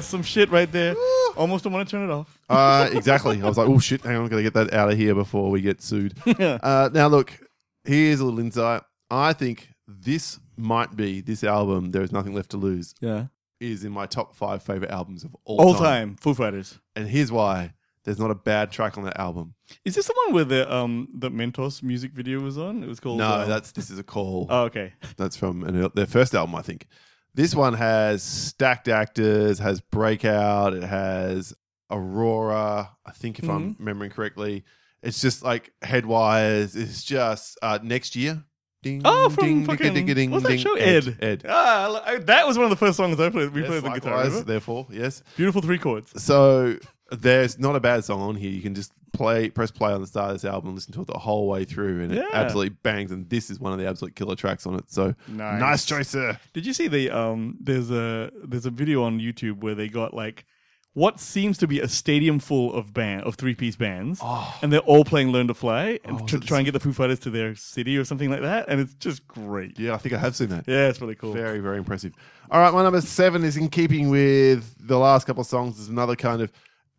There's 0.00 0.04
some 0.04 0.22
shit 0.22 0.50
right 0.50 0.70
there. 0.70 0.94
Almost 1.36 1.64
don't 1.64 1.72
want 1.72 1.88
to 1.88 1.90
turn 1.90 2.08
it 2.08 2.12
off. 2.12 2.38
Uh, 2.48 2.88
exactly. 2.92 3.40
I 3.42 3.46
was 3.46 3.58
like, 3.58 3.68
oh 3.68 3.78
shit, 3.78 4.00
hang 4.02 4.16
on, 4.16 4.28
gotta 4.28 4.42
get 4.42 4.54
that 4.54 4.72
out 4.72 4.90
of 4.90 4.96
here 4.96 5.14
before 5.14 5.50
we 5.50 5.60
get 5.60 5.82
sued. 5.82 6.14
uh, 6.40 6.90
now, 6.92 7.06
look, 7.08 7.38
here's 7.84 8.20
a 8.20 8.24
little 8.24 8.40
insight. 8.40 8.82
I 9.10 9.32
think 9.32 9.68
this 9.86 10.38
might 10.56 10.96
be 10.96 11.20
this 11.20 11.44
album. 11.44 11.90
There 11.90 12.02
is 12.02 12.12
nothing 12.12 12.34
left 12.34 12.50
to 12.50 12.56
lose. 12.56 12.94
Yeah. 13.00 13.26
Is 13.60 13.84
in 13.84 13.92
my 13.92 14.06
top 14.06 14.34
five 14.34 14.62
favorite 14.62 14.90
albums 14.90 15.22
of 15.22 15.36
all, 15.44 15.60
All 15.60 15.74
time. 15.74 15.82
time 15.82 16.16
Foo 16.16 16.32
Fighters. 16.32 16.78
And 16.96 17.06
here's 17.06 17.30
why: 17.30 17.74
there's 18.10 18.18
not 18.18 18.30
a 18.32 18.34
bad 18.34 18.72
track 18.72 18.98
on 18.98 19.04
that 19.04 19.18
album. 19.20 19.54
Is 19.84 19.94
this 19.94 20.06
the 20.08 20.14
one 20.26 20.34
where 20.34 20.44
the 20.44 20.74
um 20.74 21.08
the 21.14 21.30
Mentos 21.30 21.80
music 21.82 22.10
video 22.12 22.40
was 22.40 22.58
on? 22.58 22.82
It 22.82 22.88
was 22.88 22.98
called. 22.98 23.18
No, 23.18 23.24
uh, 23.26 23.44
that's 23.46 23.70
this 23.72 23.88
is 23.88 23.98
a 23.98 24.02
call. 24.02 24.46
Oh, 24.50 24.64
okay. 24.64 24.92
That's 25.16 25.36
from 25.36 25.62
an, 25.64 25.88
their 25.94 26.06
first 26.06 26.34
album, 26.34 26.54
I 26.56 26.62
think. 26.62 26.86
This 27.34 27.54
one 27.54 27.74
has 27.74 28.22
stacked 28.24 28.88
actors, 28.88 29.60
has 29.60 29.80
Breakout, 29.80 30.74
it 30.74 30.82
has 30.82 31.54
Aurora. 31.90 32.90
I 33.06 33.12
think 33.12 33.38
if 33.38 33.48
I'm 33.48 33.60
Mm-hmm. 33.74 33.82
remembering 33.82 34.10
correctly, 34.10 34.64
it's 35.02 35.20
just 35.20 35.42
like 35.44 35.72
Headwires. 35.82 36.76
It's 36.76 37.04
just 37.04 37.58
uh, 37.62 37.78
next 37.82 38.16
year. 38.16 38.42
Ding, 38.82 39.02
Oh, 39.04 39.28
from 39.28 39.44
ding, 39.44 39.64
fucking 39.66 39.92
ding, 39.92 40.06
ding, 40.06 40.30
what's 40.30 40.46
that 40.46 40.58
show? 40.58 40.72
Ed. 40.74 41.06
Ed. 41.06 41.16
Ed. 41.20 41.44
Ah, 41.46 42.16
that 42.22 42.46
was 42.46 42.56
one 42.56 42.64
of 42.64 42.70
the 42.70 42.76
first 42.76 42.96
songs 42.96 43.20
I 43.20 43.28
played. 43.28 43.50
We 43.50 43.60
Yes, 43.60 43.68
played 43.68 43.82
the 43.82 43.90
guitar. 43.90 44.24
likewise, 44.24 44.44
therefore, 44.44 44.86
yes. 44.90 45.22
Beautiful 45.36 45.60
three 45.60 45.76
chords. 45.78 46.22
So 46.22 46.78
there's 47.10 47.58
not 47.58 47.76
a 47.76 47.80
bad 47.80 48.04
song 48.04 48.20
on 48.20 48.34
here. 48.36 48.50
You 48.50 48.62
can 48.62 48.74
just 48.74 48.92
play, 49.12 49.50
press 49.50 49.70
play 49.70 49.92
on 49.92 50.00
the 50.00 50.06
start 50.06 50.30
of 50.30 50.36
this 50.40 50.44
album 50.44 50.68
and 50.68 50.76
listen 50.76 50.92
to 50.94 51.00
it 51.02 51.06
the 51.08 51.18
whole 51.18 51.48
way 51.48 51.64
through, 51.64 52.00
and 52.02 52.12
it 52.12 52.16
Yeah. 52.16 52.28
absolutely 52.32 52.70
bangs. 52.82 53.10
And 53.10 53.28
this 53.28 53.50
is 53.50 53.58
one 53.58 53.72
of 53.72 53.78
the 53.78 53.86
absolute 53.88 54.14
killer 54.14 54.36
tracks 54.36 54.66
on 54.66 54.74
it. 54.76 54.84
So 54.90 55.14
Nice. 55.28 55.84
choice, 55.84 56.08
sir. 56.08 56.38
Did 56.52 56.64
you 56.66 56.72
see 56.72 56.88
the 56.88 57.10
um? 57.10 57.56
There's 57.60 57.90
a 57.90 58.30
there's 58.44 58.66
a 58.66 58.70
video 58.70 59.02
on 59.02 59.18
YouTube 59.18 59.60
where 59.62 59.74
they 59.74 59.88
got 59.88 60.14
like 60.14 60.44
what 60.92 61.20
seems 61.20 61.56
to 61.56 61.68
be 61.68 61.78
a 61.78 61.86
stadium 61.86 62.40
full 62.40 62.74
of 62.74 62.92
band 62.92 63.22
of 63.22 63.36
three 63.36 63.54
piece 63.54 63.76
bands, 63.76 64.18
Oh. 64.22 64.58
and 64.60 64.72
they're 64.72 64.80
all 64.80 65.04
playing 65.04 65.30
"Learn 65.30 65.46
to 65.46 65.54
Fly" 65.54 66.00
and 66.04 66.16
Oh, 66.20 66.26
to 66.26 66.32
that's- 66.36 66.48
try 66.48 66.58
and 66.58 66.64
get 66.64 66.72
the 66.72 66.80
Foo 66.80 66.92
Fighters 66.92 67.20
to 67.20 67.30
their 67.30 67.54
city 67.54 67.96
or 67.96 68.04
something 68.04 68.28
like 68.28 68.40
that, 68.42 68.66
and 68.68 68.80
it's 68.80 68.94
just 68.94 69.26
great. 69.28 69.78
Yeah, 69.78 69.94
I 69.94 69.98
think 69.98 70.14
I 70.14 70.18
have 70.18 70.34
seen 70.34 70.48
that. 70.48 70.64
Yeah, 70.66 70.88
it's 70.88 71.00
really 71.00 71.14
cool. 71.14 71.32
Very, 71.32 71.60
very 71.60 71.78
impressive. 71.78 72.12
All 72.50 72.60
right, 72.60 72.74
my 72.74 72.82
number 72.82 73.00
seven 73.00 73.44
is 73.44 73.56
in 73.56 73.68
keeping 73.68 74.08
with 74.10 74.74
the 74.84 74.98
last 74.98 75.26
couple 75.28 75.42
of 75.42 75.46
songs. 75.46 75.76
There's 75.76 75.88
another 75.88 76.16
kind 76.16 76.42
of 76.42 76.50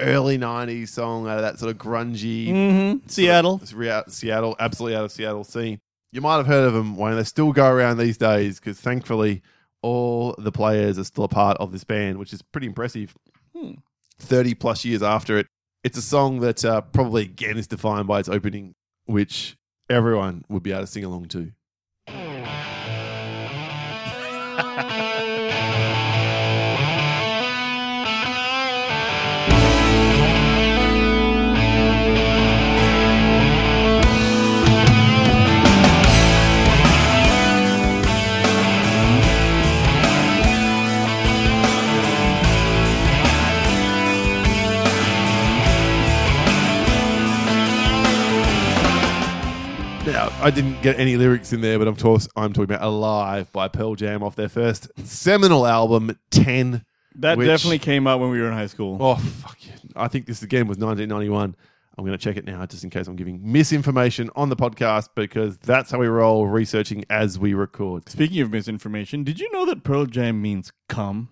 early 0.01 0.37
'90s 0.37 0.89
song 0.89 1.27
out 1.27 1.37
of 1.37 1.43
that 1.43 1.59
sort 1.59 1.71
of 1.71 1.77
grungy 1.77 2.47
Mm-hmm. 2.49 3.07
Seattle. 3.07 3.59
It's 3.61 3.73
rea- 3.73 4.03
Seattle, 4.07 4.55
absolutely 4.59 4.97
out 4.97 5.05
of 5.05 5.11
Seattle 5.11 5.43
scene. 5.43 5.79
You 6.11 6.21
might 6.21 6.37
have 6.37 6.47
heard 6.47 6.67
of 6.67 6.73
them, 6.73 6.97
Wayne. 6.97 7.15
They 7.15 7.23
still 7.23 7.53
go 7.53 7.69
around 7.69 7.97
these 7.97 8.17
days 8.17 8.59
because 8.59 8.79
thankfully 8.79 9.41
all 9.81 10.35
the 10.37 10.51
players 10.51 10.99
are 10.99 11.03
still 11.05 11.23
a 11.23 11.27
part 11.29 11.57
of 11.57 11.71
this 11.71 11.83
band, 11.83 12.17
which 12.19 12.33
is 12.33 12.41
pretty 12.41 12.67
impressive. 12.67 13.15
Hmm. 13.55 13.71
30 14.19 14.53
plus 14.55 14.85
years 14.85 15.01
after 15.01 15.37
it. 15.37 15.47
It's 15.83 15.97
a 15.97 16.01
song 16.01 16.41
that 16.41 16.63
uh, 16.63 16.81
probably 16.81 17.23
again 17.23 17.57
is 17.57 17.65
defined 17.67 18.07
by 18.07 18.19
its 18.19 18.29
opening, 18.29 18.73
which 19.05 19.55
everyone 19.89 20.45
would 20.49 20.61
be 20.63 20.71
able 20.71 20.81
to 20.81 20.87
sing 20.87 21.03
along 21.03 21.25
to. 21.29 21.51
I 50.41 50.49
didn't 50.49 50.81
get 50.81 50.99
any 50.99 51.17
lyrics 51.17 51.53
in 51.53 51.61
there, 51.61 51.77
but 51.77 51.87
of 51.87 51.99
course, 51.99 52.27
I'm 52.35 52.51
talking 52.51 52.73
about 52.73 52.81
Alive 52.81 53.51
by 53.53 53.67
Pearl 53.67 53.93
Jam 53.93 54.23
off 54.23 54.35
their 54.35 54.49
first 54.49 54.89
seminal 55.05 55.67
album, 55.67 56.17
10. 56.31 56.83
That 57.15 57.37
which- 57.37 57.45
definitely 57.47 57.77
came 57.79 58.07
out 58.07 58.19
when 58.19 58.31
we 58.31 58.39
were 58.41 58.47
in 58.47 58.53
high 58.53 58.65
school. 58.67 58.97
Oh, 58.99 59.15
fuck 59.15 59.57
yeah. 59.65 59.73
I 59.95 60.07
think 60.07 60.25
this 60.25 60.41
again 60.41 60.67
was 60.67 60.77
1991. 60.79 61.55
I'm 61.97 62.05
going 62.05 62.17
to 62.17 62.23
check 62.23 62.37
it 62.37 62.45
now 62.45 62.65
just 62.65 62.83
in 62.83 62.89
case 62.89 63.07
I'm 63.07 63.15
giving 63.15 63.39
misinformation 63.51 64.31
on 64.35 64.49
the 64.49 64.55
podcast 64.55 65.09
because 65.15 65.57
that's 65.59 65.91
how 65.91 65.99
we 65.99 66.07
roll 66.07 66.47
researching 66.47 67.05
as 67.09 67.37
we 67.37 67.53
record. 67.53 68.09
Speaking 68.09 68.41
of 68.41 68.49
misinformation, 68.49 69.23
did 69.23 69.39
you 69.39 69.51
know 69.51 69.65
that 69.67 69.83
Pearl 69.83 70.05
Jam 70.07 70.41
means 70.41 70.71
cum? 70.89 71.29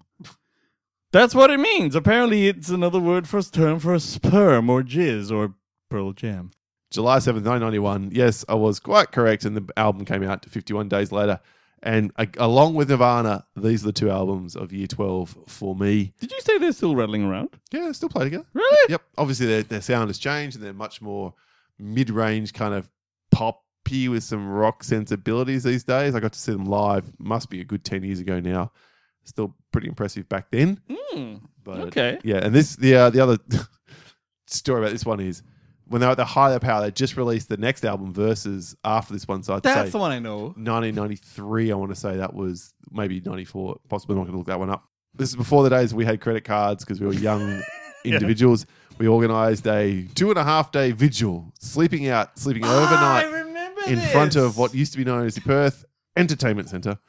That's 1.12 1.34
what 1.34 1.50
it 1.50 1.60
means. 1.60 1.96
Apparently, 1.96 2.48
it's 2.48 2.70
another 2.70 3.00
word 3.00 3.28
for 3.28 3.42
term 3.42 3.80
for 3.80 3.96
a 3.96 4.00
sperm 4.00 4.70
or 4.70 4.84
jizz 4.84 5.32
or 5.32 5.56
Pearl 5.90 6.14
Jam. 6.14 6.52
July 6.92 7.18
7th, 7.18 7.46
1991. 7.46 8.10
Yes, 8.14 8.44
I 8.50 8.56
was 8.56 8.80
quite 8.80 9.12
correct. 9.12 9.46
And 9.46 9.56
the 9.56 9.72
album 9.78 10.06
came 10.06 10.24
out 10.24 10.46
51 10.46 10.90
days 10.90 11.12
later. 11.12 11.40
And 11.82 12.12
uh, 12.18 12.26
along 12.38 12.74
with 12.76 12.90
Nirvana, 12.90 13.46
these 13.56 13.84
are 13.84 13.88
the 13.88 13.94
two 13.94 14.10
albums 14.10 14.56
of 14.56 14.74
year 14.74 14.88
12 14.88 15.38
for 15.48 15.76
me. 15.76 16.14
Did 16.20 16.32
you 16.32 16.42
say 16.42 16.58
they're 16.58 16.72
still 16.74 16.96
rattling 16.96 17.24
around? 17.24 17.50
Yeah, 17.72 17.92
still 17.94 18.10
play 18.10 18.26
together. 18.26 18.46
Really? 18.54 18.92
Yep. 18.92 19.02
Obviously, 19.18 19.46
their, 19.46 19.64
their 19.64 19.82
sound 19.82 20.10
has 20.10 20.18
changed 20.18 20.58
and 20.58 20.66
they're 20.66 20.74
much 20.74 21.02
more 21.02 21.34
mid 21.78 22.10
range, 22.10 22.54
kind 22.54 22.74
of 22.74 22.92
poppy 23.32 24.10
with 24.10 24.24
some 24.24 24.50
rock 24.50 24.84
sensibilities 24.84 25.64
these 25.64 25.84
days. 25.86 26.16
I 26.16 26.20
got 26.20 26.34
to 26.34 26.40
see 26.40 26.52
them 26.52 26.66
live, 26.66 27.14
must 27.18 27.50
be 27.50 27.62
a 27.62 27.66
good 27.66 27.86
10 27.86 28.04
years 28.04 28.20
ago 28.20 28.40
now. 28.40 28.72
Still 29.24 29.56
pretty 29.72 29.88
impressive 29.88 30.28
back 30.28 30.50
then. 30.52 30.82
Hmm. 30.90 31.36
But 31.64 31.80
Okay. 31.82 32.18
yeah, 32.24 32.38
and 32.44 32.54
this 32.54 32.76
the 32.76 32.96
uh, 32.96 33.10
the 33.12 33.22
other 33.22 33.38
story 34.48 34.82
about 34.82 34.92
this 34.92 35.06
one 35.06 35.20
is 35.20 35.44
when 35.90 36.02
they 36.02 36.08
were 36.08 36.12
at 36.12 36.18
the 36.18 36.26
height 36.26 36.54
of 36.54 36.62
their 36.62 36.70
power, 36.70 36.82
they 36.82 36.92
just 36.92 37.18
released 37.18 37.50
the 37.50 37.58
next 37.58 37.84
album, 37.84 38.14
Versus, 38.14 38.76
after 38.86 39.12
this 39.12 39.28
one. 39.28 39.44
So 39.44 39.56
I'd 39.56 39.64
That's 39.64 39.88
say 39.88 39.92
the 39.92 39.98
one 39.98 40.12
I 40.12 40.20
know. 40.20 40.54
1993. 40.56 41.72
I 41.72 41.76
want 41.76 41.90
to 41.92 41.96
say 41.96 42.18
that 42.18 42.34
was 42.34 42.74
maybe 42.92 43.20
94. 43.20 43.80
Possibly 43.90 44.16
not 44.16 44.22
going 44.22 44.34
to 44.34 44.38
look 44.38 44.48
that 44.48 44.60
one 44.60 44.70
up. 44.70 44.88
This 45.16 45.30
is 45.30 45.36
before 45.36 45.64
the 45.64 45.70
days 45.70 45.94
we 45.94 46.06
had 46.06 46.22
credit 46.22 46.44
cards 46.44 46.86
because 46.86 47.02
we 47.02 47.08
were 47.08 47.14
young 47.14 47.62
individuals. 48.06 48.68
We 49.00 49.08
organised 49.08 49.66
a 49.68 50.06
two 50.14 50.30
and 50.30 50.38
a 50.38 50.44
half 50.44 50.72
day 50.72 50.92
vigil, 50.92 51.52
sleeping 51.60 52.08
out, 52.08 52.38
sleeping 52.38 52.64
ah, 52.66 52.84
overnight 52.84 53.32
remember 53.32 53.82
in 53.88 54.00
front 54.12 54.36
of 54.36 54.58
what 54.58 54.76
used 54.76 54.92
to 54.92 54.98
be 54.98 55.06
known 55.06 55.26
as 55.26 55.36
the 55.36 55.42
Perth 55.42 55.86
Entertainment 56.16 56.70
Centre. 56.70 57.00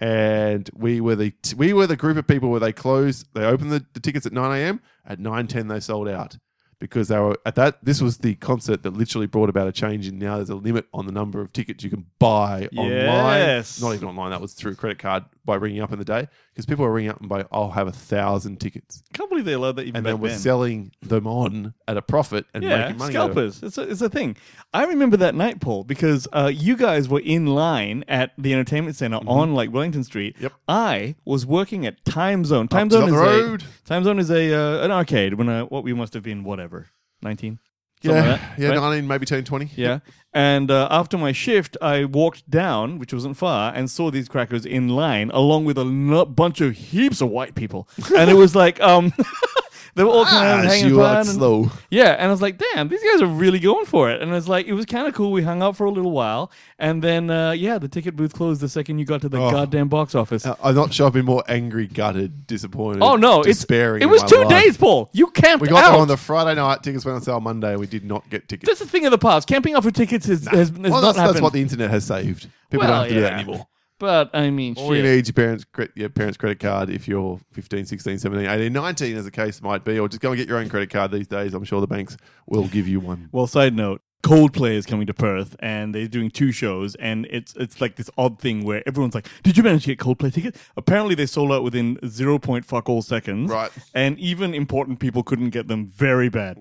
And 0.00 0.70
we 0.74 1.00
were 1.00 1.16
the 1.16 1.32
we 1.56 1.72
were 1.72 1.88
the 1.88 1.96
group 1.96 2.18
of 2.18 2.26
people 2.28 2.50
where 2.50 2.60
they 2.60 2.72
closed. 2.72 3.26
They 3.34 3.44
opened 3.44 3.72
the, 3.72 3.84
the 3.94 4.00
tickets 4.00 4.26
at 4.26 4.32
nine 4.32 4.60
a.m. 4.60 4.80
At 5.04 5.18
nine 5.18 5.48
ten, 5.48 5.66
they 5.66 5.80
sold 5.80 6.08
out 6.08 6.36
because 6.78 7.08
they 7.08 7.18
were 7.18 7.38
at 7.44 7.54
that. 7.56 7.84
This 7.84 8.00
was 8.00 8.18
the 8.18 8.34
concert 8.36 8.82
that 8.82 8.94
literally 8.94 9.26
brought 9.26 9.48
about 9.48 9.68
a 9.68 9.72
change. 9.72 10.06
And 10.06 10.18
now 10.18 10.36
there's 10.36 10.50
a 10.50 10.54
limit 10.54 10.86
on 10.94 11.06
the 11.06 11.12
number 11.12 11.40
of 11.40 11.52
tickets 11.52 11.82
you 11.82 11.90
can 11.90 12.06
buy 12.18 12.68
online. 12.76 13.40
Not 13.80 13.94
even 13.94 14.08
online. 14.08 14.30
That 14.30 14.40
was 14.40 14.54
through 14.54 14.76
credit 14.76 14.98
card 14.98 15.24
by 15.48 15.56
ringing 15.56 15.80
up 15.82 15.90
in 15.92 15.98
the 15.98 16.04
day 16.04 16.28
because 16.52 16.64
people 16.66 16.84
were 16.84 16.92
ringing 16.92 17.10
up 17.10 17.18
and 17.20 17.28
by 17.28 17.44
I'll 17.50 17.70
have 17.70 17.88
a 17.88 17.92
thousand 17.92 18.60
tickets, 18.60 19.02
I 19.12 19.16
can't 19.16 19.28
believe 19.28 19.44
they 19.44 19.54
allowed 19.54 19.76
that 19.76 19.82
even 19.82 19.96
and 19.96 20.04
back 20.04 20.12
then 20.12 20.20
we're 20.20 20.28
then. 20.28 20.38
selling 20.38 20.92
them 21.02 21.26
on 21.26 21.74
at 21.88 21.96
a 21.96 22.02
profit 22.02 22.44
and 22.54 22.62
yeah, 22.62 22.78
making 22.82 22.98
money. 22.98 23.16
out 23.16 23.30
of 23.30 23.38
it. 23.38 23.52
scalpers. 23.52 23.62
It's 23.62 23.78
a, 23.78 23.82
it's 23.90 24.00
a 24.02 24.08
thing. 24.08 24.36
I 24.72 24.84
remember 24.84 25.16
that 25.16 25.34
night, 25.34 25.60
Paul, 25.60 25.84
because 25.84 26.28
uh, 26.32 26.50
you 26.54 26.76
guys 26.76 27.08
were 27.08 27.20
in 27.20 27.46
line 27.46 28.04
at 28.06 28.32
the 28.38 28.52
entertainment 28.52 28.96
center 28.96 29.16
on 29.26 29.54
like 29.54 29.72
Wellington 29.72 30.04
Street. 30.04 30.34
Mm-hmm. 30.36 30.44
Yep. 30.44 30.52
I 30.68 31.14
was 31.24 31.46
working 31.46 31.86
at 31.86 32.04
Timezone. 32.04 32.68
Time 32.68 32.86
Up 32.88 32.92
Zone 32.92 33.10
the 33.10 33.14
is 33.16 33.20
road. 33.20 33.62
a 33.62 33.90
Timezone 33.90 34.20
is 34.20 34.30
a 34.30 34.54
uh, 34.54 34.84
an 34.84 34.90
arcade. 34.90 35.34
When 35.34 35.48
uh, 35.48 35.64
what 35.64 35.82
we 35.82 35.94
must 35.94 36.12
have 36.14 36.22
been, 36.22 36.44
whatever, 36.44 36.88
nineteen. 37.22 37.58
Yeah, 38.02 38.38
yeah, 38.58 38.70
nineteen, 38.72 39.06
maybe 39.06 39.26
turn 39.26 39.44
twenty. 39.44 39.70
Yeah. 39.76 40.00
And 40.34 40.70
uh, 40.70 40.88
after 40.90 41.16
my 41.16 41.32
shift, 41.32 41.76
I 41.80 42.04
walked 42.04 42.48
down, 42.50 42.98
which 42.98 43.12
wasn't 43.14 43.36
far, 43.36 43.72
and 43.74 43.90
saw 43.90 44.10
these 44.10 44.28
crackers 44.28 44.66
in 44.66 44.88
line 44.90 45.30
along 45.32 45.64
with 45.64 45.78
a 45.78 45.82
n- 45.82 46.32
bunch 46.34 46.60
of 46.60 46.74
heaps 46.74 47.20
of 47.22 47.30
white 47.30 47.54
people. 47.54 47.88
And 48.16 48.30
it 48.30 48.34
was 48.34 48.54
like, 48.54 48.78
um, 48.80 49.12
they 49.94 50.04
were 50.04 50.10
all 50.10 50.24
kind 50.24 50.46
Ah, 50.46 50.58
of 50.60 50.64
hanging 50.66 50.88
she 50.90 50.94
around. 50.96 51.16
and- 51.16 51.26
slow. 51.28 51.70
yeah, 51.90 52.12
and 52.12 52.22
I 52.28 52.30
was 52.30 52.42
like, 52.42 52.58
damn, 52.74 52.88
these 52.88 53.02
guys 53.02 53.20
are 53.22 53.26
really 53.26 53.58
going 53.58 53.86
for 53.86 54.10
it. 54.10 54.20
And 54.22 54.32
it's 54.34 54.48
like, 54.48 54.66
it 54.66 54.72
was 54.74 54.86
kind 54.86 55.06
of 55.08 55.14
cool. 55.14 55.32
We 55.32 55.42
hung 55.42 55.62
out 55.62 55.76
for 55.76 55.84
a 55.86 55.90
little 55.90 56.12
while. 56.12 56.50
And 56.78 57.02
then, 57.02 57.30
uh, 57.30 57.50
yeah, 57.52 57.78
the 57.78 57.88
ticket 57.88 58.14
booth 58.16 58.32
closed 58.32 58.60
the 58.60 58.68
second 58.68 58.98
you 58.98 59.04
got 59.04 59.20
to 59.22 59.28
the 59.28 59.38
Oh. 59.38 59.50
goddamn 59.50 59.88
box 59.88 60.14
office. 60.14 60.46
Uh, 60.46 60.54
I'm 60.62 60.74
not 60.74 60.92
sure 60.92 61.06
I've 61.06 61.12
been 61.12 61.24
more 61.24 61.42
angry, 61.48 61.86
gutted, 61.86 62.46
disappointed. 62.46 63.02
oh, 63.02 63.16
no. 63.16 63.38
It's, 63.40 63.58
despairing. 63.58 64.02
it 64.02 64.06
was 64.06 64.22
two 64.24 64.36
life. 64.44 64.48
days, 64.48 64.76
Paul. 64.76 65.10
You 65.12 65.28
camped 65.28 65.62
We 65.62 65.68
got 65.68 65.84
out. 65.84 65.90
there 65.92 66.00
on 66.00 66.08
the 66.08 66.16
Friday 66.16 66.54
night. 66.54 66.82
Tickets 66.82 67.04
went 67.04 67.16
on 67.16 67.22
sale 67.22 67.40
Monday. 67.40 67.76
We 67.76 67.86
did 67.86 68.04
not 68.04 68.28
get 68.30 68.48
tickets. 68.48 68.68
That's 68.68 68.80
the 68.80 68.86
thing 68.86 69.04
of 69.06 69.10
the 69.10 69.18
past. 69.18 69.48
Camping 69.48 69.74
out 69.74 69.82
for 69.82 69.90
tickets 69.90 70.28
is, 70.28 70.46
has, 70.46 70.68
has 70.68 70.70
well, 70.72 70.90
not 70.90 71.00
that's, 71.00 71.18
happened. 71.18 71.34
that's 71.36 71.42
what 71.42 71.52
the 71.52 71.60
internet 71.62 71.90
has 71.90 72.04
saved. 72.04 72.46
People 72.70 72.86
Well, 72.86 72.88
don't 72.88 72.98
have 73.04 73.08
to 73.08 73.14
do 73.14 73.20
that 73.22 73.32
anymore. 73.32 73.66
But, 73.98 74.30
I 74.32 74.50
mean, 74.50 74.74
All 74.76 74.94
you 74.94 75.02
shit. 75.02 75.10
need 75.10 75.20
is 75.22 75.28
your 75.28 75.34
parents' 75.34 75.64
cre- 75.64 75.84
your 75.94 76.08
parents' 76.08 76.36
credit 76.36 76.60
card 76.60 76.88
if 76.90 77.08
you're 77.08 77.40
15, 77.52 77.84
16, 77.84 78.18
17, 78.18 78.46
18, 78.48 78.72
19, 78.72 79.16
as 79.16 79.24
the 79.24 79.30
case 79.30 79.60
might 79.60 79.84
be, 79.84 79.98
or 79.98 80.08
just 80.08 80.20
go 80.20 80.30
and 80.30 80.38
get 80.38 80.48
your 80.48 80.58
own 80.58 80.68
credit 80.68 80.90
card 80.90 81.10
these 81.10 81.26
days. 81.28 81.54
I'm 81.54 81.64
sure 81.64 81.80
the 81.80 81.86
banks 81.86 82.16
will 82.46 82.68
give 82.68 82.86
you 82.86 83.00
one. 83.00 83.28
Well, 83.32 83.46
side 83.46 83.74
note, 83.74 84.00
Coldplay 84.24 84.72
is 84.72 84.84
coming 84.84 85.06
to 85.06 85.14
Perth, 85.14 85.54
and 85.60 85.94
they're 85.94 86.08
doing 86.08 86.28
two 86.28 86.50
shows, 86.50 86.96
and 86.96 87.24
it's 87.30 87.54
it's 87.54 87.80
like 87.80 87.94
this 87.94 88.10
odd 88.18 88.40
thing 88.40 88.64
where 88.64 88.82
everyone's 88.86 89.14
like, 89.14 89.28
"Did 89.44 89.56
you 89.56 89.62
manage 89.62 89.84
to 89.84 89.94
get 89.94 89.98
Coldplay 90.00 90.32
tickets?" 90.34 90.60
Apparently, 90.76 91.14
they 91.14 91.24
sold 91.24 91.52
out 91.52 91.62
within 91.62 91.98
zero 92.06 92.36
point 92.40 92.64
fuck 92.64 92.88
all 92.88 93.00
seconds, 93.00 93.48
Right. 93.48 93.70
And 93.94 94.18
even 94.18 94.54
important 94.54 94.98
people 94.98 95.22
couldn't 95.22 95.50
get 95.50 95.68
them 95.68 95.86
very 95.86 96.28
bad. 96.28 96.58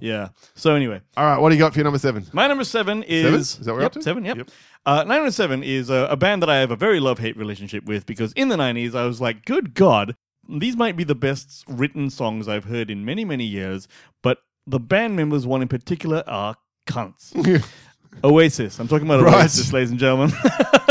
Yeah. 0.00 0.28
So 0.54 0.74
anyway, 0.74 1.00
All 1.16 1.24
right, 1.24 1.40
what 1.40 1.48
do 1.48 1.54
you 1.54 1.58
got 1.58 1.72
for 1.72 1.78
your 1.78 1.84
number 1.84 1.98
seven? 1.98 2.26
my 2.34 2.46
number 2.46 2.62
seven 2.64 3.02
is 3.04 3.24
Seven? 3.24 3.40
Is 3.40 3.56
that 3.60 3.66
what 3.72 3.76
we're 3.76 3.82
yep, 3.82 3.86
up 3.86 3.92
to? 3.94 4.02
seven. 4.02 4.24
Yep. 4.26 4.36
Yep. 4.36 4.50
Uh, 4.86 5.04
nine 5.04 5.18
number 5.18 5.30
seven 5.30 5.62
is 5.62 5.90
a, 5.90 6.06
a 6.10 6.16
band 6.16 6.42
that 6.42 6.48
I 6.50 6.56
have 6.58 6.70
a 6.70 6.76
very 6.76 6.98
love 7.00 7.18
hate 7.18 7.36
relationship 7.36 7.84
with 7.84 8.06
because 8.06 8.32
in 8.32 8.48
the 8.48 8.56
nineties 8.56 8.94
I 8.94 9.04
was 9.04 9.20
like, 9.20 9.44
good 9.44 9.74
God, 9.74 10.14
these 10.48 10.76
might 10.76 10.96
be 10.96 11.04
the 11.04 11.14
best 11.14 11.64
written 11.68 12.08
songs 12.10 12.48
I've 12.48 12.64
heard 12.64 12.90
in 12.90 13.04
many 13.04 13.24
many 13.24 13.44
years, 13.44 13.86
but 14.22 14.38
the 14.66 14.80
band 14.80 15.16
members, 15.16 15.46
one 15.46 15.62
in 15.62 15.68
particular, 15.68 16.22
are 16.26 16.54
cunts. 16.86 17.34
Oasis. 18.24 18.78
I'm 18.78 18.88
talking 18.88 19.06
about 19.06 19.22
Right. 19.22 19.34
Oasis, 19.44 19.72
ladies 19.72 19.90
and 19.90 19.98
gentlemen. 19.98 20.32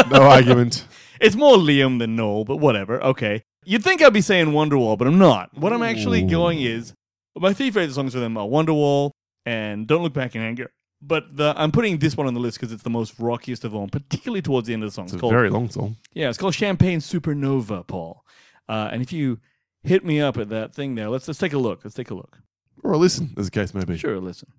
No 0.09 0.21
argument. 0.21 0.85
it's 1.19 1.35
more 1.35 1.57
Liam 1.57 1.99
than 1.99 2.15
Noel, 2.15 2.45
but 2.45 2.57
whatever. 2.57 3.03
Okay. 3.03 3.43
You'd 3.65 3.83
think 3.83 4.01
I'd 4.01 4.13
be 4.13 4.21
saying 4.21 4.47
Wonderwall, 4.47 4.97
but 4.97 5.05
I'm 5.05 5.17
not. 5.17 5.49
What 5.57 5.73
I'm 5.73 5.83
actually 5.83 6.21
going 6.21 6.61
is 6.61 6.93
my 7.37 7.51
three 7.51 7.71
favorite 7.71 7.93
songs 7.93 8.13
for 8.13 8.19
them 8.21 8.37
are 8.37 8.47
Wonderwall 8.47 9.11
and 9.45 9.85
Don't 9.85 10.01
Look 10.01 10.13
Back 10.13 10.33
in 10.35 10.41
Anger. 10.41 10.71
But 11.01 11.37
the, 11.37 11.53
I'm 11.55 11.71
putting 11.71 11.99
this 11.99 12.17
one 12.17 12.25
on 12.27 12.33
the 12.33 12.39
list 12.39 12.57
because 12.59 12.73
it's 12.73 12.83
the 12.83 12.89
most 12.89 13.13
rockiest 13.19 13.63
of 13.63 13.75
all, 13.75 13.87
particularly 13.87 14.41
towards 14.41 14.67
the 14.67 14.73
end 14.73 14.83
of 14.83 14.89
the 14.89 14.93
song. 14.93 15.05
It's 15.05 15.13
It's 15.13 15.19
a 15.19 15.21
called, 15.21 15.33
very 15.33 15.49
long 15.49 15.69
song. 15.69 15.97
yeah, 16.13 16.29
it's 16.29 16.37
called 16.37 16.55
Champagne 16.55 16.99
Supernova, 16.99 17.85
Paul. 17.85 18.25
Uh, 18.67 18.89
and 18.91 19.01
if 19.03 19.13
you 19.13 19.39
hit 19.83 20.03
me 20.03 20.19
up 20.19 20.37
at 20.37 20.49
that 20.49 20.73
thing 20.73 20.95
there, 20.95 21.09
let's 21.09 21.27
let's 21.27 21.39
take 21.39 21.53
a 21.53 21.57
look. 21.59 21.81
Let's 21.83 21.95
take 21.95 22.09
a 22.09 22.15
look. 22.15 22.39
Or 22.83 22.93
a 22.93 22.97
listen, 22.97 23.33
as 23.37 23.45
the 23.45 23.51
case 23.51 23.73
may 23.73 23.85
be. 23.85 23.97
Sure, 23.97 24.19
listen. 24.19 24.51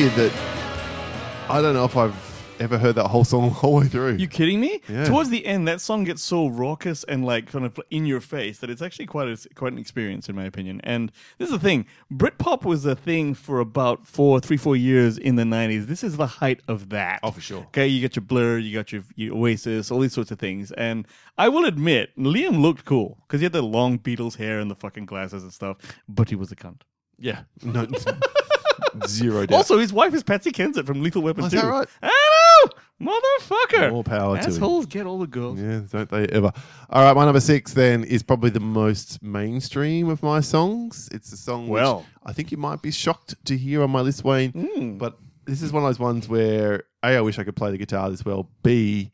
Weird 0.00 0.12
that 0.14 1.50
I 1.50 1.60
don't 1.60 1.74
know 1.74 1.84
if 1.84 1.94
I've 1.94 2.54
ever 2.58 2.78
heard 2.78 2.94
that 2.94 3.08
whole 3.08 3.24
song 3.24 3.54
all 3.62 3.80
the 3.80 3.84
way 3.84 3.86
through. 3.86 4.16
You 4.16 4.28
kidding 4.28 4.58
me? 4.58 4.80
Yeah. 4.88 5.04
Towards 5.04 5.28
the 5.28 5.44
end, 5.44 5.68
that 5.68 5.82
song 5.82 6.04
gets 6.04 6.22
so 6.22 6.46
raucous 6.46 7.04
and 7.04 7.22
like 7.22 7.48
kind 7.48 7.66
of 7.66 7.78
in 7.90 8.06
your 8.06 8.20
face 8.20 8.58
that 8.60 8.70
it's 8.70 8.80
actually 8.80 9.04
quite 9.04 9.28
a, 9.28 9.54
quite 9.54 9.72
an 9.74 9.78
experience, 9.78 10.30
in 10.30 10.36
my 10.36 10.44
opinion. 10.44 10.80
And 10.84 11.12
this 11.36 11.48
is 11.48 11.52
the 11.52 11.58
thing: 11.58 11.84
Britpop 12.10 12.64
was 12.64 12.86
a 12.86 12.96
thing 12.96 13.34
for 13.34 13.60
about 13.60 14.06
four, 14.06 14.40
three, 14.40 14.56
four 14.56 14.74
years 14.74 15.18
in 15.18 15.36
the 15.36 15.42
'90s. 15.42 15.84
This 15.84 16.02
is 16.02 16.16
the 16.16 16.26
height 16.26 16.62
of 16.66 16.88
that. 16.88 17.20
Oh, 17.22 17.30
for 17.30 17.42
sure. 17.42 17.64
Okay, 17.64 17.86
you 17.86 18.00
got 18.00 18.16
your 18.16 18.24
Blur, 18.24 18.56
you 18.56 18.72
got 18.72 18.92
your, 18.92 19.02
your 19.16 19.36
Oasis, 19.36 19.90
all 19.90 20.00
these 20.00 20.14
sorts 20.14 20.30
of 20.30 20.38
things. 20.38 20.72
And 20.72 21.06
I 21.36 21.50
will 21.50 21.66
admit, 21.66 22.16
Liam 22.16 22.62
looked 22.62 22.86
cool 22.86 23.18
because 23.26 23.40
he 23.40 23.44
had 23.44 23.52
the 23.52 23.60
long 23.60 23.98
Beatles 23.98 24.36
hair 24.36 24.60
and 24.60 24.70
the 24.70 24.76
fucking 24.76 25.04
glasses 25.04 25.42
and 25.42 25.52
stuff, 25.52 25.76
but 26.08 26.30
he 26.30 26.36
was 26.36 26.50
a 26.50 26.56
cunt. 26.56 26.82
yeah, 27.18 27.42
no, 27.62 27.86
zero 29.06 29.46
doubt. 29.46 29.56
Also, 29.56 29.78
his 29.78 29.92
wife 29.92 30.14
is 30.14 30.22
Patsy 30.22 30.50
Kensit 30.52 30.86
from 30.86 31.02
Lethal 31.02 31.22
Weapon 31.22 31.44
Oh, 31.44 31.46
is 31.46 31.52
2. 31.52 31.58
that 31.60 31.66
right? 31.66 31.88
I 32.02 32.08
know! 32.08 33.10
Motherfucker! 33.12 33.90
More 33.90 34.04
power 34.04 34.36
to 34.36 34.42
him. 34.42 34.50
Assholes 34.50 34.86
get 34.86 35.06
all 35.06 35.18
the 35.18 35.26
girls. 35.26 35.58
Yeah, 35.60 35.80
don't 35.90 36.08
they 36.10 36.26
ever? 36.26 36.52
All 36.90 37.02
right, 37.04 37.16
my 37.16 37.24
number 37.24 37.40
six 37.40 37.72
then 37.72 38.04
is 38.04 38.22
probably 38.22 38.50
the 38.50 38.60
most 38.60 39.22
mainstream 39.22 40.08
of 40.08 40.22
my 40.22 40.40
songs. 40.40 41.08
It's 41.12 41.32
a 41.32 41.36
song 41.36 41.68
which 41.68 41.80
Well. 41.80 42.04
I 42.24 42.32
think 42.32 42.50
you 42.52 42.58
might 42.58 42.82
be 42.82 42.90
shocked 42.90 43.34
to 43.46 43.56
hear 43.56 43.82
on 43.82 43.90
my 43.90 44.00
list, 44.02 44.22
Wayne. 44.24 44.52
Mm. 44.52 44.98
But 44.98 45.18
this 45.46 45.62
is 45.62 45.72
one 45.72 45.82
of 45.82 45.88
those 45.88 45.98
ones 45.98 46.28
where 46.28 46.84
A, 47.02 47.16
I 47.16 47.20
wish 47.22 47.38
I 47.38 47.44
could 47.44 47.56
play 47.56 47.70
the 47.70 47.78
guitar 47.78 48.10
this 48.10 48.24
well. 48.24 48.50
B, 48.62 49.12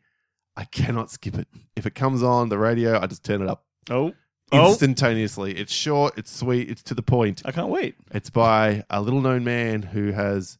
I 0.57 0.65
cannot 0.65 1.09
skip 1.09 1.37
it. 1.37 1.47
If 1.77 1.85
it 1.85 1.95
comes 1.95 2.21
on 2.23 2.49
the 2.49 2.57
radio, 2.57 2.99
I 2.99 3.07
just 3.07 3.23
turn 3.23 3.41
it 3.41 3.47
up 3.47 3.63
Oh. 3.89 4.13
Oh. 4.51 4.69
instantaneously. 4.69 5.57
It's 5.57 5.73
short, 5.73 6.17
it's 6.17 6.31
sweet, 6.31 6.69
it's 6.69 6.83
to 6.83 6.93
the 6.93 7.01
point. 7.01 7.41
I 7.45 7.51
can't 7.51 7.69
wait. 7.69 7.95
It's 8.11 8.29
by 8.29 8.83
a 8.89 9.01
little 9.01 9.21
known 9.21 9.43
man 9.43 9.81
who 9.81 10.11
has 10.11 10.57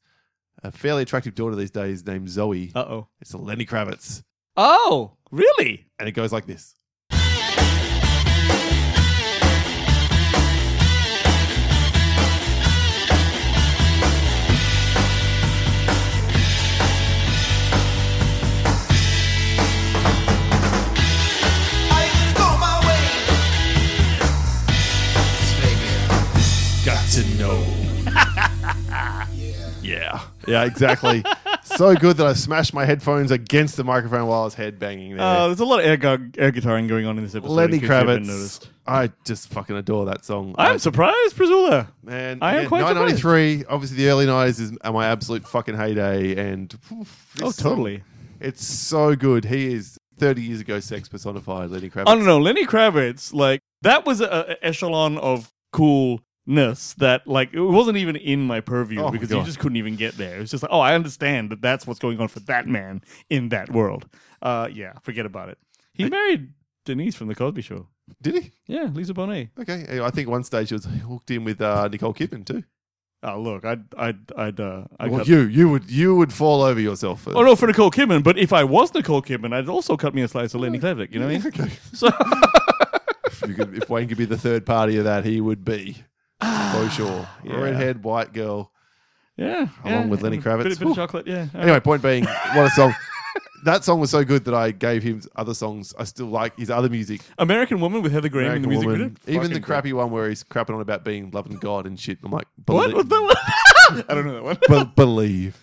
a 0.63 0.71
fairly 0.71 1.03
attractive 1.03 1.35
daughter 1.35 1.55
these 1.55 1.71
days 1.71 2.05
named 2.05 2.29
Zoe. 2.29 2.71
Uh 2.75 2.79
oh. 2.79 3.07
It's 3.21 3.33
Lenny 3.33 3.65
Kravitz. 3.65 4.23
Oh, 4.57 5.13
really? 5.31 5.87
And 5.99 6.09
it 6.09 6.13
goes 6.13 6.31
like 6.33 6.47
this. 6.47 6.75
To 27.17 27.39
know. 27.39 27.63
yeah. 29.81 30.21
Yeah, 30.47 30.63
exactly. 30.65 31.23
so 31.63 31.95
good 31.95 32.17
that 32.17 32.27
I 32.27 32.33
smashed 32.33 32.73
my 32.73 32.85
headphones 32.85 33.31
against 33.31 33.75
the 33.75 33.83
microphone 33.83 34.27
while 34.27 34.41
I 34.41 34.43
was 34.45 34.55
headbanging 34.55 35.17
there. 35.17 35.21
Uh, 35.25 35.47
there's 35.47 35.59
a 35.59 35.65
lot 35.65 35.79
of 35.79 35.85
air, 35.85 35.97
gu- 35.97 36.31
air 36.37 36.51
guitaring 36.51 36.87
going 36.87 37.05
on 37.07 37.17
in 37.17 37.23
this 37.23 37.33
episode. 37.35 37.53
Lenny 37.53 37.73
in 37.75 37.79
case 37.81 37.89
you 37.89 37.95
haven't 37.95 38.23
Kravitz. 38.23 38.27
noticed. 38.27 38.69
I 38.85 39.11
just 39.25 39.49
fucking 39.49 39.75
adore 39.75 40.05
that 40.05 40.23
song. 40.25 40.53
I'm 40.57 40.73
I- 40.75 40.77
surprised, 40.77 41.35
Priscilla. 41.35 41.91
Man, 42.03 42.39
I 42.41 42.59
am 42.61 42.67
quite 42.67 42.83
1993, 42.83 43.65
obviously 43.67 43.97
the 43.97 44.09
early 44.09 44.25
90s 44.27 44.59
is 44.61 44.71
my 44.93 45.07
absolute 45.07 45.47
fucking 45.47 45.75
heyday. 45.75 46.35
And 46.51 46.69
this 46.69 47.07
Oh, 47.41 47.49
song, 47.51 47.71
totally. 47.71 48.03
it's 48.39 48.63
so 48.65 49.15
good. 49.15 49.43
He 49.45 49.73
is 49.73 49.97
30 50.19 50.41
years 50.43 50.61
ago 50.61 50.79
sex 50.79 51.09
personified, 51.09 51.71
Lenny 51.71 51.89
Kravitz. 51.89 52.07
I 52.07 52.15
don't 52.15 52.25
know. 52.25 52.39
Lenny 52.39 52.65
Kravitz, 52.65 53.33
like, 53.33 53.59
that 53.81 54.05
was 54.05 54.21
a, 54.21 54.55
a 54.61 54.65
echelon 54.65 55.17
of 55.17 55.51
coolness 56.47 56.93
that, 56.95 57.27
like, 57.27 57.53
it 57.53 57.61
wasn't 57.61 57.97
even 57.97 58.15
in 58.15 58.41
my 58.41 58.61
purview 58.61 59.01
Oh 59.01 59.05
my 59.05 59.11
because 59.11 59.31
you 59.31 59.43
just 59.43 59.59
couldn't 59.59 59.77
even 59.77 59.95
get 59.95 60.17
there. 60.17 60.37
It 60.37 60.41
was 60.41 60.51
just 60.51 60.63
like, 60.63 60.71
oh, 60.71 60.79
I 60.79 60.95
understand 60.95 61.51
that 61.51 61.61
that's 61.61 61.85
what's 61.85 61.99
going 61.99 62.19
on 62.19 62.27
for 62.27 62.39
that 62.41 62.67
man 62.67 63.01
in 63.29 63.49
that 63.49 63.71
world. 63.71 64.07
Uh, 64.41 64.69
yeah, 64.71 64.93
forget 65.01 65.25
about 65.25 65.49
it. 65.49 65.57
He 65.93 66.09
married 66.09 66.49
Denise 66.85 67.15
from 67.15 67.27
The 67.27 67.35
Cosby 67.35 67.61
Show. 67.61 67.87
Did 68.21 68.35
he? 68.35 68.51
Yeah, 68.67 68.89
Lisa 68.93 69.13
Bonet. 69.13 69.49
Okay. 69.59 69.99
I 69.99 70.09
think 70.11 70.29
one 70.29 70.43
stage 70.43 70.69
he 70.69 70.75
was 70.75 70.85
hooked 70.85 71.31
in 71.31 71.43
with 71.43 71.59
uh, 71.59 71.87
Nicole 71.89 72.13
Kidman 72.13 72.45
too. 72.45 72.63
Oh, 73.23 73.41
look, 73.41 73.65
I'd, 73.65 73.83
I'd, 73.97 74.31
I'd, 74.37 74.59
uh, 74.59 74.83
I 74.99 75.07
Well, 75.07 75.25
you, 75.25 75.39
you 75.39 75.69
would, 75.69 75.89
you 75.89 76.15
would 76.15 76.31
fall 76.31 76.61
over 76.61 76.79
yourself. 76.79 77.21
For 77.23 77.35
Oh 77.35 77.41
no, 77.41 77.55
for 77.55 77.65
Nicole 77.65 77.89
Kidman. 77.89 78.23
But 78.23 78.37
if 78.37 78.53
I 78.53 78.63
was 78.63 78.93
Nicole 78.93 79.23
Kidman, 79.23 79.53
I'd 79.53 79.67
also 79.67 79.97
cut 79.97 80.13
me 80.13 80.21
a 80.21 80.27
slice 80.27 80.53
of 80.53 80.61
Lenny 80.61 80.79
Kravitz. 80.79 81.11
You 81.11 81.19
know 81.19 81.25
what 81.25 81.35
I 81.35 81.39
mean? 81.39 81.47
Okay. 81.47 81.71
So 81.93 82.07
if, 83.25 83.55
could, 83.55 83.75
if 83.75 83.89
Wayne 83.89 84.07
could 84.07 84.19
be 84.19 84.25
the 84.25 84.37
third 84.37 84.67
party 84.67 84.97
of 84.97 85.05
that, 85.05 85.25
he 85.25 85.41
would 85.41 85.65
be 85.65 85.97
for 86.41 86.89
sure. 86.89 87.27
Yeah. 87.43 87.55
Redhead, 87.61 88.03
white 88.03 88.33
girl. 88.33 88.71
yeah, 89.37 89.67
Along 89.83 90.03
yeah, 90.03 90.05
with 90.07 90.21
Lenny. 90.21 90.37
Kravitz. 90.39 90.63
bit, 90.63 90.79
bit 90.79 90.87
of 90.89 90.95
chocolate. 90.95 91.27
Yeah. 91.27 91.47
Anyway, 91.55 91.79
point 91.79 92.01
being, 92.01 92.25
what 92.25 92.65
a 92.65 92.69
song. 92.71 92.93
that 93.63 93.83
song 93.83 93.99
was 93.99 94.09
so 94.11 94.23
good 94.23 94.45
that 94.45 94.53
I 94.53 94.71
gave 94.71 95.03
him 95.03 95.21
other 95.35 95.53
songs. 95.53 95.93
I 95.97 96.03
still 96.03 96.27
like 96.27 96.57
his 96.57 96.69
other 96.69 96.89
music. 96.89 97.21
American 97.37 97.79
Woman 97.79 98.01
with 98.01 98.11
Heather 98.11 98.29
Graham 98.29 98.55
in 98.55 98.61
the 98.61 98.67
American 98.67 98.69
music 98.69 98.87
Woman. 99.01 99.17
video. 99.25 99.39
Even 99.43 99.53
the 99.53 99.59
crappy 99.59 99.93
one 99.93 100.11
where 100.11 100.27
he's 100.29 100.43
crapping 100.43 100.75
on 100.75 100.81
about 100.81 101.03
being 101.03 101.31
loving 101.31 101.57
God 101.57 101.85
and 101.85 101.99
shit. 101.99 102.17
I'm 102.23 102.31
like. 102.31 102.47
What 102.65 102.93
was 102.93 103.05
that 103.05 103.21
one? 103.93 104.03
I 104.09 104.13
don't 104.13 104.25
know 104.25 104.33
that 104.33 104.43
one. 104.43 104.57
be- 104.85 104.91
believe. 104.95 105.57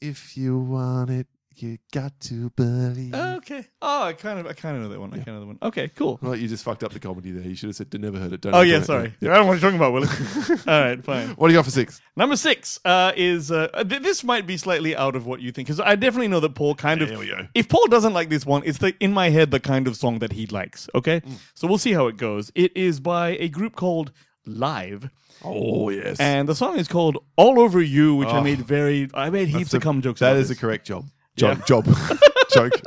If 0.00 0.36
you 0.36 0.58
want 0.58 1.10
it, 1.10 1.26
you 1.60 1.78
got 1.92 2.18
to 2.20 2.50
believe. 2.50 3.12
okay. 3.14 3.66
Oh, 3.82 4.04
I 4.04 4.12
kind 4.12 4.38
of, 4.38 4.46
I 4.46 4.52
kind 4.52 4.76
of 4.76 4.82
know 4.84 4.88
that 4.90 5.00
one. 5.00 5.10
I 5.12 5.16
kind 5.16 5.28
of 5.28 5.34
know 5.34 5.40
that 5.40 5.46
one. 5.46 5.58
Okay, 5.62 5.88
cool. 5.88 6.18
well, 6.22 6.36
you 6.36 6.46
just 6.46 6.62
fucked 6.64 6.84
up 6.84 6.92
the 6.92 7.00
comedy 7.00 7.32
there. 7.32 7.42
You 7.46 7.56
should 7.56 7.68
have 7.68 7.76
said, 7.76 8.00
never 8.00 8.18
heard 8.18 8.32
it. 8.32 8.40
Don't 8.40 8.54
Oh 8.54 8.60
yeah, 8.60 8.76
it." 8.78 8.84
sorry. 8.84 9.12
Yeah. 9.20 9.32
I 9.32 9.34
don't 9.34 9.42
know 9.42 9.46
what 9.48 9.60
you're 9.60 9.70
talking 9.70 9.76
about, 9.76 9.92
Willie. 9.92 10.08
All 10.68 10.80
right, 10.84 11.04
fine. 11.04 11.28
What 11.30 11.48
do 11.48 11.52
you 11.54 11.58
got 11.58 11.64
for 11.64 11.70
six? 11.72 12.00
Number 12.16 12.36
six 12.36 12.78
uh, 12.84 13.12
is 13.16 13.50
uh, 13.50 13.68
th- 13.88 14.02
this 14.02 14.22
might 14.22 14.46
be 14.46 14.56
slightly 14.56 14.94
out 14.94 15.16
of 15.16 15.26
what 15.26 15.40
you 15.40 15.50
think 15.50 15.66
because 15.66 15.80
I 15.80 15.96
definitely 15.96 16.28
know 16.28 16.40
that 16.40 16.54
Paul 16.54 16.74
kind 16.76 17.02
of. 17.02 17.08
There 17.08 17.18
we 17.18 17.26
go. 17.28 17.48
If 17.54 17.68
Paul 17.68 17.86
doesn't 17.88 18.12
like 18.12 18.28
this 18.28 18.46
one, 18.46 18.62
it's 18.64 18.78
the 18.78 18.94
in 19.00 19.12
my 19.12 19.30
head 19.30 19.50
the 19.50 19.60
kind 19.60 19.88
of 19.88 19.96
song 19.96 20.20
that 20.20 20.32
he 20.32 20.46
likes. 20.46 20.88
Okay, 20.94 21.20
Mm. 21.20 21.38
so 21.54 21.66
we'll 21.66 21.78
see 21.78 21.92
how 21.92 22.06
it 22.06 22.16
goes. 22.16 22.52
It 22.54 22.76
is 22.76 23.00
by 23.00 23.30
a 23.40 23.48
group 23.48 23.74
called 23.76 24.12
Live, 24.46 25.08
Oh, 25.44 25.88
yes. 25.90 26.18
and 26.20 26.48
the 26.48 26.54
song 26.54 26.76
is 26.78 26.88
called 26.88 27.18
"All 27.36 27.60
Over 27.60 27.80
You," 27.80 28.14
which 28.16 28.28
I 28.28 28.38
Oh. 28.38 28.42
made 28.42 28.58
very. 28.60 29.08
I 29.14 29.30
made 29.30 29.48
heaps 29.48 29.72
a- 29.72 29.76
of 29.78 29.82
cum 29.82 30.02
jokes. 30.02 30.20
That 30.20 30.32
about 30.32 30.40
is 30.40 30.46
a 30.50 30.54
this. 30.54 30.58
correct 30.60 30.86
job. 30.86 31.04
Yeah. 31.36 31.54
Job. 31.66 31.84
Job. 31.84 31.96
Joke. 32.52 32.72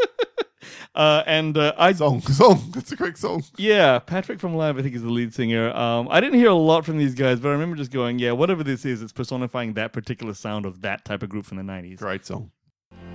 Uh, 0.95 1.23
and 1.27 1.57
uh, 1.57 1.73
I 1.77 1.91
Song. 1.91 2.21
Song. 2.21 2.71
That's 2.73 2.89
a 2.89 2.95
correct 2.95 3.17
song. 3.17 3.43
Yeah, 3.57 3.99
Patrick 3.99 4.39
from 4.39 4.55
Live, 4.55 4.77
I 4.77 4.81
think, 4.81 4.95
is 4.95 5.01
the 5.01 5.09
lead 5.09 5.33
singer. 5.33 5.69
Um, 5.75 6.07
I 6.09 6.21
didn't 6.21 6.39
hear 6.39 6.47
a 6.47 6.53
lot 6.53 6.85
from 6.85 6.97
these 6.97 7.15
guys, 7.15 7.41
but 7.41 7.49
I 7.49 7.51
remember 7.51 7.75
just 7.75 7.91
going, 7.91 8.17
yeah, 8.17 8.31
whatever 8.31 8.63
this 8.63 8.85
is, 8.85 9.01
it's 9.01 9.11
personifying 9.11 9.73
that 9.73 9.91
particular 9.91 10.33
sound 10.33 10.65
of 10.65 10.79
that 10.83 11.03
type 11.03 11.21
of 11.21 11.27
group 11.27 11.45
from 11.45 11.57
the 11.57 11.63
90s. 11.63 11.97
Great 11.97 12.25
song. 12.25 12.51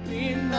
Being 0.05 0.51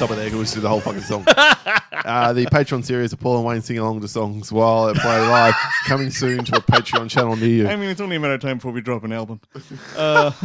stop 0.00 0.12
it 0.12 0.14
there 0.14 0.24
because 0.24 0.38
we 0.38 0.46
should 0.46 0.54
do 0.54 0.60
the 0.62 0.68
whole 0.70 0.80
fucking 0.80 1.02
song. 1.02 1.24
uh, 1.28 2.32
the 2.32 2.46
Patreon 2.46 2.82
series 2.82 3.12
of 3.12 3.20
Paul 3.20 3.36
and 3.36 3.44
Wayne 3.44 3.60
sing 3.60 3.76
along 3.76 4.00
to 4.00 4.08
songs 4.08 4.50
while 4.50 4.86
they 4.86 4.98
play 4.98 5.20
live, 5.20 5.54
coming 5.84 6.10
soon 6.10 6.42
to 6.46 6.56
a 6.56 6.60
Patreon 6.60 7.10
channel 7.10 7.36
near 7.36 7.48
you. 7.48 7.68
I 7.68 7.76
mean, 7.76 7.90
it's 7.90 8.00
only 8.00 8.16
a 8.16 8.20
matter 8.20 8.32
of 8.32 8.40
time 8.40 8.56
before 8.56 8.72
we 8.72 8.80
drop 8.80 9.04
an 9.04 9.12
album. 9.12 9.42
Uh, 9.94 10.32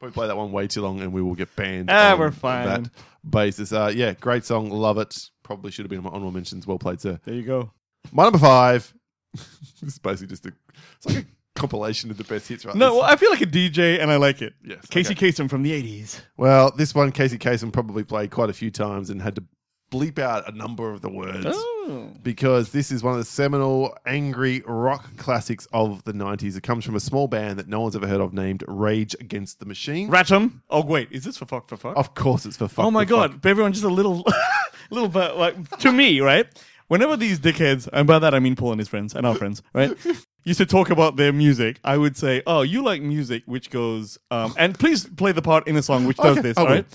We 0.00 0.10
play 0.10 0.28
that 0.28 0.36
one 0.36 0.52
way 0.52 0.68
too 0.68 0.80
long 0.80 1.00
and 1.00 1.12
we 1.12 1.20
will 1.20 1.34
get 1.34 1.54
banned. 1.54 1.90
Ah, 1.90 2.12
on 2.12 2.18
we're 2.18 2.30
fine. 2.30 2.84
That 2.84 2.90
basis. 3.28 3.72
Uh, 3.72 3.92
yeah, 3.94 4.12
great 4.12 4.44
song. 4.44 4.70
Love 4.70 4.96
it. 4.96 5.28
Probably 5.42 5.70
should 5.70 5.84
have 5.84 5.90
been 5.90 5.98
on 5.98 6.04
my 6.04 6.10
honorable 6.10 6.30
mentions. 6.30 6.66
Well 6.66 6.78
played, 6.78 7.00
sir. 7.00 7.18
there 7.24 7.34
you 7.34 7.42
go. 7.42 7.72
My 8.12 8.22
number 8.22 8.38
five. 8.38 8.94
this 9.34 9.82
is 9.82 9.98
basically 9.98 10.28
just 10.28 10.46
a. 10.46 10.52
It's 10.96 11.06
like 11.06 11.24
a 11.24 11.26
compilation 11.58 12.10
of 12.10 12.16
the 12.16 12.24
best 12.24 12.48
hits, 12.48 12.64
right? 12.64 12.74
No, 12.74 12.96
well, 12.96 13.02
I 13.02 13.16
feel 13.16 13.30
like 13.30 13.40
a 13.40 13.46
DJ 13.46 14.00
and 14.00 14.10
I 14.10 14.16
like 14.16 14.40
it. 14.42 14.54
Yes, 14.64 14.86
Casey 14.86 15.12
okay. 15.12 15.30
Kasem 15.30 15.50
from 15.50 15.62
the 15.62 15.72
80s. 15.72 16.20
Well, 16.36 16.70
this 16.70 16.94
one, 16.94 17.12
Casey 17.12 17.38
Kasem 17.38 17.72
probably 17.72 18.04
played 18.04 18.30
quite 18.30 18.50
a 18.50 18.54
few 18.54 18.70
times 18.70 19.10
and 19.10 19.20
had 19.20 19.34
to 19.36 19.44
bleep 19.90 20.18
out 20.18 20.46
a 20.46 20.54
number 20.54 20.90
of 20.92 21.00
the 21.00 21.08
words. 21.08 21.46
Oh. 21.48 22.12
because 22.22 22.72
this 22.72 22.92
is 22.92 23.02
one 23.02 23.14
of 23.14 23.18
the 23.18 23.24
seminal 23.24 23.96
angry 24.06 24.62
rock 24.66 25.16
classics 25.16 25.66
of 25.72 26.04
the 26.04 26.12
90s. 26.12 26.56
It 26.56 26.62
comes 26.62 26.84
from 26.84 26.94
a 26.94 27.00
small 27.00 27.28
band 27.28 27.58
that 27.58 27.66
no 27.68 27.80
one's 27.80 27.96
ever 27.96 28.06
heard 28.06 28.20
of 28.20 28.34
named 28.34 28.62
Rage 28.68 29.16
Against 29.20 29.58
the 29.60 29.64
Machine. 29.66 30.10
Ratum. 30.10 30.60
Oh, 30.68 30.84
wait, 30.84 31.08
is 31.10 31.24
this 31.24 31.38
for 31.38 31.46
fuck 31.46 31.68
for 31.68 31.78
fuck? 31.78 31.96
Of 31.96 32.14
course, 32.14 32.44
it's 32.44 32.58
for 32.58 32.68
fuck. 32.68 32.84
oh 32.84 32.90
my 32.90 33.04
fuck. 33.04 33.08
god, 33.08 33.40
but 33.40 33.48
everyone 33.48 33.72
just 33.72 33.84
a 33.84 33.88
little, 33.88 34.22
little 34.90 35.08
bit 35.08 35.36
like 35.36 35.78
to 35.78 35.90
me, 35.90 36.20
right? 36.20 36.46
Whenever 36.88 37.16
these 37.16 37.38
dickheads, 37.38 37.88
and 37.92 38.06
by 38.06 38.18
that 38.18 38.34
I 38.34 38.38
mean 38.40 38.56
Paul 38.56 38.72
and 38.72 38.78
his 38.78 38.88
friends 38.88 39.14
and 39.14 39.26
our 39.26 39.34
friends, 39.34 39.62
right? 39.72 39.96
Used 40.48 40.58
to 40.58 40.66
talk 40.66 40.90
about 40.90 41.16
their 41.16 41.32
music, 41.32 41.78
I 41.84 41.96
would 41.96 42.16
say, 42.16 42.42
"Oh, 42.46 42.62
you 42.62 42.82
like 42.82 43.02
music 43.02 43.42
which 43.46 43.70
goes," 43.70 44.18
um, 44.30 44.54
and 44.58 44.78
please 44.78 45.06
play 45.06 45.32
the 45.32 45.42
part 45.42 45.68
in 45.68 45.74
the 45.76 45.82
song 45.82 46.06
which 46.06 46.16
does 46.16 46.38
Okay, 46.38 46.40
this. 46.48 46.58
I 46.58 46.60
All 46.60 46.66
will. 46.66 46.74
right. 46.76 46.86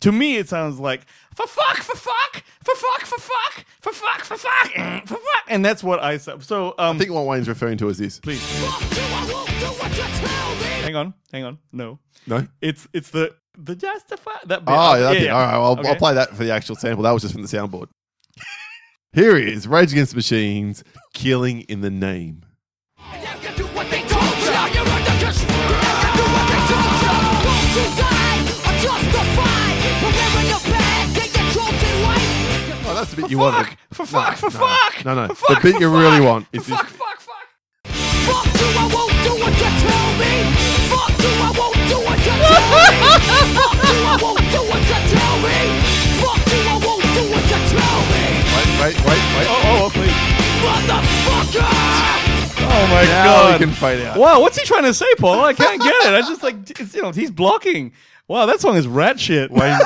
To 0.00 0.12
me, 0.12 0.36
it 0.36 0.48
sounds 0.48 0.78
like 0.78 1.00
for 1.34 1.46
fuck, 1.48 1.78
for 1.78 1.96
fuck, 1.96 2.42
for 2.62 2.74
fuck, 2.76 3.00
for 3.06 3.20
fuck, 3.20 3.64
for 3.80 3.92
fuck, 3.92 4.20
for 4.24 4.36
fuck, 4.36 4.70
eh, 4.78 5.00
for 5.00 5.14
fuck, 5.16 5.44
and 5.48 5.64
that's 5.64 5.82
what 5.82 6.00
I 6.02 6.16
said. 6.18 6.42
So, 6.44 6.74
um, 6.78 6.96
I 6.96 6.98
think 7.00 7.10
what 7.10 7.26
Wayne's 7.26 7.48
referring 7.48 7.76
to 7.78 7.88
is 7.88 7.98
this. 7.98 8.20
please 8.20 8.40
hang 10.82 10.96
on, 10.96 11.14
hang 11.32 11.44
on. 11.44 11.58
No, 11.72 11.98
No? 12.26 12.46
it's 12.60 12.86
it's 12.92 13.10
the 13.10 13.34
the 13.58 13.74
justify 13.74 14.30
that. 14.46 14.64
Bit. 14.64 14.72
Oh, 14.74 14.94
yeah, 14.94 15.00
that 15.00 15.12
bit. 15.14 15.22
yeah. 15.24 15.32
All 15.34 15.40
right, 15.44 15.54
I'll, 15.54 15.72
Okay. 15.80 15.88
I'll 15.88 15.96
play 15.96 16.14
that 16.14 16.30
for 16.36 16.44
the 16.44 16.52
actual 16.52 16.76
sample. 16.76 17.02
That 17.02 17.10
was 17.12 17.22
just 17.22 17.34
from 17.34 17.42
the 17.42 17.48
soundboard. 17.48 17.88
Here 19.12 19.36
is 19.36 19.66
Rage 19.66 19.92
Against 19.92 20.12
the 20.12 20.16
Machines, 20.16 20.84
Killing 21.14 21.62
in 21.62 21.80
the 21.80 21.90
Name. 21.90 22.42
Oh, 32.82 32.94
that's 32.94 33.10
the 33.10 33.16
bit 33.16 33.24
For 33.26 33.30
you 33.30 33.38
fuck, 33.38 33.54
wanted. 33.54 33.76
for 33.92 34.06
fuck, 34.06 34.36
for 34.36 34.50
no, 34.50 34.58
fuck. 34.58 35.04
no, 35.04 35.14
no. 35.14 35.28
for 35.28 35.34
fuck, 35.34 35.62
The 35.62 35.68
bit 35.70 35.74
for 35.76 35.80
you 35.80 35.90
really 35.90 36.18
fuck, 36.18 36.26
want 36.26 36.46
for 36.50 36.56
is 36.56 36.66
this- 36.66 36.76
fuck, 36.76 36.88
fuck, 36.88 37.20
fuck. 37.20 37.46
Fuck 38.26 38.46
you, 38.58 38.68
I 38.74 38.86
won't 38.90 39.16
do 39.22 39.32
what 39.38 39.54
you 39.54 39.70
tell 39.84 40.08
me. 40.18 40.32
Fuck 40.90 41.14
you, 41.22 41.30
I 41.30 41.50
won't 41.54 41.78
do 41.90 41.98
what 42.02 42.18
you 42.18 42.34
tell 42.50 42.66
me. 42.66 42.98
Fuck 43.54 43.78
you, 43.86 43.98
I 44.02 44.18
won't 44.20 44.46
do 44.50 44.60
what 44.70 44.82
you 44.90 45.00
tell 45.14 45.36
me. 45.44 45.58
Fuck 46.18 46.42
you, 46.50 46.60
I 46.66 46.76
won't 46.82 47.06
do 47.14 47.22
what 47.30 47.44
you 47.50 47.60
tell 47.70 48.00
me. 48.10 48.24
Wait, 48.50 48.70
wait, 48.80 48.96
wait, 49.06 49.22
wait. 49.38 49.46
Oh, 49.46 49.62
oh, 49.62 49.86
oh, 49.86 49.90
please. 49.94 50.18
Motherfucker! 50.60 52.29
Oh 52.72 52.86
my 52.90 53.02
now 53.02 53.24
god. 53.24 53.60
we 53.60 53.66
can 53.66 53.74
fight 53.74 54.00
out. 54.00 54.18
Wow, 54.18 54.40
what's 54.40 54.56
he 54.58 54.64
trying 54.64 54.84
to 54.84 54.94
say, 54.94 55.06
Paul? 55.18 55.42
I 55.44 55.52
can't 55.54 55.80
get 55.82 55.94
it. 56.06 56.14
I 56.14 56.20
just 56.20 56.42
like 56.42 56.70
it's, 56.78 56.94
you 56.94 57.02
know 57.02 57.10
he's 57.10 57.30
blocking. 57.30 57.92
Wow, 58.28 58.46
that 58.46 58.60
song 58.60 58.76
is 58.76 58.86
rat 58.86 59.18
shit. 59.18 59.50
Wayne, 59.50 59.78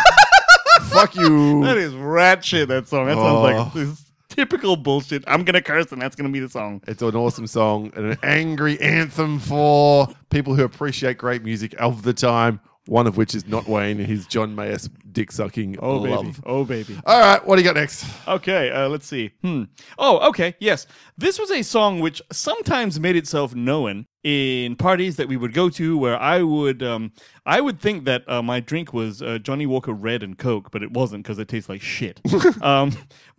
fuck 0.88 1.14
you. 1.16 1.62
That 1.64 1.76
is 1.78 1.94
rat 1.94 2.44
shit. 2.44 2.68
That 2.68 2.86
song. 2.88 3.06
That 3.06 3.14
sounds 3.16 3.42
like 3.42 3.56
Oh. 3.56 3.70
this 3.74 4.02
typical 4.28 4.76
bullshit. 4.76 5.24
I'm 5.26 5.44
gonna 5.44 5.62
curse, 5.62 5.92
and 5.92 6.02
that's 6.02 6.14
gonna 6.16 6.28
be 6.28 6.40
the 6.40 6.48
song. 6.48 6.82
It's 6.86 7.02
an 7.02 7.16
awesome 7.16 7.46
song 7.46 7.90
and 7.96 8.12
an 8.12 8.18
angry 8.22 8.78
anthem 8.80 9.38
for 9.38 10.08
people 10.30 10.54
who 10.54 10.64
appreciate 10.64 11.18
great 11.18 11.42
music 11.42 11.74
of 11.78 12.02
the 12.02 12.12
time. 12.12 12.60
One 12.86 13.06
of 13.06 13.16
which 13.16 13.34
is 13.34 13.46
not 13.46 13.66
Wayne 13.66 13.98
his 13.98 14.26
John 14.26 14.54
Mayer's 14.54 14.90
dick 15.10 15.32
sucking 15.32 15.78
Oh 15.80 16.00
baby. 16.00 16.34
Oh 16.44 16.64
baby. 16.64 16.98
All 17.06 17.18
right, 17.18 17.44
what 17.46 17.56
do 17.56 17.62
you 17.62 17.68
got 17.68 17.76
next? 17.76 18.04
Okay, 18.28 18.70
uh, 18.70 18.88
let's 18.88 19.06
see. 19.06 19.30
Hmm. 19.42 19.64
Oh, 19.98 20.28
okay. 20.28 20.54
Yes, 20.58 20.86
this 21.16 21.38
was 21.38 21.50
a 21.50 21.62
song 21.62 22.00
which 22.00 22.20
sometimes 22.30 23.00
made 23.00 23.16
itself 23.16 23.54
known 23.54 24.06
in 24.24 24.74
parties 24.74 25.16
that 25.16 25.28
we 25.28 25.36
would 25.36 25.52
go 25.52 25.68
to, 25.68 25.96
where 25.98 26.18
I 26.18 26.42
would, 26.42 26.82
um, 26.82 27.12
I 27.44 27.60
would 27.60 27.78
think 27.78 28.04
that 28.06 28.28
uh, 28.28 28.42
my 28.42 28.58
drink 28.58 28.92
was 28.92 29.20
uh, 29.22 29.38
Johnnie 29.38 29.66
Walker 29.66 29.92
Red 29.92 30.22
and 30.22 30.36
Coke, 30.36 30.70
but 30.70 30.82
it 30.82 30.92
wasn't 30.92 31.22
because 31.22 31.38
it 31.38 31.46
tastes 31.46 31.68
like 31.68 31.82
shit. 31.82 32.20
um, 32.62 32.92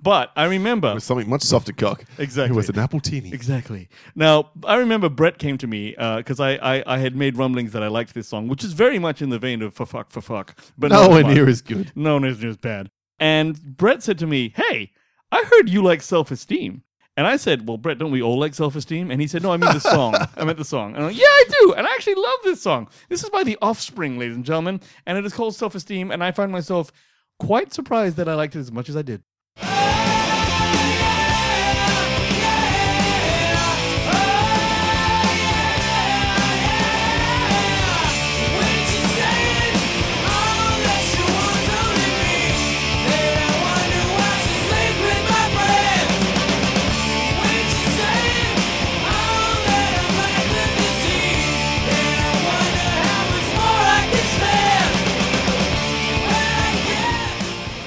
but 0.06 0.32
I 0.36 0.46
remember 0.46 1.00
Something 1.00 1.28
much 1.28 1.42
softer 1.42 1.74
cock. 1.74 2.06
Exactly. 2.20 2.54
It 2.54 2.56
was 2.56 2.70
an 2.70 2.76
appletini. 2.76 3.34
Exactly. 3.34 3.90
Now, 4.14 4.52
I 4.64 4.76
remember 4.76 5.10
Brett 5.10 5.40
came 5.40 5.58
to 5.58 5.66
me 5.66 5.96
uh, 5.96 6.18
because 6.18 6.40
I, 6.40 6.52
I, 6.52 6.84
I 6.86 6.98
had 7.00 7.16
made 7.16 7.38
rumblings 7.38 7.72
that 7.72 7.82
I 7.82 7.88
liked 7.88 8.14
this 8.14 8.28
song, 8.28 8.48
which 8.48 8.64
is 8.64 8.74
very 8.74 9.00
much 9.00 9.24
in 9.24 9.30
the 9.30 9.40
vein 9.40 9.64
of 9.64 9.74
for 9.74 9.88
fuck, 9.88 10.12
for 10.12 10.22
fuck. 10.22 10.58
But 10.78 10.92
Nowhere 10.92 11.26
as 11.26 11.36
near 11.36 11.50
as 11.50 11.62
good. 11.64 11.92
No, 11.96 12.24
it's 12.24 12.40
just 12.40 12.62
bad. 12.62 12.92
And 13.20 13.60
Brett 13.76 14.04
said 14.04 14.20
to 14.20 14.28
me, 14.28 14.54
Hey, 14.56 14.92
I 15.32 15.44
heard 15.44 15.70
you 15.70 15.82
like 15.82 16.04
self 16.04 16.30
esteem. 16.30 16.84
And 17.18 17.26
I 17.26 17.38
said, 17.38 17.68
Well, 17.68 17.78
Brett, 17.78 17.98
don't 17.98 18.12
we 18.12 18.22
all 18.22 18.38
like 18.38 18.54
self 18.54 18.76
esteem? 18.76 19.10
And 19.10 19.20
he 19.20 19.26
said, 19.26 19.42
No, 19.42 19.54
I 19.54 19.58
mean 19.58 19.74
the 19.74 19.80
song. 19.80 20.14
I 20.38 20.44
meant 20.44 20.60
the 20.60 20.66
song. 20.66 20.90
And 20.94 20.98
I'm 21.04 21.10
like, 21.10 21.18
Yeah, 21.18 21.26
I 21.26 21.44
do. 21.62 21.74
And 21.74 21.88
I 21.88 21.92
actually 21.96 22.16
love 22.16 22.40
this 22.44 22.62
song. 22.62 22.90
This 23.10 23.24
is 23.24 23.32
by 23.32 23.44
The 23.44 23.58
Offspring, 23.60 24.20
ladies 24.20 24.36
and 24.36 24.46
gentlemen. 24.46 24.82
And 25.08 25.18
it 25.18 25.26
is 25.26 25.34
called 25.34 25.56
Self 25.56 25.74
Esteem. 25.74 26.12
And 26.12 26.24
I 26.24 26.32
find 26.32 26.52
myself 26.52 26.92
quite 27.40 27.74
surprised 27.74 28.18
that 28.18 28.30
I 28.30 28.36
liked 28.36 28.56
it 28.56 28.60
as 28.60 28.72
much 28.72 28.88
as 28.88 28.96
I 28.96 29.02
did. 29.02 29.24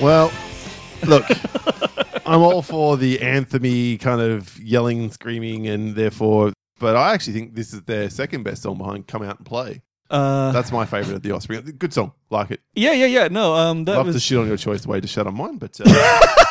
Well, 0.01 0.31
look, 1.07 1.25
I'm 2.27 2.41
all 2.41 2.63
for 2.63 2.97
the 2.97 3.19
anthemy 3.19 3.99
kind 3.99 4.21
of 4.21 4.57
yelling, 4.61 5.11
screaming, 5.11 5.67
and 5.67 5.97
therefore, 5.97 6.53
but 6.79 6.95
I 6.95 7.15
actually 7.15 7.33
think 7.33 7.55
this 7.57 7.73
is 7.75 7.83
their 7.83 8.09
second 8.09 8.45
best 8.45 8.63
song 8.63 8.79
behind 8.79 9.09
"Come 9.09 9.23
Out 9.23 9.39
and 9.39 9.47
Play." 9.47 9.83
Uh, 10.09 10.53
That's 10.53 10.71
my 10.73 10.87
favorite 10.87 11.17
of 11.17 11.23
the 11.23 11.33
Offspring. 11.33 11.75
Good 11.79 11.93
song, 11.93 12.13
like 12.31 12.53
it. 12.53 12.61
yeah, 12.75 12.93
yeah, 12.93 13.07
yeah. 13.07 13.29
No, 13.29 13.55
um, 13.55 13.85
that 13.85 13.97
Love 13.97 14.07
was 14.07 14.17
to 14.17 14.21
shit 14.21 14.39
on 14.39 14.47
your 14.47 14.57
choice, 14.57 14.87
way 14.87 15.01
to 15.01 15.09
shut 15.09 15.27
on 15.27 15.35
mine, 15.37 15.59
but 15.59 15.79
uh, 15.85 16.21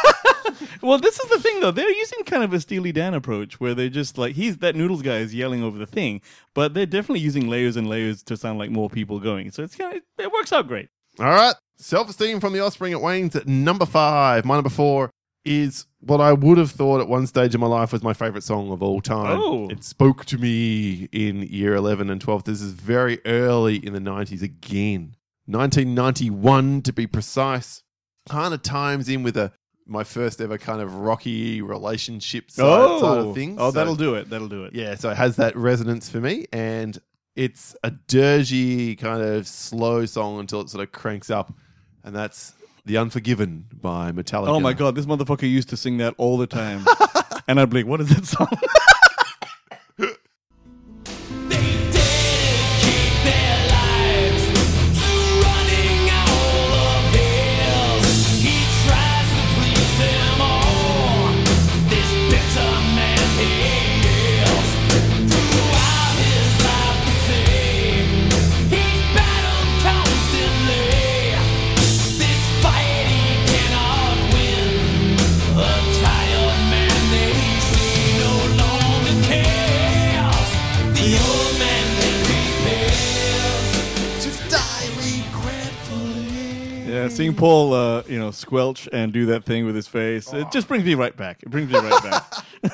Well, 0.81 0.99
this 0.99 1.19
is 1.19 1.29
the 1.29 1.39
thing 1.39 1.59
though. 1.61 1.71
They're 1.71 1.89
using 1.89 2.23
kind 2.25 2.43
of 2.43 2.53
a 2.53 2.59
Steely 2.59 2.91
Dan 2.91 3.13
approach 3.13 3.59
where 3.59 3.73
they're 3.73 3.89
just 3.89 4.17
like 4.17 4.35
he's 4.35 4.57
that 4.57 4.75
noodles 4.75 5.01
guy 5.01 5.17
is 5.17 5.33
yelling 5.33 5.63
over 5.63 5.77
the 5.77 5.87
thing, 5.87 6.21
but 6.53 6.73
they're 6.73 6.85
definitely 6.85 7.21
using 7.21 7.47
layers 7.49 7.75
and 7.77 7.87
layers 7.89 8.21
to 8.23 8.37
sound 8.37 8.59
like 8.59 8.69
more 8.69 8.89
people 8.89 9.19
going. 9.19 9.51
So 9.51 9.63
it's 9.63 9.75
kind 9.75 9.97
of 9.97 10.03
it 10.19 10.31
works 10.31 10.51
out 10.53 10.67
great. 10.67 10.89
all 11.19 11.25
right. 11.25 11.55
Self-esteem 11.77 12.39
from 12.39 12.53
the 12.53 12.59
Offspring 12.59 12.93
at 12.93 13.01
Wayne's 13.01 13.35
at 13.35 13.47
number 13.47 13.85
five. 13.85 14.45
My 14.45 14.55
number 14.55 14.69
four 14.69 15.11
is 15.45 15.85
what 15.99 16.19
I 16.19 16.33
would 16.33 16.57
have 16.57 16.71
thought 16.71 16.99
at 17.01 17.07
one 17.07 17.25
stage 17.27 17.53
of 17.55 17.61
my 17.61 17.67
life 17.67 17.93
was 17.93 18.03
my 18.03 18.13
favorite 18.13 18.43
song 18.43 18.71
of 18.71 18.81
all 18.83 18.99
time. 18.99 19.39
Oh. 19.39 19.69
It 19.69 19.83
spoke 19.83 20.25
to 20.25 20.37
me 20.37 21.07
in 21.11 21.43
year 21.43 21.75
11 21.75 22.09
and 22.09 22.19
12. 22.19 22.43
This 22.45 22.61
is 22.61 22.73
very 22.73 23.19
early 23.25 23.75
in 23.77 23.93
the 23.93 23.99
90s 23.99 24.41
again. 24.41 25.15
1991 25.45 26.81
to 26.81 26.91
be 26.93 27.07
precise. 27.07 27.83
Kind 28.27 28.53
of 28.53 28.61
times 28.61 29.07
in 29.07 29.23
with 29.23 29.37
a 29.37 29.51
my 29.89 30.03
first 30.03 30.41
ever 30.41 30.57
kind 30.57 30.81
of 30.81 30.95
rocky 30.95 31.61
relationship 31.61 32.51
side, 32.51 32.99
side 32.99 33.17
of 33.19 33.33
things. 33.33 33.55
oh, 33.57 33.67
So- 33.69 33.71
that'll 33.71 33.95
do 33.95 34.15
it. 34.15 34.29
That'll 34.29 34.49
do 34.49 34.65
it. 34.65 34.73
yeah, 34.75 34.95
so 34.95 35.09
it 35.11 35.15
has 35.17 35.37
that 35.37 35.55
resonance 35.55 36.09
for 36.09 36.19
me, 36.19 36.45
and 36.51 36.97
it's 37.37 37.73
a 37.83 37.91
dirgy 37.91 38.97
kind 38.97 39.21
of 39.23 39.47
slow 39.47 40.05
song 40.05 40.41
until 40.41 40.59
it 40.59 40.69
sort 40.69 40.83
of 40.83 40.91
cranks 40.91 41.29
up, 41.29 41.53
and 42.07 42.15
that's 42.15 42.53
"The 42.85 42.97
Unforgiven" 42.97 43.65
by 43.81 44.11
Metallica. 44.13 44.47
Oh 44.47 44.59
my 44.61 44.73
god, 44.73 44.95
this 44.95 45.05
motherfucker 45.05 45.49
used 45.49 45.69
to 45.69 45.77
sing 45.77 45.97
that 45.97 46.15
all 46.17 46.37
the 46.37 46.47
time, 46.47 46.85
and 47.47 47.59
I'd 47.59 47.69
be 47.69 47.79
like, 47.79 47.85
"What 47.85 48.01
is 48.01 48.09
that 48.09 48.25
song?" 48.25 48.47
seeing 87.27 87.37
Paul, 87.37 87.73
uh, 87.73 88.03
you 88.07 88.19
know, 88.19 88.31
squelch 88.31 88.87
and 88.91 89.11
do 89.13 89.27
that 89.27 89.43
thing 89.45 89.65
with 89.65 89.75
his 89.75 89.87
face, 89.87 90.31
it 90.33 90.51
just 90.51 90.67
brings 90.67 90.83
me 90.83 90.95
right 90.95 91.15
back. 91.15 91.41
It 91.43 91.49
brings 91.49 91.71
me 91.71 91.79
right 91.79 92.03
back. 92.03 92.23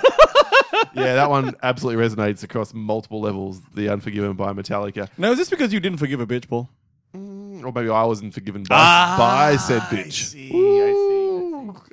Yeah, 0.95 1.15
that 1.15 1.29
one 1.29 1.55
absolutely 1.63 2.03
resonates 2.03 2.43
across 2.43 2.71
multiple 2.73 3.19
levels. 3.19 3.61
"The 3.73 3.89
Unforgiven" 3.89 4.33
by 4.33 4.53
Metallica, 4.53 5.09
now, 5.17 5.31
is 5.31 5.39
this 5.39 5.49
because 5.49 5.73
you 5.73 5.79
didn't 5.79 5.97
forgive 5.97 6.19
a 6.19 6.27
bitch, 6.27 6.47
Paul? 6.47 6.69
or 7.15 7.71
maybe 7.71 7.89
I 7.89 8.03
wasn't 8.03 8.33
forgiven 8.33 8.63
by, 8.63 8.75
Ah, 8.75 9.15
by 9.17 9.55
said 9.57 9.81
bitch. 9.83 10.05
I 10.07 10.09
see, 10.09 10.49
I 10.49 10.91
see. 10.91 11.12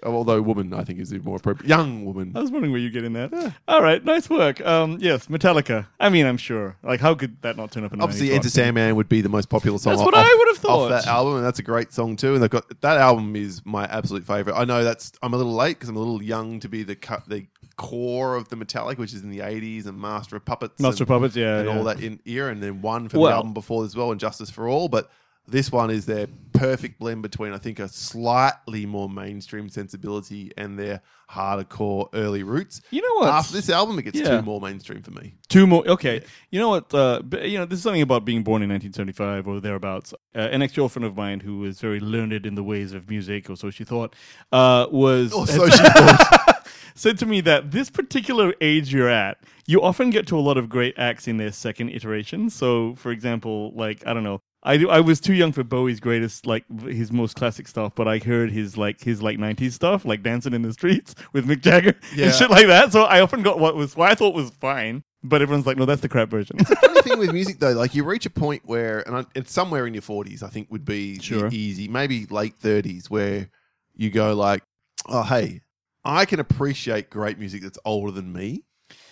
Although 0.05 0.43
woman, 0.43 0.73
I 0.73 0.85
think 0.85 0.99
is 0.99 1.13
more 1.13 1.37
appropriate. 1.37 1.69
Young 1.69 2.05
woman. 2.05 2.33
I 2.35 2.41
was 2.41 2.51
wondering 2.51 2.73
where 2.73 2.81
you 2.81 2.91
get 2.91 3.05
in 3.05 3.13
that. 3.15 3.55
All 3.69 3.83
right, 3.83 4.05
nice 4.05 4.29
work. 4.29 4.61
Um, 4.65 4.99
yes, 5.01 5.27
Metallica. 5.27 5.87
I 5.99 6.09
mean, 6.09 6.27
I'm 6.27 6.37
sure. 6.37 6.77
Like, 6.83 7.01
how 7.01 7.15
could 7.15 7.41
that 7.43 7.57
not 7.57 7.71
turn 7.71 7.85
up 7.85 7.93
in? 7.93 8.01
Obviously, 8.01 8.29
90s 8.29 8.35
Enter? 8.35 8.51
Sandman 8.51 8.97
would 8.97 9.09
be 9.09 9.21
the 9.21 9.29
most 9.29 9.49
popular 9.49 9.79
song. 9.79 9.93
That's 9.93 10.01
off, 10.01 10.07
what 10.07 10.15
I 10.15 10.23
would 10.23 10.49
have 10.49 10.57
off 10.57 10.63
thought. 10.63 10.89
that 10.89 11.07
album, 11.07 11.37
and 11.37 11.45
that's 11.45 11.59
a 11.59 11.63
great 11.63 11.93
song 11.93 12.17
too. 12.17 12.35
And 12.35 12.43
they've 12.43 12.51
got 12.51 12.81
that 12.81 12.97
album 12.99 13.37
is 13.37 13.63
my 13.65 13.85
absolute 13.87 14.27
favorite. 14.27 14.55
I 14.55 14.65
know 14.65 14.85
that's 14.85 15.13
I'm 15.23 15.35
a 15.35 15.37
little 15.37 15.55
late 15.55 15.77
because 15.79 15.89
I'm 15.89 15.97
a 15.97 16.01
little 16.01 16.23
young 16.23 16.61
to 16.61 16.69
be 16.69 16.83
the 16.83 16.97
the 17.27 17.47
core 17.81 18.37
of 18.37 18.49
the 18.51 18.57
Metallica, 18.57 18.99
which 18.99 19.15
is 19.15 19.23
in 19.23 19.31
the 19.31 19.39
80s, 19.39 19.87
and 19.87 19.99
Master 19.99 20.37
of 20.37 20.45
Puppets. 20.45 20.81
Master 20.81 21.03
and, 21.05 21.11
of 21.11 21.17
Puppets, 21.17 21.35
yeah, 21.35 21.61
And 21.61 21.69
yeah. 21.69 21.79
all 21.79 21.85
that 21.85 22.01
in 22.01 22.21
era, 22.27 22.53
and 22.53 22.63
then 22.63 22.83
one 22.83 23.09
for 23.09 23.17
the 23.17 23.33
album 23.33 23.55
before 23.55 23.85
as 23.85 23.97
well, 23.97 24.11
and 24.11 24.21
Justice 24.21 24.51
for 24.51 24.69
All. 24.69 24.89
But 24.89 25.11
this 25.51 25.71
one 25.73 25.91
is 25.91 26.07
their 26.07 26.27
perfect 26.53 26.99
blend 26.99 27.23
between, 27.23 27.53
I 27.53 27.59
think, 27.59 27.79
a 27.79 27.89
slightly 27.89 28.85
more 28.87 29.09
mainstream 29.09 29.69
sensibility 29.69 30.53
and 30.57 30.79
their 30.79 31.01
harder 31.29 31.65
core 31.65 32.09
early 32.13 32.43
roots. 32.43 32.81
You 32.91 33.03
know 33.03 33.15
what? 33.27 33.33
After 33.35 33.53
this 33.55 33.71
album, 33.71 33.99
it 33.99 34.03
gets 34.03 34.19
Yeah. 34.19 34.37
two 34.39 34.43
more 34.43 34.61
mainstream 34.61 35.03
for 35.03 35.11
me. 35.13 35.35
Two 35.49 35.67
more. 35.67 35.87
Okay. 35.89 36.23
You 36.51 36.61
know 36.61 36.69
what? 36.71 36.93
Uh, 36.93 37.23
b- 37.23 37.47
you 37.49 37.59
know, 37.59 37.65
this 37.65 37.79
is 37.79 37.83
something 37.83 38.03
about 38.03 38.25
being 38.25 38.43
born 38.43 38.63
in 38.63 38.69
1975 38.69 39.47
or 39.49 39.61
thereabouts. 39.61 40.13
Uh, 40.35 40.39
an 40.41 40.61
ex-girlfriend 40.63 41.07
of 41.07 41.17
mine 41.17 41.41
who 41.41 41.59
was 41.59 41.81
very 41.81 42.01
learned 42.01 42.45
in 42.47 42.55
the 42.57 42.65
ways 42.65 42.93
of 42.93 43.09
music, 43.09 43.49
or 43.49 43.57
so 43.57 43.71
she 43.71 43.85
thought, 43.85 44.15
uh, 44.53 44.87
was 44.91 45.33
Or 45.33 45.47
so 45.47 45.69
she 45.69 45.77
thought. 45.79 46.67
said 46.95 47.19
to 47.19 47.27
me 47.27 47.41
that 47.43 47.71
this 47.71 47.91
particular 47.91 48.55
age 48.61 48.93
you're 48.93 49.09
at, 49.09 49.39
you 49.67 49.81
often 49.81 50.11
get 50.11 50.27
to 50.27 50.37
a 50.39 50.41
lot 50.41 50.59
of 50.59 50.69
great 50.69 50.95
acts 50.99 51.27
in 51.29 51.37
their 51.39 51.53
second 51.53 51.91
iteration. 51.91 52.51
So, 52.51 52.95
for 52.97 53.11
example, 53.13 53.73
like 53.75 54.07
I 54.07 54.13
don't 54.13 54.25
know. 54.25 54.41
I, 54.63 54.77
do, 54.77 54.91
I 54.91 55.01
was 55.01 55.21
too 55.21 55.33
young 55.33 55.53
for 55.53 55.65
Bowie's 55.65 56.01
greatest, 56.01 56.45
like 56.47 56.65
his 56.83 57.11
most 57.11 57.35
classic 57.35 57.67
stuff, 57.67 57.95
but 57.95 58.07
I 58.07 58.19
heard 58.19 58.51
his 58.51 58.77
like 58.77 59.01
his 59.01 59.23
like 59.23 59.39
'90s 59.39 59.73
stuff, 59.73 60.05
like 60.05 60.23
"Dancing 60.23 60.53
in 60.53 60.61
the 60.63 60.73
Streets" 60.75 61.15
with 61.33 61.47
Mick 61.47 61.63
Jagger 61.63 61.95
Yeah. 62.15 62.27
and 62.27 62.35
shit 62.35 62.51
like 62.51 62.67
that. 62.67 62.93
So 62.93 63.05
I 63.05 63.21
often 63.23 63.43
got 63.43 63.59
what 63.59 63.75
was 63.75 63.97
what 63.97 64.11
I 64.11 64.15
thought 64.15 64.35
was 64.35 64.51
fine, 64.51 65.03
but 65.23 65.41
everyone's 65.41 65.67
like, 65.67 65.79
"No, 65.79 65.87
that's 65.87 66.03
the 66.03 66.11
crap 66.11 66.29
version." 66.29 66.59
funny 66.59 67.01
thing 67.03 67.19
with 67.19 67.33
music 67.33 67.59
though, 67.59 67.73
like 67.73 67.95
you 67.95 68.05
reach 68.05 68.27
a 68.27 68.31
point 68.31 68.61
where, 68.67 69.03
and 69.09 69.27
it's 69.35 69.51
somewhere 69.53 69.87
in 69.87 69.95
your 69.95 70.03
forties, 70.03 70.43
I 70.43 70.49
think 70.49 70.71
would 70.71 70.85
be 70.85 71.19
Sure. 71.21 71.49
easy, 71.51 71.89
maybe 71.89 72.27
late 72.27 72.55
thirties, 72.57 73.09
where 73.09 73.49
you 73.97 74.11
go 74.11 74.35
like, 74.35 74.63
oh 75.09 75.23
hey, 75.23 75.63
I 76.05 76.27
can 76.27 76.39
appreciate 76.39 77.09
great 77.09 77.39
music 77.39 77.63
that's 77.63 77.79
older 77.87 78.11
than 78.13 78.31
me 78.31 78.65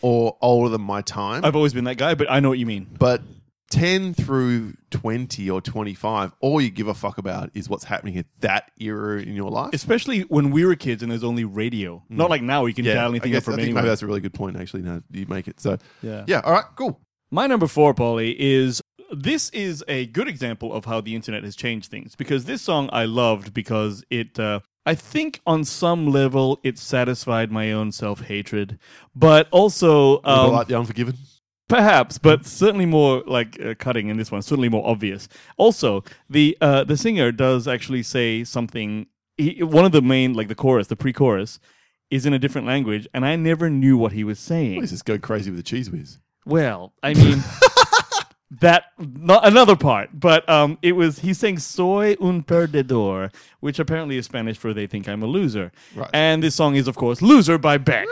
or 0.02 0.36
older 0.42 0.68
than 0.68 0.82
my 0.82 1.00
time, 1.00 1.42
I've 1.42 1.56
always 1.56 1.72
been 1.72 1.84
that 1.84 1.96
guy, 1.96 2.14
but 2.14 2.30
I 2.30 2.40
know 2.40 2.50
what 2.50 2.58
you 2.58 2.66
mean. 2.66 2.86
but. 2.98 3.22
10 3.70 4.14
through 4.14 4.74
20 4.90 5.50
or 5.50 5.60
25, 5.60 6.32
all 6.40 6.60
you 6.60 6.70
give 6.70 6.88
a 6.88 6.94
fuck 6.94 7.18
about 7.18 7.50
is 7.54 7.68
what's 7.68 7.84
happening 7.84 8.16
at 8.16 8.26
that 8.40 8.70
era 8.80 9.20
in 9.20 9.34
your 9.34 9.50
life. 9.50 9.70
Especially 9.74 10.20
when 10.22 10.50
we 10.50 10.64
were 10.64 10.74
kids 10.74 11.02
and 11.02 11.12
there's 11.12 11.24
only 11.24 11.44
radio. 11.44 12.02
Not 12.08 12.30
like 12.30 12.42
now, 12.42 12.64
you 12.66 12.74
can 12.74 12.84
dial 12.84 12.98
I, 12.98 13.08
anything 13.08 13.32
guess, 13.32 13.40
up 13.40 13.44
from 13.44 13.54
I 13.54 13.62
anywhere. 13.62 13.82
maybe 13.82 13.88
that's 13.90 14.02
a 14.02 14.06
really 14.06 14.20
good 14.20 14.32
point, 14.34 14.56
actually. 14.56 14.82
Now 14.82 15.02
you 15.10 15.26
make 15.28 15.48
it. 15.48 15.60
So, 15.60 15.76
Yeah. 16.02 16.24
yeah, 16.26 16.40
all 16.44 16.52
right, 16.52 16.64
cool. 16.76 17.00
My 17.30 17.46
number 17.46 17.66
four, 17.66 17.94
Paulie, 17.94 18.34
is 18.38 18.80
this 19.10 19.50
is 19.50 19.84
a 19.86 20.06
good 20.06 20.28
example 20.28 20.72
of 20.72 20.86
how 20.86 21.00
the 21.02 21.14
internet 21.14 21.44
has 21.44 21.54
changed 21.56 21.90
things 21.90 22.14
because 22.16 22.46
this 22.46 22.62
song 22.62 22.88
I 22.92 23.04
loved 23.04 23.52
because 23.52 24.02
it. 24.10 24.38
Uh, 24.38 24.60
I 24.86 24.94
think 24.94 25.40
on 25.46 25.64
some 25.64 26.06
level 26.10 26.58
it 26.62 26.78
satisfied 26.78 27.52
my 27.52 27.70
own 27.72 27.92
self 27.92 28.22
hatred, 28.22 28.78
but 29.14 29.46
also 29.50 30.22
um, 30.24 30.52
like 30.52 30.68
The 30.68 30.78
Unforgiven. 30.78 31.16
Perhaps, 31.68 32.16
but 32.16 32.46
certainly 32.46 32.86
more 32.86 33.22
like 33.26 33.60
uh, 33.60 33.74
cutting 33.78 34.08
in 34.08 34.16
this 34.16 34.32
one. 34.32 34.40
Certainly 34.40 34.70
more 34.70 34.86
obvious. 34.88 35.28
Also, 35.58 36.02
the 36.28 36.56
uh, 36.62 36.84
the 36.84 36.96
singer 36.96 37.30
does 37.30 37.68
actually 37.68 38.02
say 38.02 38.42
something. 38.42 39.06
He, 39.36 39.62
one 39.62 39.84
of 39.84 39.92
the 39.92 40.02
main, 40.02 40.32
like 40.32 40.48
the 40.48 40.54
chorus, 40.54 40.86
the 40.86 40.96
pre-chorus, 40.96 41.60
is 42.10 42.24
in 42.24 42.32
a 42.32 42.38
different 42.38 42.66
language, 42.66 43.06
and 43.12 43.24
I 43.24 43.36
never 43.36 43.68
knew 43.68 43.98
what 43.98 44.12
he 44.12 44.24
was 44.24 44.38
saying. 44.38 44.80
Let's 44.80 44.92
just 44.92 45.04
go 45.04 45.18
crazy 45.18 45.50
with 45.50 45.62
the 45.62 45.76
Cheez 45.76 45.92
Whiz. 45.92 46.18
Well, 46.46 46.94
I 47.02 47.12
mean, 47.12 47.44
that 48.62 48.84
not 48.98 49.46
another 49.46 49.76
part, 49.76 50.08
but 50.14 50.48
um, 50.48 50.78
it 50.80 50.92
was 50.92 51.18
he's 51.18 51.38
saying 51.38 51.58
"soy 51.58 52.16
un 52.18 52.42
perdedor," 52.42 53.30
which 53.60 53.78
apparently 53.78 54.16
is 54.16 54.24
Spanish 54.24 54.56
for 54.56 54.72
"they 54.72 54.86
think 54.86 55.06
I'm 55.06 55.22
a 55.22 55.26
loser." 55.26 55.70
Right. 55.94 56.08
And 56.14 56.42
this 56.42 56.54
song 56.54 56.76
is, 56.76 56.88
of 56.88 56.96
course, 56.96 57.20
"Loser" 57.20 57.58
by 57.58 57.76
Beck. 57.76 58.08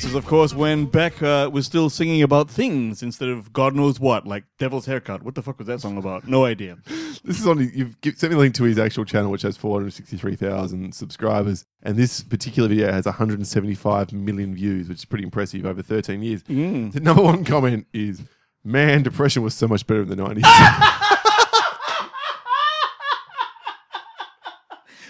This 0.00 0.08
is, 0.08 0.14
of 0.14 0.24
course, 0.24 0.54
when 0.54 0.86
Beck 0.86 1.22
uh, 1.22 1.50
was 1.52 1.66
still 1.66 1.90
singing 1.90 2.22
about 2.22 2.48
things 2.48 3.02
instead 3.02 3.28
of 3.28 3.52
God 3.52 3.74
knows 3.74 4.00
what, 4.00 4.26
like 4.26 4.44
Devil's 4.58 4.86
Haircut. 4.86 5.22
What 5.22 5.34
the 5.34 5.42
fuck 5.42 5.58
was 5.58 5.66
that 5.66 5.82
song 5.82 5.98
about? 5.98 6.26
No 6.26 6.46
idea. 6.46 6.78
This 7.22 7.38
is 7.38 7.46
on. 7.46 7.58
You've 7.74 7.98
sent 8.16 8.32
me 8.32 8.36
a 8.36 8.38
link 8.38 8.54
to 8.54 8.64
his 8.64 8.78
actual 8.78 9.04
channel, 9.04 9.30
which 9.30 9.42
has 9.42 9.58
463,000 9.58 10.94
subscribers, 10.94 11.66
and 11.82 11.98
this 11.98 12.22
particular 12.22 12.66
video 12.66 12.90
has 12.90 13.04
175 13.04 14.14
million 14.14 14.54
views, 14.54 14.88
which 14.88 15.00
is 15.00 15.04
pretty 15.04 15.24
impressive 15.24 15.66
over 15.66 15.82
13 15.82 16.22
years. 16.22 16.42
Mm. 16.44 16.94
The 16.94 17.00
number 17.00 17.22
one 17.22 17.44
comment 17.44 17.86
is, 17.92 18.22
"Man, 18.64 19.02
depression 19.02 19.42
was 19.42 19.52
so 19.52 19.68
much 19.68 19.86
better 19.86 20.00
in 20.00 20.08
the 20.08 20.16
90s." 20.16 20.96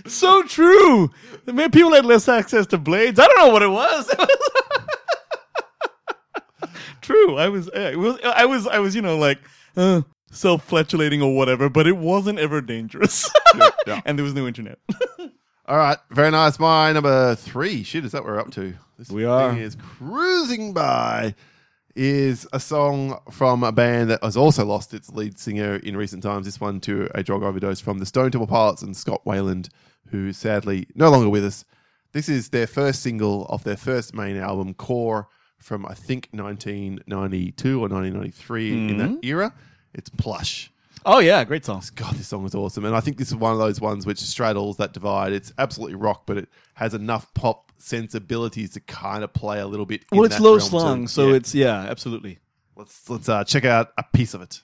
So 0.07 0.43
true. 0.43 1.11
Man, 1.47 1.70
people 1.70 1.93
had 1.93 2.05
less 2.05 2.28
access 2.28 2.66
to 2.68 2.78
blades. 2.78 3.20
I 3.20 3.26
don't 3.26 3.38
know 3.38 3.53
what 3.53 3.62
it 3.62 3.68
was. 3.68 4.12
true. 7.11 7.36
I 7.36 7.48
was, 7.48 7.68
it 7.72 7.98
was, 7.98 8.18
I 8.24 8.44
was, 8.46 8.66
I 8.66 8.78
was, 8.78 8.94
you 8.94 9.02
know, 9.02 9.16
like 9.18 9.38
uh, 9.76 10.02
self-flatulating 10.30 11.22
or 11.22 11.34
whatever, 11.36 11.68
but 11.68 11.86
it 11.86 11.96
wasn't 11.96 12.38
ever 12.38 12.61
dangerous. 12.61 13.30
yeah. 13.86 14.00
And 14.04 14.18
there 14.18 14.24
was 14.24 14.34
no 14.34 14.46
internet. 14.46 14.78
All 15.66 15.76
right, 15.76 15.98
very 16.11 16.30
nice. 16.30 16.58
My 16.58 16.92
number 16.92 17.34
three. 17.36 17.82
Shit, 17.84 18.04
is 18.04 18.12
that 18.12 18.22
what 18.24 18.32
we're 18.32 18.40
up 18.40 18.50
to? 18.52 18.74
This 18.98 19.08
We 19.11 19.24
are. 19.24 19.52
thing 19.52 19.61
is 19.61 19.76
cruising 19.76 20.72
by. 20.72 21.34
Is 21.96 22.46
a 22.52 22.61
song 22.61 23.18
from 23.32 23.64
a 23.64 23.72
band 23.72 24.11
that 24.11 24.22
has 24.22 24.36
also 24.36 24.64
lost 24.64 24.94
its 24.94 25.11
lead 25.11 25.38
singer 25.40 25.74
in 25.76 25.96
recent 25.96 26.22
times. 26.22 26.46
This 26.46 26.61
one 26.61 26.80
to 26.82 27.08
a 27.16 27.22
drug 27.24 27.42
overdose 27.42 27.80
from 27.80 27.98
the 27.98 28.06
Stone 28.06 28.30
Temple 28.30 28.46
Pilots 28.46 28.82
and 28.82 28.96
Scott 28.96 29.22
Weiland, 29.26 29.68
who 30.11 30.28
is 30.28 30.38
sadly 30.38 30.86
no 30.94 31.11
longer 31.11 31.28
with 31.28 31.44
us. 31.44 31.64
This 32.12 32.28
is 32.28 32.50
their 32.50 32.68
first 32.68 33.02
single 33.02 33.44
off 33.50 33.64
their 33.64 33.76
first 33.76 34.14
main 34.14 34.36
album, 34.36 34.72
Core, 34.74 35.26
from 35.61 35.86
I 35.86 35.94
think 35.94 36.28
1992 36.32 37.78
or 37.78 37.88
1993 37.88 38.72
in 38.72 38.96
that 38.98 39.18
era. 39.24 39.52
It's 39.94 40.08
plush. 40.08 40.70
oh 41.06 41.18
yeah, 41.18 41.42
great 41.44 41.64
song. 41.64 41.82
God, 41.94 42.14
this 42.14 42.28
song 42.28 42.44
is 42.44 42.54
awesome. 42.54 42.84
And 42.84 42.94
I 42.94 43.00
think 43.00 43.16
this 43.18 43.28
is 43.28 43.34
one 43.36 43.52
of 43.52 43.58
those 43.58 43.80
ones 43.80 44.06
which 44.06 44.18
straddles 44.18 44.76
that 44.78 44.92
divide. 44.92 45.32
It's 45.32 45.52
absolutely 45.58 45.96
rock, 45.96 46.22
but 46.26 46.36
it 46.38 46.48
has 46.74 46.94
enough 46.94 47.32
pop 47.34 47.72
sensibilities 47.78 48.70
to 48.70 48.80
kind 48.80 49.24
of 49.24 49.32
play 49.32 49.61
a 49.61 49.66
little 49.66 49.86
bit. 49.86 50.04
in 50.12 50.18
Well, 50.18 50.26
it's 50.26 50.40
low 50.40 50.58
slung, 50.58 51.08
so 51.08 51.28
Yeah. 51.28 51.34
it's 51.34 51.54
yeah, 51.54 51.80
absolutely. 51.88 52.38
let's 52.76 53.08
let's 53.08 53.28
uh, 53.28 53.44
check 53.44 53.64
out 53.64 53.92
a 53.98 54.02
piece 54.12 54.34
of 54.34 54.42
it. 54.42 54.62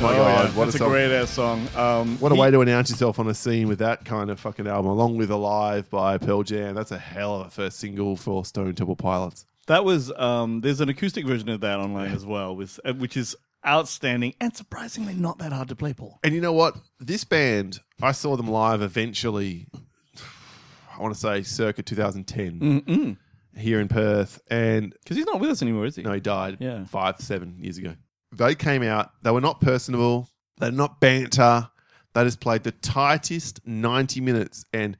My 0.00 0.14
god, 0.16 0.56
what 0.56 0.64
that's 0.66 0.80
a 0.80 0.84
a, 0.84 0.88
great 0.88 1.12
ass 1.14 1.30
song. 1.30 1.68
Um, 1.76 2.16
What 2.18 2.32
a 2.32 2.34
way 2.34 2.50
to 2.50 2.60
announce 2.60 2.90
yourself 2.90 3.18
on 3.18 3.28
a 3.28 3.34
scene 3.34 3.68
with 3.68 3.78
that 3.80 4.04
kind 4.04 4.30
of 4.30 4.40
fucking 4.40 4.66
album, 4.66 4.90
along 4.90 5.16
with 5.16 5.30
"Alive" 5.30 5.90
by 5.90 6.18
Pearl 6.18 6.42
Jam. 6.42 6.74
That's 6.74 6.90
a 6.92 6.98
hell 6.98 7.40
of 7.40 7.46
a 7.48 7.50
first 7.50 7.78
single 7.78 8.16
for 8.16 8.44
Stone 8.44 8.74
Temple 8.74 8.96
Pilots. 8.96 9.46
That 9.66 9.84
was 9.84 10.10
um, 10.16 10.60
there's 10.60 10.80
an 10.80 10.88
acoustic 10.88 11.26
version 11.26 11.48
of 11.50 11.60
that 11.60 11.78
online 11.78 12.12
as 12.12 12.24
well, 12.24 12.56
with, 12.56 12.80
uh, 12.84 12.94
which 12.94 13.16
is 13.16 13.36
outstanding 13.66 14.34
and 14.40 14.56
surprisingly 14.56 15.14
not 15.14 15.38
that 15.38 15.52
hard 15.52 15.68
to 15.68 15.76
play, 15.76 15.92
Paul. 15.92 16.18
And 16.24 16.34
you 16.34 16.40
know 16.40 16.52
what? 16.54 16.76
This 16.98 17.24
band, 17.24 17.80
I 18.00 18.12
saw 18.12 18.36
them 18.36 18.48
live 18.48 18.80
eventually. 18.82 19.66
I 20.96 21.02
want 21.02 21.14
to 21.14 21.20
say 21.20 21.42
circa 21.42 21.82
2010 21.82 23.16
here 23.56 23.80
in 23.80 23.88
Perth, 23.88 24.40
and 24.50 24.92
Because 25.02 25.16
he's 25.18 25.26
not 25.26 25.40
with 25.40 25.50
us 25.50 25.62
anymore, 25.62 25.86
is 25.86 25.96
he? 25.96 26.02
No, 26.02 26.12
he 26.12 26.20
died 26.20 26.56
Yeah. 26.60 26.84
five, 26.84 27.20
seven 27.20 27.56
years 27.58 27.76
ago. 27.78 27.94
They 28.32 28.54
came 28.54 28.82
out, 28.82 29.10
they 29.22 29.30
were 29.30 29.40
not 29.40 29.60
personable, 29.60 30.28
they're 30.58 30.70
not 30.70 31.00
banter. 31.00 31.68
They 32.12 32.24
just 32.24 32.40
played 32.40 32.64
the 32.64 32.72
tightest 32.72 33.60
90 33.66 34.20
minutes. 34.20 34.64
And 34.72 34.96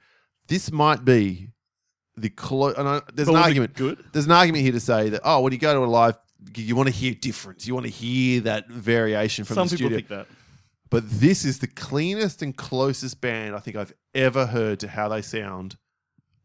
this 0.46 0.70
might 0.70 1.04
be 1.04 1.48
the 2.16 2.30
close. 2.30 2.74
There's 3.12 3.26
But 3.26 3.34
an 3.34 3.36
argument. 3.36 3.74
good? 3.74 4.02
There's 4.12 4.26
an 4.26 4.32
argument 4.32 4.62
here 4.62 4.72
to 4.72 4.80
say 4.80 5.08
that 5.10 5.20
oh, 5.24 5.40
when 5.40 5.52
you 5.52 5.58
go 5.58 5.74
to 5.74 5.80
a 5.80 5.86
live, 5.86 6.16
you 6.56 6.76
want 6.76 6.88
to 6.88 6.94
hear 6.94 7.12
difference. 7.14 7.66
You 7.66 7.74
want 7.74 7.86
to 7.86 7.92
hear 7.92 8.42
that 8.42 8.68
variation 8.68 9.44
from 9.44 9.56
Some 9.56 9.66
the 9.68 9.76
people 9.76 9.90
studio. 9.90 9.96
think 9.98 10.08
that. 10.08 10.26
But 10.88 11.08
this 11.08 11.44
is 11.44 11.58
the 11.58 11.66
cleanest 11.66 12.42
and 12.42 12.56
closest 12.56 13.20
band 13.20 13.54
I 13.54 13.58
think 13.60 13.76
I've 13.76 13.92
ever 14.14 14.46
heard 14.46 14.80
to 14.80 14.88
how 14.88 15.08
they 15.08 15.22
sound 15.22 15.76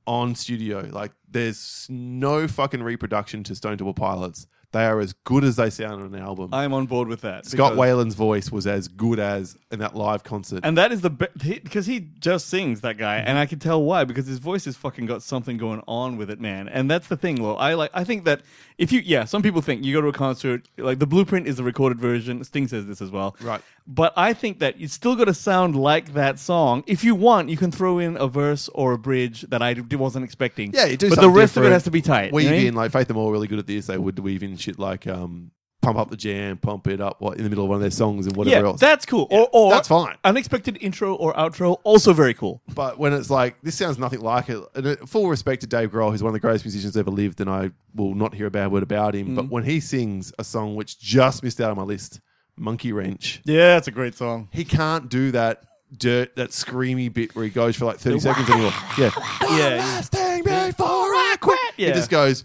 on 0.07 0.35
studio. 0.35 0.81
Like, 0.91 1.11
there's 1.29 1.87
no 1.89 2.47
fucking 2.47 2.83
reproduction 2.83 3.43
to 3.45 3.55
Stone 3.55 3.77
Temple 3.77 3.93
Pilots. 3.95 4.45
They 4.75 4.85
are 4.85 4.99
as 4.99 5.13
good 5.23 5.45
as 5.45 5.55
they 5.55 5.69
sound 5.69 6.03
on 6.03 6.13
an 6.13 6.21
album. 6.21 6.49
I'm 6.53 6.73
on 6.73 6.85
board 6.85 7.07
with 7.07 7.21
that. 7.21 7.45
Scott 7.45 7.71
because- 7.71 7.77
Weiland's 7.77 8.15
voice 8.15 8.51
was 8.51 8.67
as 8.67 8.89
good 8.89 9.19
as 9.19 9.57
in 9.71 9.79
that 9.79 9.95
live 9.95 10.25
concert. 10.25 10.65
And 10.65 10.77
that 10.77 10.91
is 10.91 10.99
the 10.99 11.09
best 11.09 11.37
because 11.37 11.85
he 11.85 12.09
just 12.19 12.49
sings 12.49 12.81
that 12.81 12.97
guy, 12.97 13.19
and 13.19 13.37
I 13.37 13.45
can 13.45 13.57
tell 13.59 13.81
why 13.81 14.03
because 14.03 14.27
his 14.27 14.39
voice 14.39 14.65
has 14.65 14.75
fucking 14.75 15.05
got 15.05 15.23
something 15.23 15.55
going 15.55 15.81
on 15.87 16.17
with 16.17 16.29
it, 16.29 16.41
man. 16.41 16.67
And 16.67 16.91
that's 16.91 17.07
the 17.07 17.15
thing, 17.15 17.37
Lo. 17.41 17.55
I 17.55 17.73
like. 17.75 17.91
I 17.93 18.03
think 18.03 18.25
that 18.25 18.41
if 18.77 18.91
you, 18.91 18.99
yeah, 19.05 19.23
some 19.23 19.41
people 19.41 19.61
think 19.61 19.85
you 19.85 19.93
go 19.93 20.01
to 20.01 20.07
a 20.09 20.13
concert 20.13 20.67
like 20.77 20.99
the 20.99 21.07
Blueprint 21.07 21.47
is 21.47 21.55
the 21.55 21.63
recorded 21.63 21.97
version. 21.97 22.43
Sting 22.43 22.67
says 22.67 22.85
this 22.85 23.01
as 23.01 23.11
well, 23.11 23.37
Right. 23.41 23.61
But 23.87 24.13
I 24.17 24.33
think 24.33 24.57
that 24.59 24.79
you 24.79 24.87
still 24.87 25.15
got 25.15 25.25
to 25.25 25.33
sound 25.35 25.75
like 25.75 26.13
that 26.15 26.39
song. 26.39 26.83
If 26.87 27.03
you 27.03 27.13
want, 27.13 27.49
you 27.49 27.55
can 27.55 27.71
throw 27.71 27.99
in 27.99 28.17
a 28.17 28.27
verse 28.27 28.67
or 28.73 28.93
a 28.93 28.97
bridge 28.97 29.41
that 29.49 29.61
I 29.61 29.75
d- 29.75 29.95
wasn't 29.95 30.25
expecting. 30.25 30.73
yeah, 30.73 30.85
you 30.87 30.97
do 30.97 31.07
but 31.09 31.17
the 31.17 31.21
something 31.21 31.37
rest 31.39 31.55
of 31.55 31.61
it 31.61 31.65
different. 31.67 31.73
has 31.73 31.83
to 31.83 31.91
be 31.91 32.01
tight. 32.01 32.33
Weave 32.33 32.45
you 32.45 32.49
know 32.49 32.55
what 32.55 32.57
I 32.57 32.59
mean? 32.61 32.67
in, 32.69 32.73
like 32.73 32.91
Faith 32.91 33.09
No 33.09 33.15
More 33.15 33.29
are 33.29 33.33
really 33.33 33.47
good 33.47 33.59
at 33.59 33.67
this. 33.67 33.85
They 33.85 33.99
would 33.99 34.17
weave 34.17 34.41
in 34.41 34.57
shit 34.65 34.79
like 34.79 35.07
um, 35.07 35.51
pump 35.81 35.97
up 35.97 36.09
the 36.09 36.17
jam, 36.17 36.57
pump 36.57 36.87
it 36.87 36.99
up 36.99 37.21
what, 37.21 37.37
in 37.37 37.43
the 37.43 37.49
middle 37.49 37.63
of 37.63 37.69
one 37.69 37.75
of 37.75 37.81
their 37.81 37.91
songs 37.91 38.25
and 38.25 38.35
whatever 38.35 38.55
yeah, 38.55 38.69
else. 38.71 38.79
that's 38.79 39.05
cool. 39.05 39.27
or, 39.29 39.47
or 39.53 39.71
that's 39.71 39.87
fine. 39.87 40.15
Unexpected 40.23 40.77
intro 40.81 41.13
or 41.13 41.33
outro, 41.33 41.77
also 41.83 42.11
very 42.11 42.33
cool. 42.33 42.61
But 42.73 42.97
when 42.97 43.13
it's 43.13 43.29
like 43.29 43.61
this 43.61 43.75
sounds 43.75 43.97
nothing 43.99 44.21
like 44.21 44.49
it. 44.49 44.63
And 44.73 44.87
uh, 44.87 44.95
full 45.05 45.29
respect 45.29 45.61
to 45.61 45.67
Dave 45.67 45.91
Grohl, 45.91 46.11
who's 46.11 46.23
one 46.23 46.29
of 46.29 46.33
the 46.33 46.39
greatest 46.39 46.65
musicians 46.65 46.97
ever 46.97 47.11
lived, 47.11 47.39
and 47.39 47.49
I 47.49 47.71
will 47.93 48.15
not 48.15 48.33
hear 48.33 48.47
a 48.47 48.51
bad 48.51 48.71
word 48.71 48.83
about 48.83 49.15
him. 49.15 49.29
Mm. 49.29 49.35
But 49.35 49.49
when 49.49 49.63
he 49.63 49.79
sings 49.79 50.33
a 50.39 50.43
song 50.43 50.75
which 50.75 50.99
just 50.99 51.43
missed 51.43 51.61
out 51.61 51.69
on 51.69 51.77
my 51.77 51.83
list, 51.83 52.19
Monkey 52.57 52.91
Wrench, 52.91 53.41
Yeah, 53.45 53.75
that's 53.75 53.87
a 53.87 53.91
great 53.91 54.15
song. 54.15 54.49
he 54.51 54.65
can't 54.65 55.09
do 55.09 55.31
that 55.31 55.63
dirt, 55.95 56.35
that 56.35 56.49
screamy 56.49 57.13
bit 57.13 57.35
where 57.35 57.45
he 57.45 57.51
goes 57.51 57.75
for 57.75 57.85
like 57.85 57.97
thirty 57.97 58.19
seconds 58.19 58.49
anymore. 58.49 58.73
Yeah, 58.97 59.11
Yeah, 59.41 59.75
last 59.77 60.11
thing 60.11 60.43
before 60.43 60.87
I 60.87 61.35
quit. 61.39 61.59
Yeah. 61.77 61.87
He 61.89 61.93
just 61.93 62.09
goes. 62.09 62.43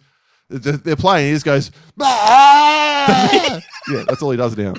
Th- 0.51 0.83
They're 0.83 0.97
playing. 0.97 1.29
He 1.29 1.33
just 1.35 1.45
goes. 1.45 1.71
"Ah!" 2.01 3.61
yeah, 3.91 4.05
that's 4.07 4.23
all 4.23 4.31
he 4.31 4.37
does 4.37 4.57
now. 4.57 4.75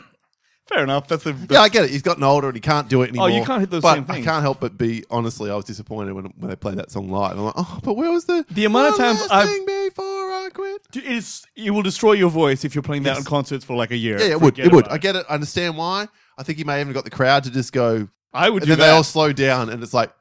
fair 0.67 0.84
enough. 0.84 1.07
That's 1.07 1.26
a 1.26 1.36
Yeah, 1.49 1.61
I 1.61 1.69
get 1.69 1.86
it. 1.86 1.89
He's 1.91 2.01
gotten 2.01 2.24
older 2.24 2.47
and 2.47 2.55
he 2.55 2.61
can't 2.61 2.88
do 2.89 3.01
it 3.01 3.09
anymore. 3.09 3.26
Oh, 3.30 3.32
you 3.36 3.43
can't 3.43 3.59
hit 3.61 3.69
those 3.69 3.82
but 3.82 3.95
same 3.95 4.05
I 4.07 4.13
things. 4.13 4.26
can't 4.26 4.41
help 4.41 4.59
but 4.59 4.78
be 4.78 5.03
honestly, 5.09 5.49
I 5.51 5.55
was 5.55 5.65
disappointed 5.65 6.13
when 6.13 6.26
when 6.38 6.49
they 6.49 6.55
played 6.55 6.78
that 6.78 6.91
song 6.91 7.09
live. 7.09 7.38
I'm 7.38 7.43
like, 7.45 7.53
oh, 7.57 7.80
but 7.84 7.93
where 7.95 8.11
was 8.11 8.26
the 8.26 8.45
The 8.51 8.65
amount 8.65 8.93
of 8.93 8.99
one 8.99 9.01
times 9.01 9.22
last 9.22 9.32
I've- 9.32 9.49
thing 9.51 9.65
before 9.65 10.05
I 10.05 10.49
quit? 10.53 10.82
It's 10.93 11.43
it 11.55 11.72
will 11.72 11.82
destroy 11.84 12.13
your 12.13 12.30
voice 12.30 12.63
if 12.63 12.76
you're 12.76 12.82
playing 12.84 13.03
that 13.03 13.11
Yes. 13.11 13.17
on 13.19 13.24
concerts 13.26 13.65
for 13.65 13.76
like 13.76 13.91
a 13.91 13.97
year. 13.97 14.19
Yeah, 14.19 14.26
yeah, 14.28 14.32
it 14.32 14.41
would. 14.41 14.55
Forget 14.55 14.65
It 14.67 14.74
would. 14.74 14.86
about 14.86 14.95
I 14.95 14.97
get 14.99 15.15
it. 15.15 15.26
I 15.30 15.34
understand 15.34 15.78
why. 15.78 16.07
I 16.38 16.43
think 16.43 16.57
he 16.57 16.63
may 16.63 16.74
have 16.74 16.82
even 16.82 16.93
got 16.93 17.03
the 17.03 17.09
crowd 17.11 17.43
to 17.43 17.51
just 17.51 17.72
go, 17.74 18.07
I 18.34 18.49
would 18.49 18.63
and 18.63 18.67
do 18.67 18.72
then 18.76 18.80
that. 18.80 18.86
they 18.86 18.91
all 18.91 19.03
slow 19.03 19.34
down, 19.34 19.69
and 19.69 19.84
it's 19.84 19.93
like 19.93 20.11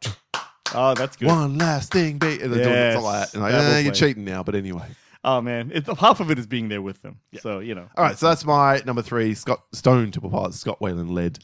oh, 0.74 0.94
that's 0.94 1.16
good. 1.16 1.28
one 1.28 1.56
last 1.58 1.92
thing, 1.92 2.18
be, 2.18 2.40
and 2.42 2.52
they're 2.52 2.64
doing 2.64 2.74
Yes, 2.74 2.94
something 2.94 3.04
like 3.10 3.20
that. 3.26 3.34
And 3.34 3.42
like, 3.42 3.52
that 3.52 3.58
will 3.68 3.74
eh, 3.74 3.78
you're 3.80 3.92
play. 3.92 4.08
cheating 4.08 4.24
now. 4.24 4.42
But 4.42 4.54
anyway, 4.56 4.86
Oh 5.22 5.40
man, 5.40 5.70
it's 5.74 5.88
half 5.98 6.20
of 6.20 6.30
it 6.30 6.38
is 6.38 6.46
being 6.46 6.68
there 6.68 6.82
with 6.82 7.02
them. 7.02 7.20
So 7.40 7.58
you 7.58 7.74
know. 7.74 7.88
all 7.96 8.04
right. 8.04 8.18
So 8.18 8.28
that's 8.28 8.44
my 8.44 8.80
number 8.86 9.02
three. 9.02 9.34
Scott 9.34 9.62
Stone 9.72 10.10
Temple 10.12 10.30
Pilots, 10.30 10.58
Scott 10.58 10.80
Weiland 10.80 11.10
led 11.10 11.38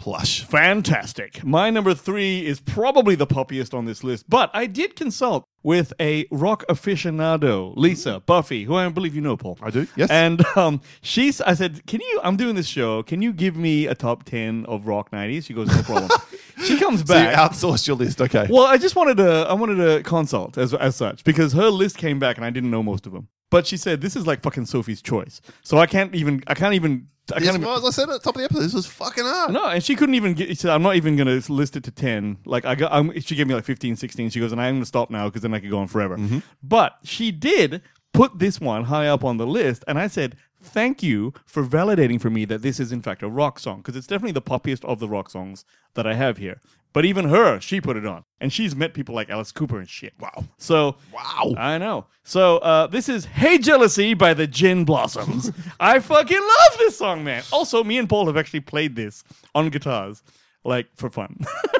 plush. 0.00 0.42
Fantastic. 0.44 1.44
My 1.44 1.68
number 1.68 1.94
three 1.94 2.44
is 2.44 2.58
probably 2.58 3.14
the 3.14 3.26
poppiest 3.26 3.74
on 3.74 3.84
this 3.84 4.02
list, 4.02 4.28
but 4.30 4.50
I 4.54 4.64
did 4.64 4.96
consult 4.96 5.44
with 5.62 5.92
a 6.00 6.26
rock 6.30 6.64
aficionado, 6.70 7.74
Lisa 7.76 8.20
Buffy, 8.20 8.64
who 8.64 8.74
I 8.74 8.88
believe 8.88 9.14
you 9.14 9.20
know, 9.20 9.36
Paul. 9.36 9.58
I 9.60 9.68
do. 9.68 9.86
Yes. 9.96 10.10
And 10.10 10.44
um, 10.56 10.80
she's, 11.02 11.42
I 11.42 11.52
said, 11.52 11.84
can 11.86 12.00
you, 12.00 12.20
I'm 12.24 12.38
doing 12.38 12.54
this 12.54 12.66
show, 12.66 13.02
can 13.02 13.20
you 13.20 13.30
give 13.30 13.56
me 13.56 13.86
a 13.86 13.94
top 13.94 14.24
10 14.24 14.64
of 14.64 14.86
rock 14.86 15.10
90s? 15.10 15.44
She 15.44 15.52
goes, 15.52 15.68
no 15.68 15.82
problem. 15.82 16.10
she 16.74 16.78
comes 16.84 17.02
back. 17.02 17.34
so 17.34 17.66
you 17.66 17.72
outsourced 17.72 17.86
your 17.86 17.96
list. 17.96 18.20
Okay. 18.20 18.46
Well, 18.50 18.66
I 18.66 18.78
just 18.78 18.96
wanted 18.96 19.16
to 19.18 19.46
I 19.48 19.52
wanted 19.54 19.76
to 19.76 20.02
consult 20.02 20.58
as 20.58 20.74
as 20.74 20.96
such 20.96 21.24
because 21.24 21.52
her 21.52 21.68
list 21.68 21.98
came 21.98 22.18
back 22.18 22.36
and 22.36 22.44
I 22.44 22.50
didn't 22.50 22.70
know 22.70 22.82
most 22.82 23.06
of 23.06 23.12
them. 23.12 23.28
But 23.50 23.66
she 23.66 23.76
said 23.76 24.00
this 24.00 24.16
is 24.16 24.26
like 24.26 24.42
fucking 24.42 24.66
Sophie's 24.66 25.02
choice, 25.02 25.40
so 25.62 25.78
I 25.78 25.86
can't 25.86 26.14
even 26.14 26.42
I 26.46 26.54
can't 26.54 26.74
even 26.74 27.08
I 27.32 27.40
can't 27.40 27.56
even. 27.56 27.62
well, 27.62 27.76
as 27.76 27.84
I 27.84 27.90
said 27.90 28.08
at 28.08 28.12
the 28.12 28.18
top 28.18 28.34
of 28.36 28.40
the 28.40 28.44
episode, 28.44 28.62
this 28.62 28.74
was 28.74 28.86
fucking 28.86 29.24
hard. 29.24 29.52
No, 29.52 29.66
and 29.66 29.82
she 29.82 29.94
couldn't 29.94 30.14
even 30.14 30.34
get. 30.34 30.48
She 30.48 30.54
said, 30.54 30.70
"I'm 30.70 30.82
not 30.82 30.96
even 30.96 31.16
going 31.16 31.40
to 31.40 31.52
list 31.52 31.76
it 31.76 31.84
to 31.84 31.90
ten. 31.90 32.38
Like 32.44 32.64
I 32.64 32.74
got, 32.74 32.92
I'm, 32.92 33.18
she 33.20 33.36
gave 33.36 33.46
me 33.46 33.54
like 33.54 33.64
15, 33.64 33.96
16. 33.96 34.30
She 34.30 34.40
goes, 34.40 34.52
and 34.52 34.60
I'm 34.60 34.74
going 34.74 34.82
to 34.82 34.86
stop 34.86 35.10
now 35.10 35.28
because 35.28 35.42
then 35.42 35.54
I 35.54 35.60
could 35.60 35.70
go 35.70 35.78
on 35.78 35.86
forever. 35.86 36.16
Mm-hmm. 36.16 36.38
But 36.62 36.96
she 37.04 37.30
did 37.30 37.82
put 38.12 38.38
this 38.38 38.60
one 38.60 38.84
high 38.84 39.06
up 39.06 39.24
on 39.24 39.36
the 39.36 39.46
list, 39.46 39.84
and 39.86 39.98
I 39.98 40.08
said, 40.08 40.36
"Thank 40.62 41.02
you 41.02 41.32
for 41.46 41.64
validating 41.64 42.20
for 42.20 42.30
me 42.30 42.44
that 42.46 42.62
this 42.62 42.78
is 42.80 42.92
in 42.92 43.02
fact 43.02 43.22
a 43.22 43.28
rock 43.28 43.58
song 43.58 43.78
because 43.78 43.96
it's 43.96 44.06
definitely 44.06 44.32
the 44.32 44.42
poppiest 44.42 44.84
of 44.84 44.98
the 45.00 45.08
rock 45.08 45.30
songs 45.30 45.64
that 45.94 46.06
I 46.06 46.14
have 46.14 46.36
here." 46.38 46.60
But 46.92 47.04
even 47.04 47.28
her, 47.28 47.60
she 47.60 47.80
put 47.80 47.96
it 47.96 48.04
on, 48.04 48.24
and 48.40 48.52
she's 48.52 48.74
met 48.74 48.94
people 48.94 49.14
like 49.14 49.30
Alice 49.30 49.52
Cooper 49.52 49.78
and 49.78 49.88
shit. 49.88 50.12
Wow. 50.18 50.44
So 50.58 50.96
Wow. 51.12 51.54
I 51.56 51.78
know. 51.78 52.06
So 52.24 52.58
uh, 52.58 52.88
this 52.88 53.08
is 53.08 53.26
"Hey 53.26 53.58
Jealousy" 53.58 54.14
by 54.14 54.34
the 54.34 54.46
Gin 54.48 54.84
Blossoms. 54.84 55.52
I 55.80 56.00
fucking 56.00 56.40
love 56.40 56.78
this 56.78 56.96
song, 56.98 57.22
man. 57.22 57.44
Also, 57.52 57.84
me 57.84 57.96
and 57.98 58.08
Paul 58.08 58.26
have 58.26 58.36
actually 58.36 58.60
played 58.60 58.96
this 58.96 59.22
on 59.54 59.68
guitars, 59.70 60.22
like 60.64 60.88
for 60.96 61.10
fun. 61.10 61.36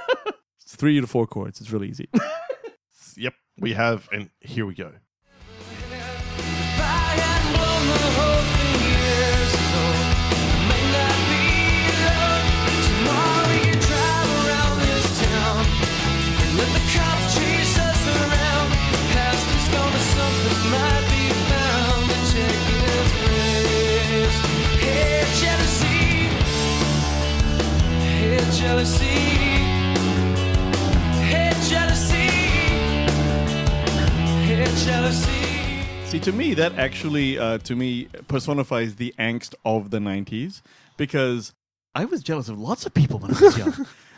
it's 0.62 0.76
three 0.76 1.00
to 1.00 1.06
four 1.08 1.26
chords. 1.26 1.60
It's 1.60 1.70
really 1.70 1.88
easy. 1.88 2.08
Yep, 3.16 3.34
we 3.58 3.72
have, 3.74 4.08
and 4.12 4.30
here 4.40 4.64
we 4.64 4.74
go. 4.74 4.92
Jealousy, 28.60 29.06
hey 31.24 31.52
jealousy, 31.68 32.28
hey 34.44 34.84
jealousy. 34.84 36.06
See, 36.06 36.20
to 36.20 36.32
me, 36.32 36.52
that 36.54 36.78
actually, 36.78 37.38
uh, 37.38 37.56
to 37.58 37.74
me, 37.74 38.08
personifies 38.28 38.96
the 38.96 39.14
angst 39.18 39.54
of 39.64 39.90
the 39.90 39.98
'90s 39.98 40.60
because 40.98 41.54
I 41.94 42.04
was 42.04 42.22
jealous 42.22 42.48
of 42.50 42.58
lots 42.58 42.84
of 42.84 42.92
people 42.92 43.18
when 43.18 43.34
I 43.34 43.40
was 43.40 43.56
young. 43.56 43.86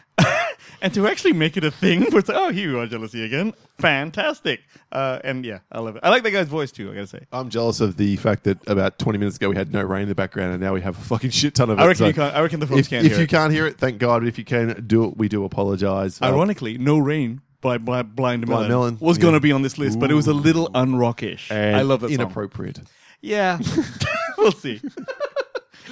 and 0.83 0.93
to 0.95 1.07
actually 1.07 1.33
make 1.33 1.57
it 1.57 1.65
a 1.65 1.71
thing, 1.71 2.01
where 2.11 2.19
it's 2.19 2.29
like, 2.29 2.37
oh, 2.37 2.51
here 2.51 2.71
you 2.71 2.79
are, 2.79 2.87
jealousy 2.87 3.25
again. 3.25 3.55
Fantastic. 3.79 4.61
Uh, 4.91 5.21
and 5.25 5.45
yeah, 5.45 5.61
I 5.71 5.81
love 5.81 5.97
it. 5.97 6.01
I 6.05 6.11
like 6.11 6.23
that 6.25 6.33
guy's 6.33 6.49
voice 6.49 6.71
too. 6.71 6.91
I 6.91 6.95
gotta 6.95 7.07
say. 7.07 7.27
I'm 7.33 7.49
jealous 7.49 7.81
of 7.81 7.97
the 7.97 8.17
fact 8.17 8.45
that 8.45 8.59
about 8.69 8.99
20 8.99 9.19
minutes 9.19 9.37
ago 9.37 9.49
we 9.49 9.57
had 9.57 9.73
no 9.73 9.83
rain 9.83 10.03
in 10.03 10.09
the 10.09 10.15
background, 10.15 10.53
and 10.53 10.61
now 10.61 10.75
we 10.75 10.83
have 10.83 10.99
a 10.99 11.01
fucking 11.01 11.31
shit 11.31 11.55
ton 11.55 11.71
of 11.71 11.79
it. 11.79 11.83
I 11.83 11.87
reckon 11.87 11.99
so 11.99 12.07
you 12.09 12.15
can't. 12.15 12.35
I 12.35 12.41
reckon 12.43 12.61
the 12.61 12.67
folks 12.67 12.81
if 12.81 12.91
can't 12.91 13.07
if 13.07 13.13
hear 13.13 13.21
you 13.21 13.25
it. 13.25 13.31
can't 13.31 13.53
hear 13.53 13.67
it, 13.67 13.79
thank 13.79 13.99
God. 13.99 14.21
But 14.21 14.29
if 14.29 14.37
you 14.39 14.45
can 14.45 14.85
do 14.87 15.05
it, 15.05 15.17
we 15.17 15.29
do 15.29 15.45
apologize. 15.45 16.21
Uh, 16.21 16.27
Ironically, 16.27 16.77
No 16.79 16.99
Rain 16.99 17.41
by, 17.63 17.79
by 17.79 18.03
Blind, 18.03 18.47
Melon, 18.47 18.69
Melon, 18.69 18.99
was 19.01 19.17
yeah. 19.17 19.23
going 19.23 19.35
to 19.35 19.41
be 19.41 19.53
on 19.53 19.63
this 19.63 19.79
list, 19.79 19.99
but 19.99 20.11
it 20.11 20.15
was 20.15 20.27
a 20.27 20.35
little 20.35 20.69
unrockish. 20.71 21.51
and 21.51 21.77
I 21.77 21.83
love 21.83 22.01
that 22.01 22.09
song. 22.09 22.15
inappropriate 22.15 22.81
Yeah, 23.23 23.59
we'll 24.37 24.53
see. 24.53 24.81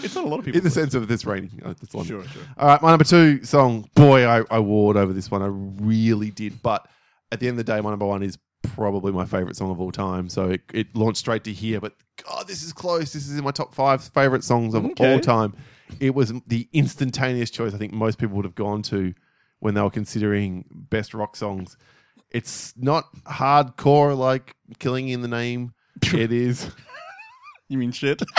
It's 0.02 0.14
not 0.14 0.24
a 0.24 0.28
lot 0.28 0.38
of 0.38 0.44
people. 0.44 0.58
in 0.58 0.64
the 0.64 0.70
sense 0.70 0.94
of 0.94 1.08
this. 1.08 1.26
Oh, 1.26 1.32
uh, 1.32 1.74
that's. 1.80 1.92
Sure, 2.06 2.24
sure. 2.24 2.42
All 2.58 2.68
right, 2.68 2.82
my 2.82 2.90
number 2.90 3.04
two 3.04 3.44
song. 3.44 3.88
Boy, 3.94 4.26
I, 4.26 4.44
I 4.50 4.58
warred 4.60 4.96
over 4.96 5.12
this 5.12 5.30
one. 5.30 5.42
I 5.42 5.48
really 5.50 6.30
did. 6.30 6.62
But 6.62 6.86
at 7.32 7.40
the 7.40 7.48
end 7.48 7.58
of 7.58 7.66
the 7.66 7.72
day, 7.72 7.80
my 7.80 7.90
number 7.90 8.06
one 8.06 8.22
is 8.22 8.38
probably 8.62 9.12
my 9.12 9.24
favorite 9.24 9.56
song 9.56 9.70
of 9.70 9.80
all 9.80 9.92
time. 9.92 10.28
So 10.28 10.50
it, 10.50 10.62
it 10.72 10.94
launched 10.94 11.18
straight 11.18 11.44
to 11.44 11.52
here. 11.52 11.80
But 11.80 11.94
God, 12.24 12.46
this 12.46 12.62
is 12.62 12.72
close. 12.72 13.12
This 13.12 13.26
is 13.28 13.38
in 13.38 13.44
my 13.44 13.50
top 13.50 13.74
five 13.74 14.02
favorite 14.02 14.44
songs 14.44 14.74
of 14.74 14.84
Okay. 14.84 15.12
all 15.12 15.20
time. 15.20 15.54
It 15.98 16.14
was 16.14 16.32
the 16.46 16.68
instantaneous 16.72 17.50
choice 17.50 17.74
I 17.74 17.78
think 17.78 17.92
most 17.92 18.18
people 18.18 18.36
would 18.36 18.44
have 18.44 18.54
gone 18.54 18.82
to 18.82 19.12
when 19.58 19.74
they 19.74 19.80
were 19.80 19.90
considering 19.90 20.64
best 20.70 21.14
rock 21.14 21.36
songs. 21.36 21.76
It's 22.30 22.72
not 22.76 23.04
hardcore 23.24 24.16
like 24.16 24.54
Killing 24.78 25.08
in 25.08 25.20
the 25.22 25.28
Name. 25.28 25.74
it 26.14 26.30
is. 26.32 26.70
You 27.68 27.78
mean 27.78 27.92
shit? 27.92 28.22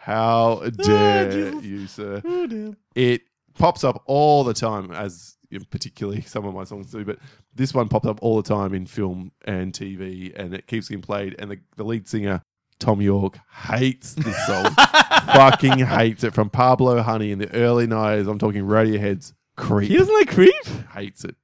How 0.00 0.62
dare 0.82 1.28
Ah, 1.28 1.30
Jesus. 1.30 1.64
you, 1.64 1.86
sir? 1.86 2.22
oh, 2.24 2.74
it 2.94 3.22
pops 3.58 3.84
up 3.84 4.02
all 4.06 4.44
the 4.44 4.54
time, 4.54 4.90
as 4.92 5.36
particularly 5.70 6.20
some 6.26 6.46
of 6.46 6.54
my 6.54 6.64
songs 6.64 6.90
do, 6.90 7.04
but 7.04 7.18
this 7.54 7.74
one 7.74 7.88
pops 7.88 8.06
up 8.06 8.18
all 8.22 8.40
the 8.40 8.48
time 8.48 8.72
in 8.72 8.86
film 8.86 9.30
and 9.44 9.72
TV, 9.74 10.32
and 10.34 10.54
it 10.54 10.66
keeps 10.66 10.88
getting 10.88 11.02
played. 11.02 11.36
And 11.38 11.50
the, 11.50 11.58
the 11.76 11.84
lead 11.84 12.08
singer, 12.08 12.40
Thom 12.78 13.02
Yorke, 13.02 13.38
hates 13.52 14.14
this 14.14 14.46
song. 14.46 14.64
Fucking 15.34 15.78
hates 15.80 16.24
it. 16.24 16.32
From 16.32 16.48
Pablo 16.48 17.02
Honey 17.02 17.30
in 17.30 17.38
the 17.38 17.52
early 17.54 17.86
90s, 17.86 18.26
I'm 18.30 18.38
talking 18.38 18.62
Radiohead's 18.64 19.34
Creep. 19.56 19.90
He 19.90 19.98
doesn't 19.98 20.14
like 20.14 20.30
creep. 20.30 20.64
hates 20.94 21.24
it. 21.24 21.36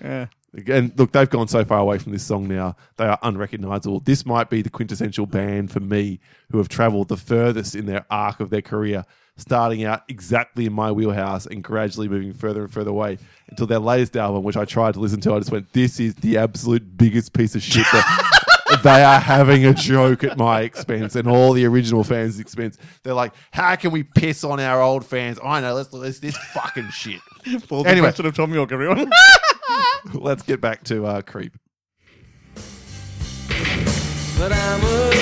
Yeah. 0.00 0.26
Again, 0.56 0.92
look, 0.96 1.12
they've 1.12 1.28
gone 1.28 1.48
so 1.48 1.64
far 1.64 1.80
away 1.80 1.98
from 1.98 2.12
this 2.12 2.24
song 2.24 2.48
now, 2.48 2.76
they 2.96 3.04
are 3.04 3.18
unrecognizable. 3.22 4.00
This 4.00 4.24
might 4.24 4.48
be 4.48 4.62
the 4.62 4.70
quintessential 4.70 5.26
band 5.26 5.70
for 5.70 5.80
me 5.80 6.18
who 6.50 6.58
have 6.58 6.68
traveled 6.68 7.08
the 7.08 7.16
furthest 7.18 7.74
in 7.74 7.84
their 7.86 8.06
arc 8.10 8.40
of 8.40 8.48
their 8.48 8.62
career, 8.62 9.04
starting 9.36 9.84
out 9.84 10.02
exactly 10.08 10.64
in 10.64 10.72
my 10.72 10.90
wheelhouse 10.90 11.44
and 11.44 11.62
gradually 11.62 12.08
moving 12.08 12.32
further 12.32 12.62
and 12.62 12.72
further 12.72 12.90
away 12.90 13.18
until 13.48 13.66
their 13.66 13.78
latest 13.80 14.16
album, 14.16 14.42
which 14.44 14.56
I 14.56 14.64
tried 14.64 14.94
to 14.94 15.00
listen 15.00 15.20
to. 15.22 15.34
I 15.34 15.38
just 15.40 15.52
went, 15.52 15.70
this 15.74 16.00
is 16.00 16.14
the 16.14 16.38
absolute 16.38 16.96
biggest 16.96 17.34
piece 17.34 17.54
of 17.54 17.62
shit 17.62 17.84
that 17.92 18.80
they 18.82 19.04
are 19.04 19.20
having 19.20 19.66
a 19.66 19.74
joke 19.74 20.24
at 20.24 20.38
my 20.38 20.62
expense 20.62 21.16
and 21.16 21.28
all 21.28 21.52
the 21.52 21.66
original 21.66 22.02
fans' 22.02 22.40
expense. 22.40 22.78
They're 23.02 23.12
like, 23.12 23.34
how 23.50 23.76
can 23.76 23.90
we 23.90 24.04
piss 24.04 24.42
on 24.42 24.58
our 24.58 24.80
old 24.80 25.04
fans? 25.04 25.38
I 25.44 25.60
know, 25.60 25.74
let's 25.74 25.92
let's 25.92 26.18
this 26.18 26.36
fucking 26.54 26.88
shit. 26.90 27.20
Full 27.66 27.86
Anyway. 27.86 28.08
of 28.08 28.34
Thom 28.34 28.54
Yorke, 28.54 28.72
everyone. 28.72 29.10
Let's 30.14 30.42
get 30.42 30.60
back 30.60 30.84
to 30.84 31.06
uh, 31.06 31.22
Creep. 31.22 31.56
But 34.38 34.52
I'm 34.52 34.84
a 34.84 35.15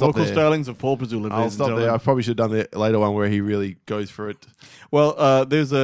stop 0.00 0.14
Vocal 0.14 0.24
there. 0.24 0.34
stylings 0.34 0.68
of 0.68 0.78
Paul 0.78 0.96
Pazula. 0.96 1.30
I'll 1.30 1.50
stop 1.50 1.76
there. 1.78 1.90
I 1.92 1.98
probably 1.98 2.22
should 2.22 2.38
have 2.38 2.50
done 2.50 2.66
the 2.70 2.78
later 2.78 2.98
one 2.98 3.14
where 3.14 3.28
he 3.28 3.40
really 3.40 3.76
goes 3.86 4.10
for 4.10 4.28
it. 4.30 4.38
Well, 4.90 5.14
uh, 5.18 5.44
there's 5.44 5.72
a, 5.72 5.76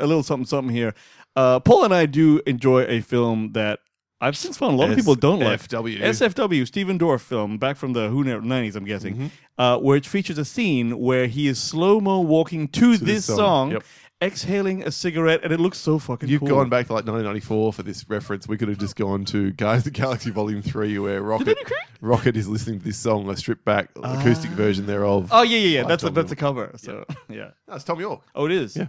a 0.00 0.04
a 0.04 0.06
little 0.06 0.22
something 0.22 0.46
something 0.46 0.74
here. 0.74 0.94
Uh, 1.36 1.58
Paul 1.60 1.84
and 1.84 1.92
I 1.94 2.06
do 2.06 2.40
enjoy 2.46 2.82
a 2.84 3.00
film 3.00 3.52
that 3.52 3.80
I've 4.20 4.36
since 4.36 4.56
found 4.56 4.74
a 4.74 4.76
lot 4.76 4.90
of 4.90 4.96
people 4.96 5.16
don't 5.16 5.40
like. 5.40 5.60
SFW. 5.60 5.98
SFW, 6.00 6.66
Stephen 6.66 6.98
Dorff 6.98 7.20
film, 7.20 7.58
back 7.58 7.76
from 7.76 7.92
the 7.92 8.08
Who 8.08 8.22
nineties, 8.24 8.76
I'm 8.76 8.84
guessing, 8.84 9.14
Mm-hmm. 9.14 9.26
uh, 9.58 9.78
where 9.78 9.96
it 9.96 10.06
features 10.06 10.38
a 10.38 10.44
scene 10.44 10.98
where 10.98 11.26
he 11.26 11.48
is 11.48 11.58
slow 11.60 12.00
mo 12.00 12.20
walking 12.20 12.68
to, 12.68 12.96
this, 12.96 13.26
song, 13.26 13.36
song, 13.36 13.70
yep. 13.72 13.82
Exhaling 14.24 14.82
a 14.82 14.90
cigarette, 14.90 15.40
and 15.44 15.52
it 15.52 15.60
looks 15.60 15.78
so 15.78 15.98
fucking. 15.98 16.28
You've 16.28 16.40
cool. 16.40 16.48
gone 16.48 16.70
back 16.70 16.86
to 16.86 16.94
like 16.94 17.04
1994 17.04 17.72
for 17.74 17.82
this 17.82 18.08
reference. 18.08 18.48
We 18.48 18.56
could 18.56 18.68
have 18.68 18.78
just 18.78 18.96
gone 18.96 19.26
to 19.26 19.52
Guys 19.52 19.78
of 19.78 19.84
the 19.84 19.90
Galaxy 19.90 20.30
Volume 20.30 20.62
3 20.62 20.98
where 20.98 21.22
Rocket. 21.22 21.58
Rocket 22.00 22.36
is 22.36 22.48
listening 22.48 22.78
to 22.78 22.84
this 22.86 22.96
song, 22.96 23.28
a 23.28 23.36
stripped 23.36 23.64
back 23.64 23.90
acoustic 24.02 24.50
version 24.52 24.86
thereof. 24.86 25.28
Oh 25.30 25.42
yeah, 25.42 25.58
yeah, 25.58 25.68
yeah. 25.68 25.82
By 25.82 25.88
That's 25.88 26.04
a, 26.04 26.10
that's 26.10 26.32
a 26.32 26.36
cover. 26.36 26.72
So 26.76 27.04
yeah. 27.28 27.50
That's 27.68 27.84
Thom 27.84 28.00
Yorke. 28.00 28.22
Oh, 28.34 28.46
it 28.46 28.52
is. 28.52 28.76
Yeah. 28.76 28.86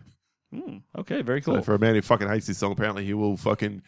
Hmm, 0.54 0.78
okay, 0.98 1.22
very 1.22 1.42
cool. 1.42 1.56
So 1.56 1.62
for 1.64 1.76
a 1.76 1.80
man 1.80 1.96
who 1.96 2.02
fucking 2.02 2.30
hates 2.30 2.48
this 2.48 2.58
song, 2.58 2.72
apparently 2.72 3.06
he 3.06 3.14
will 3.14 3.36
fucking 3.36 3.82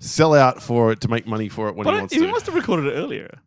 sell 0.00 0.34
out 0.34 0.62
for 0.62 0.92
it 0.92 1.00
to 1.02 1.08
make 1.08 1.26
money 1.26 1.48
for 1.48 1.68
it 1.68 1.76
when 1.76 1.84
but 1.84 1.94
he 1.94 2.00
wants 2.00 2.14
he 2.14 2.20
to. 2.20 2.26
He 2.26 2.32
must 2.32 2.46
have 2.46 2.54
recorded 2.54 2.92
it 2.92 2.96
earlier. 2.96 3.40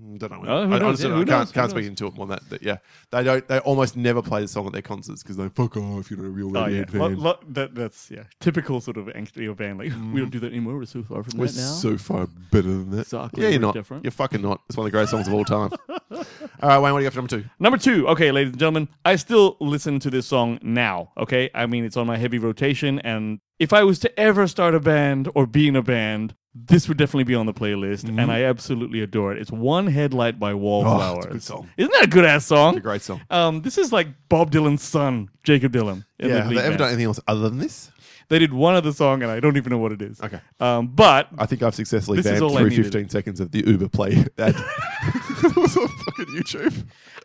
Mm, 0.00 0.18
don't 0.18 0.30
know. 0.30 0.38
Oh, 0.48 0.66
who 0.66 0.74
I, 0.74 0.78
knows? 0.78 0.82
honestly 0.82 1.04
Yeah, 1.04 1.08
don't 1.10 1.18
who 1.18 1.24
know. 1.24 1.34
I 1.34 1.38
can't, 1.38 1.52
can't 1.52 1.70
speak 1.70 1.86
into 1.86 2.06
it 2.06 2.14
more 2.14 2.26
than 2.26 2.36
that. 2.36 2.48
But 2.48 2.62
yeah, 2.62 2.76
they 3.10 3.24
don't. 3.24 3.46
They 3.48 3.58
almost 3.60 3.96
never 3.96 4.22
play 4.22 4.40
the 4.42 4.48
song 4.48 4.66
at 4.66 4.72
their 4.72 4.82
concerts 4.82 5.22
because 5.22 5.36
they 5.36 5.48
fuck 5.48 5.76
off. 5.76 6.00
If 6.00 6.10
you're 6.10 6.20
not 6.20 6.26
a 6.26 6.30
real 6.30 6.56
Oh 6.56 6.66
yeah, 6.66 6.84
Radiohead 6.84 6.94
Lo- 6.94 7.08
fan. 7.08 7.18
lo- 7.18 7.38
that, 7.48 7.74
that's 7.74 8.10
yeah, 8.10 8.24
typical 8.40 8.80
sort 8.80 8.96
of 8.96 9.06
angsty 9.06 9.54
band. 9.56 9.78
Like 9.78 9.86
we 9.88 10.20
don't 10.20 10.28
mm. 10.28 10.30
do 10.30 10.40
that 10.40 10.48
anymore. 10.52 10.76
We're 10.76 10.84
so 10.84 11.02
far 11.02 11.22
from 11.22 11.38
We're 11.38 11.46
that 11.46 11.56
now. 11.56 11.72
so 11.72 11.98
far 11.98 12.28
better 12.50 12.68
than 12.68 12.90
that. 12.90 13.00
Exactly, 13.00 13.42
Yeah, 13.42 13.48
you're 13.50 13.60
not. 13.60 13.74
different. 13.74 14.04
You're 14.04 14.12
fucking 14.12 14.42
not. 14.42 14.60
It's 14.68 14.76
one 14.76 14.86
of 14.86 14.92
the 14.92 14.96
greatest 14.96 15.10
songs 15.10 15.26
of 15.26 15.34
all 15.34 15.44
time. 15.44 15.70
all 15.88 15.98
right, 16.10 16.26
uh, 16.62 16.80
Wayne, 16.80 16.92
what 16.92 17.00
do 17.00 17.04
you 17.04 17.10
got 17.10 17.12
for 17.12 17.18
number 17.18 17.36
two? 17.36 17.44
Number 17.58 17.78
two, 17.78 18.08
okay, 18.08 18.30
ladies 18.30 18.50
and 18.52 18.58
gentlemen, 18.58 18.88
I 19.04 19.16
still 19.16 19.56
listen 19.60 19.98
to 20.00 20.10
this 20.10 20.26
song 20.26 20.58
now. 20.62 21.12
Okay, 21.16 21.50
I 21.54 21.66
mean 21.66 21.84
it's 21.84 21.96
on 21.96 22.06
my 22.06 22.16
heavy 22.18 22.38
rotation, 22.38 22.98
and 23.00 23.40
if 23.58 23.72
I 23.72 23.82
was 23.82 23.98
to 24.00 24.20
ever 24.20 24.46
start 24.46 24.74
a 24.74 24.80
band 24.80 25.28
or 25.34 25.46
be 25.46 25.66
in 25.66 25.74
a 25.76 25.82
band, 25.82 26.34
this 26.66 26.88
would 26.88 26.96
definitely 26.98 27.24
be 27.24 27.34
on 27.34 27.46
the 27.46 27.54
playlist, 27.54 28.08
and 28.08 28.30
I 28.30 28.42
absolutely 28.44 29.00
adore 29.00 29.32
it. 29.32 29.38
It's 29.40 29.50
"One 29.52 29.86
Headlight" 29.86 30.38
by 30.38 30.54
Wallflowers. 30.54 31.00
Mm-hmm. 31.00 31.14
Oh, 31.14 31.16
it's 31.18 31.26
a 31.26 31.30
good 31.30 31.42
song. 31.42 31.70
Isn't 31.76 31.92
that 31.92 32.04
a 32.04 32.08
good 32.08 32.24
ass 32.24 32.46
song? 32.46 32.74
It's 32.74 32.78
a 32.78 32.82
great 32.82 33.02
song. 33.02 33.20
Um, 33.30 33.62
this 33.62 33.78
is 33.78 33.92
like 33.92 34.08
Bob 34.28 34.50
Dylan's 34.50 34.82
son, 34.82 35.30
Jakob 35.44 35.72
Dylan. 35.72 36.04
Yeah, 36.18 36.42
have 36.42 36.50
they 36.50 36.58
ever 36.58 36.68
band. 36.70 36.78
done 36.78 36.88
anything 36.88 37.06
else 37.06 37.20
other 37.28 37.48
than 37.48 37.58
this? 37.58 37.90
They 38.28 38.38
did 38.38 38.52
one 38.52 38.74
other 38.74 38.92
song, 38.92 39.22
and 39.22 39.32
I 39.32 39.40
don't 39.40 39.56
even 39.56 39.70
know 39.70 39.78
what 39.78 39.92
it 39.92 40.02
is. 40.02 40.20
Okay. 40.20 40.38
Um, 40.60 40.88
but 40.88 41.28
I 41.38 41.46
think 41.46 41.62
I've 41.62 41.74
successfully 41.74 42.20
banned 42.20 42.38
through 42.38 42.70
15 42.70 43.08
seckons 43.08 43.40
of 43.40 43.52
the 43.52 43.64
Uber 43.66 43.88
play 43.88 44.12
ad. 44.38 44.54
it 44.54 45.56
was 45.56 45.76
on 45.78 45.88
fucking 45.88 46.26
YouTube. 46.34 46.76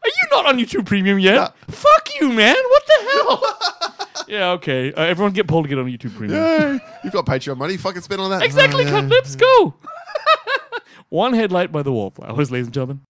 Are 0.01 0.07
you 0.07 0.27
not 0.31 0.45
on 0.45 0.57
YouTube 0.57 0.85
Premium 0.85 1.19
yet? 1.19 1.53
Fuck 1.67 2.09
you, 2.21 2.31
man. 2.31 2.55
What 2.55 2.83
the 2.87 3.09
hell? 3.11 3.92
yeah, 4.27 4.51
okay. 4.51 4.93
Uh, 4.93 5.01
everyone 5.03 5.33
get 5.33 5.47
Paul 5.47 5.63
to 5.63 5.69
get 5.69 5.77
on 5.77 5.85
YouTube 5.85 6.15
Premium. 6.15 6.39
Yay. 6.41 6.79
You've 7.03 7.13
got 7.13 7.25
Patreon 7.25 7.57
money. 7.57 7.77
Fucking 7.77 8.01
spend 8.01 8.21
on 8.21 8.29
that. 8.31 8.41
Exactly, 8.43 8.85
Oh, 8.85 8.89
cut 8.89 9.05
lips, 9.05 9.35
go. 9.35 9.75
One 11.09 11.33
headlight 11.33 11.71
by 11.71 11.83
the 11.83 11.91
Wallflowers, 11.91 12.51
ladies 12.51 12.67
and 12.67 12.73
gentlemen. 12.73 13.01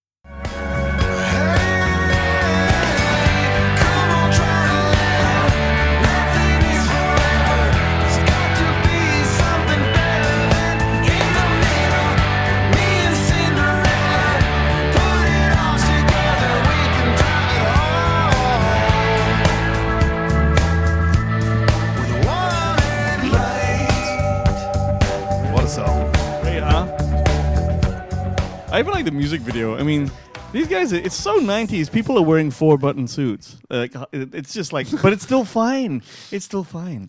I 28.74 28.80
even 28.80 28.92
like 28.92 29.04
the 29.04 29.12
music 29.12 29.40
video. 29.40 29.78
I 29.78 29.84
mean, 29.84 30.10
these 30.50 30.66
guys, 30.66 30.90
it's 30.90 31.14
so 31.14 31.38
90s. 31.38 31.92
People 31.92 32.18
are 32.18 32.22
wearing 32.22 32.50
four 32.50 32.76
button 32.76 33.06
suits. 33.06 33.56
Like, 33.70 33.94
it's 34.12 34.52
just 34.52 34.72
like, 34.72 34.88
but 35.00 35.12
it's 35.12 35.22
still 35.22 35.44
fine. 35.44 36.02
It's 36.32 36.44
still 36.44 36.64
fine. 36.64 37.08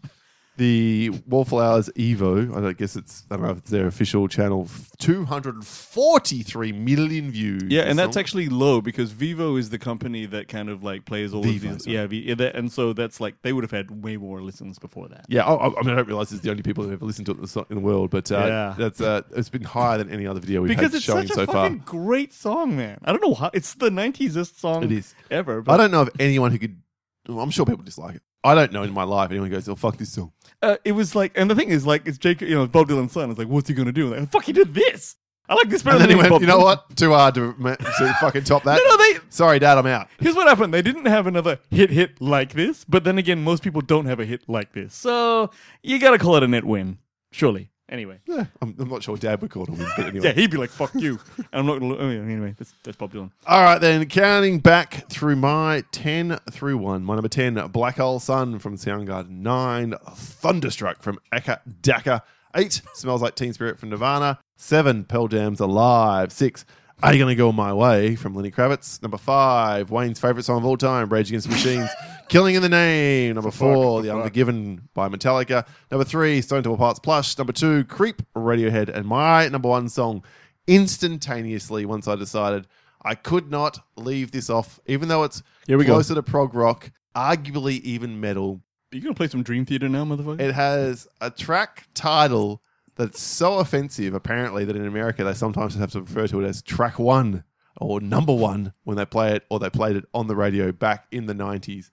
The 0.57 1.09
Wallflowers 1.27 1.89
Evo, 1.97 2.65
I 2.65 2.71
guess 2.73 2.95
it's, 2.95 3.23
I 3.29 3.35
don't 3.35 3.45
know 3.45 3.51
if 3.51 3.57
it's 3.57 3.71
their 3.71 3.87
official 3.87 4.27
channel, 4.29 4.69
243 4.99 6.71
million 6.71 7.31
views. 7.31 7.63
Yeah, 7.67 7.81
and 7.81 7.97
that's 7.99 8.15
actually 8.17 8.47
low 8.49 8.81
because 8.81 9.11
Vevo 9.13 9.59
is 9.59 9.69
the 9.69 9.77
company 9.79 10.25
that 10.27 10.47
kind 10.47 10.69
of 10.69 10.83
like 10.83 11.05
plays 11.05 11.33
all 11.33 11.43
Vevo, 11.43 11.55
of 11.55 11.61
these. 11.61 11.83
sorry. 11.83 11.95
Yeah, 11.95 12.07
v, 12.07 12.19
yeah, 12.27 12.35
that, 12.35 12.55
and 12.55 12.71
so 12.71 12.93
that's 12.93 13.19
like 13.19 13.41
they 13.41 13.53
would 13.53 13.63
have 13.63 13.71
had 13.71 14.03
way 14.03 14.17
more 14.17 14.41
listens 14.41 14.79
before 14.79 15.07
that. 15.09 15.25
Yeah, 15.27 15.43
I, 15.45 15.65
I 15.67 15.81
mean, 15.81 15.89
I 15.91 15.95
don't 15.95 16.07
realize 16.07 16.31
it's 16.31 16.41
the 16.41 16.51
only 16.51 16.63
people 16.63 16.83
who 16.83 16.93
ever 16.93 17.05
listened 17.05 17.25
to 17.27 17.31
it 17.33 17.35
in 17.35 17.41
the, 17.41 17.47
so- 17.47 17.65
in 17.69 17.75
the 17.75 17.81
world, 17.81 18.09
but 18.09 18.31
uh, 18.31 18.37
Yeah. 18.37 18.75
that's 18.77 19.01
uh, 19.01 19.21
it's 19.35 19.49
been 19.49 19.63
higher 19.63 19.97
than 19.97 20.09
any 20.09 20.25
other 20.27 20.39
video 20.39 20.61
we've 20.61 20.69
Because 20.69 20.91
had 20.91 20.95
it's 20.95 21.05
showing 21.05 21.27
such 21.27 21.37
a 21.37 21.45
so 21.45 21.51
far. 21.51 21.69
great 21.69 22.33
song, 22.33 22.77
man. 22.77 22.99
I 23.03 23.11
don't 23.11 23.21
know 23.23 23.33
how 23.33 23.51
it's 23.53 23.73
the 23.73 23.89
90s 23.89 24.55
song 24.57 24.83
It 24.83 24.91
is. 24.91 25.13
ever. 25.29 25.61
But 25.61 25.73
I 25.73 25.77
don't 25.77 25.91
know 25.91 26.01
of 26.03 26.09
anyone 26.19 26.51
who 26.51 26.59
could. 26.59 26.81
well, 27.27 27.39
I'm 27.41 27.51
sure 27.51 27.65
people 27.65 27.83
dislike 27.83 28.15
it. 28.15 28.21
I 28.43 28.53
don't 28.53 28.71
know 28.71 28.83
in 28.83 28.93
my 28.93 29.03
life 29.03 29.31
anyone 29.31 29.49
who 29.49 29.55
goes, 29.55 29.67
"Oh 29.67 29.73
fuck 29.75 29.97
this 29.97 30.11
song." 30.11 30.31
Uh, 30.65 30.77
it 30.83 30.91
was 30.93 31.15
like, 31.15 31.31
and 31.35 31.49
the 31.49 31.55
thing 31.55 31.69
is, 31.69 31.85
like, 31.85 32.07
it's 32.07 32.17
Jake, 32.17 32.41
you 32.41 32.55
know, 32.55 32.67
Bob 32.67 32.87
Dylan's 32.89 33.11
son. 33.11 33.29
It's 33.29 33.39
like, 33.39 33.47
what's 33.47 33.67
he 33.69 33.73
gonna 33.73 33.91
do? 33.91 34.13
Like, 34.13 34.29
fuck, 34.31 34.43
he 34.45 34.53
did 34.53 34.73
this. 34.73 35.15
I 35.47 35.53
like 35.53 35.69
this 35.69 35.83
better 35.83 35.97
And 35.97 36.01
then 36.01 36.09
he 36.09 36.15
than 36.15 36.23
went, 36.23 36.29
Bob 36.31 36.41
"You 36.41 36.47
know 36.47 36.57
Dylan." 36.59 36.63
what? 36.63 36.95
Too 36.95 37.11
hard 37.13 37.35
to, 37.35 37.53
ma- 37.57 37.75
to 37.75 38.13
fucking 38.19 38.45
top 38.45 38.63
that." 38.63 38.77
No, 38.83 38.89
no, 38.89 38.97
they. 38.97 39.19
Sorry, 39.29 39.59
Dad, 39.59 39.77
I'm 39.77 39.85
out. 39.85 40.07
Here's 40.19 40.35
what 40.35 40.47
happened. 40.47 40.73
They 40.73 40.81
didn't 40.81 41.05
have 41.05 41.27
another 41.27 41.59
hit 41.69 41.91
hit 41.91 42.19
like 42.19 42.53
this, 42.53 42.83
but 42.83 43.03
then 43.03 43.17
again, 43.19 43.43
most 43.43 43.61
people 43.63 43.81
don't 43.81 44.05
have 44.07 44.19
a 44.19 44.25
hit 44.25 44.49
like 44.49 44.73
this. 44.73 44.95
So 44.95 45.51
you 45.83 45.99
gotta 45.99 46.17
call 46.17 46.35
it 46.35 46.41
a 46.43 46.47
net 46.47 46.65
win, 46.65 46.97
surely. 47.31 47.69
Anyway, 47.87 48.19
Yeah, 48.25 48.45
I'm, 48.63 48.75
I'm 48.79 48.89
not 48.89 49.03
sure 49.03 49.15
Dad 49.15 49.39
would 49.41 49.51
call 49.51 49.65
win, 49.65 49.85
but 49.95 50.07
anyway. 50.07 50.25
yeah, 50.27 50.31
he'd 50.33 50.49
be 50.49 50.57
like, 50.57 50.71
"Fuck 50.71 50.95
you," 50.95 51.19
and 51.37 51.47
I'm 51.53 51.65
not 51.67 51.79
gonna. 51.79 51.95
Oh, 51.97 52.09
yeah, 52.09 52.21
anyway, 52.21 52.55
that's, 52.57 52.73
that's 52.83 52.97
Bob 52.97 53.13
Dylan. 53.13 53.29
All 53.45 53.61
right, 53.61 53.77
then 53.79 54.07
counting 54.07 54.57
back 54.59 55.07
through 55.09 55.35
my 55.35 55.83
ten 55.91 56.39
through 56.49 56.77
one. 56.77 57.03
My 57.03 57.13
number 57.13 57.27
ten, 57.29 57.53
Black 57.67 57.97
Hole 57.97 58.19
Sun 58.19 58.57
from 58.57 58.75
Soundgarden. 58.75 59.29
Nine, 59.29 59.93
Thunderstruck 60.15 61.03
from 61.03 61.19
Acca 61.31 61.59
Dacca. 61.81 62.21
Eight, 62.55 62.81
Smells 62.95 63.21
Like 63.21 63.35
Teen 63.35 63.53
Spirit 63.53 63.77
from 63.77 63.89
Nirvana. 63.89 64.39
Seven, 64.55 65.03
Pearl 65.03 65.27
Jam's 65.27 65.59
Alive. 65.59 66.31
Six, 66.31 66.65
Are 67.03 67.13
You 67.13 67.19
Gonna 67.19 67.35
Go 67.35 67.51
My 67.51 67.73
Way 67.73 68.15
from 68.15 68.33
Lenny 68.33 68.51
Kravitz. 68.51 69.01
Number 69.01 69.17
five, 69.17 69.91
Wayne's 69.91 70.19
favorite 70.19 70.43
song 70.43 70.57
of 70.59 70.65
all 70.65 70.77
time, 70.77 71.09
Rage 71.09 71.29
Against 71.29 71.47
the 71.47 71.53
Machines. 71.53 71.89
Killing 72.29 72.55
in 72.55 72.61
the 72.61 72.69
Name. 72.69 73.35
Number 73.35 73.51
four, 73.51 74.01
The 74.01 74.15
Unforgiven 74.15 74.87
by 74.93 75.09
Metallica. 75.09 75.67
Number 75.91 76.05
three, 76.05 76.41
Stone 76.41 76.63
Temple 76.63 76.77
Pilots 76.77 76.99
Plush. 76.99 77.37
Number 77.37 77.53
two, 77.53 77.83
Creep, 77.83 78.21
Radiohead. 78.33 78.89
And 78.89 79.05
my 79.05 79.47
number 79.49 79.69
one 79.69 79.89
song, 79.89 80.23
instantaneously, 80.67 81.85
once 81.85 82.07
I 82.07 82.15
decided 82.15 82.65
I 83.03 83.13
could 83.13 83.51
not 83.51 83.77
leave 83.97 84.31
this 84.31 84.49
off, 84.49 84.79
even 84.87 85.09
though 85.09 85.23
it's 85.23 85.43
Here 85.67 85.77
we 85.77 85.85
go. 85.85 85.93
closer 85.93 86.15
to 86.15 86.23
prog 86.23 86.55
rock, 86.55 86.91
arguably 87.15 87.81
even 87.81 88.19
metal. 88.19 88.61
Are 88.91 88.95
you 88.95 89.03
gonna 89.03 89.13
play 89.13 89.27
some 89.27 89.43
Dream 89.43 89.65
Theater 89.65 89.89
now, 89.89 90.05
motherfucker? 90.05 90.39
It 90.39 90.55
has 90.55 91.07
a 91.21 91.29
track 91.29 91.87
title 91.93 92.63
that's 92.95 93.21
so 93.21 93.59
offensive, 93.59 94.13
apparently, 94.13 94.63
that 94.65 94.75
in 94.75 94.85
America 94.85 95.23
they 95.23 95.33
sometimes 95.33 95.75
have 95.75 95.91
to 95.91 96.01
refer 96.01 96.27
to 96.27 96.41
it 96.41 96.47
as 96.47 96.61
track 96.61 96.97
one 96.99 97.43
or 97.79 97.99
number 97.99 98.33
one 98.33 98.73
when 98.83 98.95
they 98.97 99.05
play 99.05 99.33
it 99.35 99.43
or 99.49 99.59
they 99.59 99.69
played 99.69 99.95
it 99.97 100.05
on 100.13 100.27
the 100.27 100.35
radio 100.35 100.71
back 100.71 101.07
in 101.11 101.25
the 101.25 101.33
90s. 101.33 101.89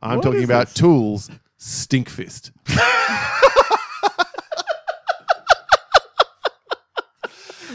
I'm 0.00 0.16
What 0.16 0.22
talking 0.24 0.38
is 0.40 0.44
about 0.44 0.66
this? 0.68 0.74
Tool's 0.74 1.30
Stinkfist. 1.58 2.50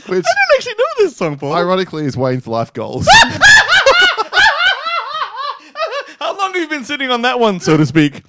Which, 0.07 0.25
I 0.25 0.33
don't 0.33 0.57
actually 0.57 0.73
know 0.73 0.83
this 1.05 1.15
song, 1.15 1.37
Paul. 1.37 1.53
ironically, 1.53 2.05
is 2.05 2.17
Wayne's 2.17 2.47
life 2.47 2.73
goals. 2.73 3.07
How 6.19 6.37
long 6.37 6.53
have 6.53 6.61
you 6.61 6.67
been 6.67 6.83
sitting 6.83 7.09
on 7.11 7.21
that 7.21 7.39
one, 7.39 7.59
so 7.61 7.77
to 7.77 7.85
speak? 7.85 8.23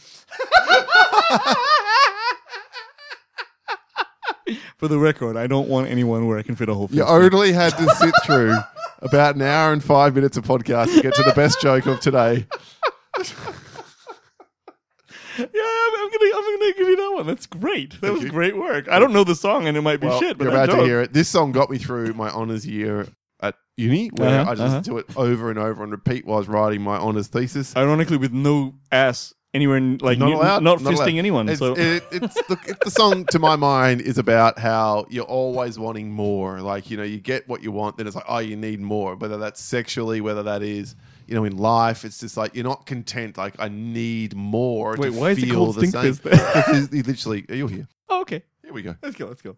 For 4.76 4.88
the 4.88 4.98
record, 4.98 5.36
I 5.36 5.46
don't 5.46 5.68
want 5.68 5.88
anyone 5.88 6.26
where 6.26 6.38
I 6.38 6.42
can 6.42 6.56
fit 6.56 6.68
a 6.68 6.74
whole 6.74 6.88
fist. 6.88 6.96
You 6.96 7.04
only 7.04 7.52
had 7.52 7.76
to 7.78 7.88
sit 7.96 8.14
through 8.24 8.56
about 9.00 9.36
an 9.36 9.42
hour 9.42 9.72
and 9.72 9.82
five 9.82 10.14
minutes 10.14 10.36
of 10.36 10.44
podcast 10.44 10.94
to 10.94 11.00
get 11.02 11.14
to 11.14 11.22
the 11.22 11.32
best 11.34 11.60
joke 11.60 11.86
of 11.86 12.00
today. 12.00 12.46
Yeah, 15.38 15.46
I'm, 15.46 15.94
I'm 15.94 16.10
gonna, 16.10 16.30
I'm 16.36 16.58
gonna 16.58 16.72
give 16.74 16.88
you 16.88 16.96
that 16.96 17.10
one. 17.14 17.26
That's 17.26 17.46
great. 17.46 17.98
That 18.02 18.12
was 18.12 18.22
you. 18.24 18.28
great 18.28 18.54
work. 18.54 18.86
I 18.90 18.98
don't 18.98 19.14
know 19.14 19.24
the 19.24 19.34
song, 19.34 19.66
and 19.66 19.78
it 19.78 19.80
might 19.80 19.98
be 19.98 20.06
Well, 20.06 20.20
shit, 20.20 20.36
but 20.36 20.44
you're 20.44 20.52
that 20.52 20.64
about 20.64 20.72
to 20.74 20.78
joke- 20.80 20.86
hear 20.86 21.00
it. 21.00 21.14
This 21.14 21.28
song 21.30 21.52
got 21.52 21.70
me 21.70 21.78
through 21.78 22.12
my 22.12 22.28
honours 22.28 22.66
year 22.66 23.06
at 23.40 23.54
uni, 23.78 24.08
where 24.08 24.40
Uh-huh, 24.40 24.50
I 24.50 24.54
just 24.54 24.60
listened 24.62 24.84
to 24.86 24.98
it 24.98 25.06
over 25.16 25.48
and 25.48 25.58
over 25.58 25.82
and 25.82 25.90
repeat 25.90 26.26
while 26.26 26.36
I 26.36 26.38
was 26.40 26.48
writing 26.48 26.82
my 26.82 26.96
honours 26.98 27.28
thesis. 27.28 27.74
Ironically, 27.74 28.18
with 28.18 28.32
no 28.32 28.74
ass 28.92 29.32
anywhere, 29.54 29.76
in, 29.76 29.98
like 29.98 30.18
not 30.18 30.32
allowed. 30.32 30.62
not 30.62 30.82
Not 30.82 30.92
fisting 30.92 30.96
allowed. 30.96 31.18
anyone. 31.18 31.48
It's, 31.48 31.58
so 31.58 31.74
it, 31.74 32.04
it's 32.10 32.34
the, 32.34 32.76
the 32.84 32.90
song 32.90 33.24
to 33.26 33.38
my 33.38 33.56
mind 33.56 34.00
is 34.00 34.18
about 34.18 34.58
how 34.58 35.06
you're 35.10 35.24
always 35.24 35.78
wanting 35.78 36.10
more. 36.10 36.60
Like 36.60 36.90
you 36.90 36.96
know, 36.96 37.02
you 37.02 37.18
get 37.18 37.48
what 37.48 37.62
you 37.62 37.72
want, 37.72 37.96
then 37.96 38.06
it's 38.06 38.16
like, 38.16 38.24
oh, 38.28 38.38
you 38.38 38.56
need 38.56 38.80
more. 38.80 39.14
Whether 39.16 39.38
that's 39.38 39.60
sexually, 39.62 40.20
whether 40.20 40.42
that 40.42 40.62
is. 40.62 40.94
You 41.28 41.36
know, 41.36 41.44
in 41.44 41.56
life, 41.56 42.04
it's 42.04 42.18
just 42.18 42.36
like 42.36 42.54
you're 42.54 42.64
not 42.64 42.84
content. 42.84 43.38
Like 43.38 43.54
I 43.58 43.68
need 43.68 44.34
more. 44.34 44.96
Wait, 44.98 45.12
to 45.12 45.18
why 45.18 45.30
is 45.30 45.38
it 45.38 45.46
feel 45.46 45.54
called 45.54 45.76
the 45.76 45.86
same. 45.86 46.14
Because 46.14 46.92
you 46.92 47.02
literally, 47.04 47.46
you're 47.48 47.68
here. 47.68 47.88
oh, 48.08 48.20
okay, 48.22 48.42
Here 48.62 48.72
we 48.72 48.82
go. 48.82 48.96
let's 49.02 49.16
go. 49.16 49.26
Let's 49.28 49.40
go. 49.40 49.56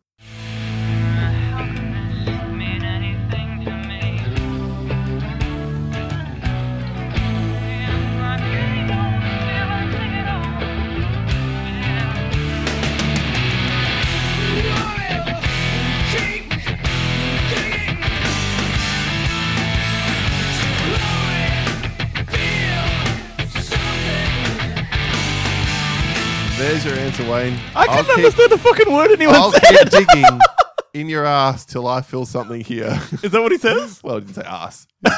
There's 26.65 26.83
your 26.87 26.95
answer, 26.95 27.31
Wayne. 27.31 27.59
I 27.77 27.83
I'll 27.85 27.89
couldn't 27.89 28.07
keep- 28.07 28.25
understand 28.25 28.53
a 28.53 28.57
fucking 28.59 28.91
word 28.91 29.11
anyone 29.13 29.35
said. 29.35 29.43
I'll 29.45 29.53
said. 29.53 29.91
keep 29.93 30.09
digging 30.09 30.39
in 30.95 31.09
your 31.11 31.27
ass 31.27 31.67
till 31.67 31.87
I 31.87 32.01
feel 32.01 32.25
something 32.25 32.63
here. 32.63 32.99
Is 33.23 33.33
that 33.33 33.43
what 33.43 33.53
he 33.53 33.59
says? 33.59 34.01
well, 34.05 34.17
I 34.17 34.21
didn't 34.21 34.35
say 34.37 34.43
ass. 34.47 34.87
I 35.05 35.11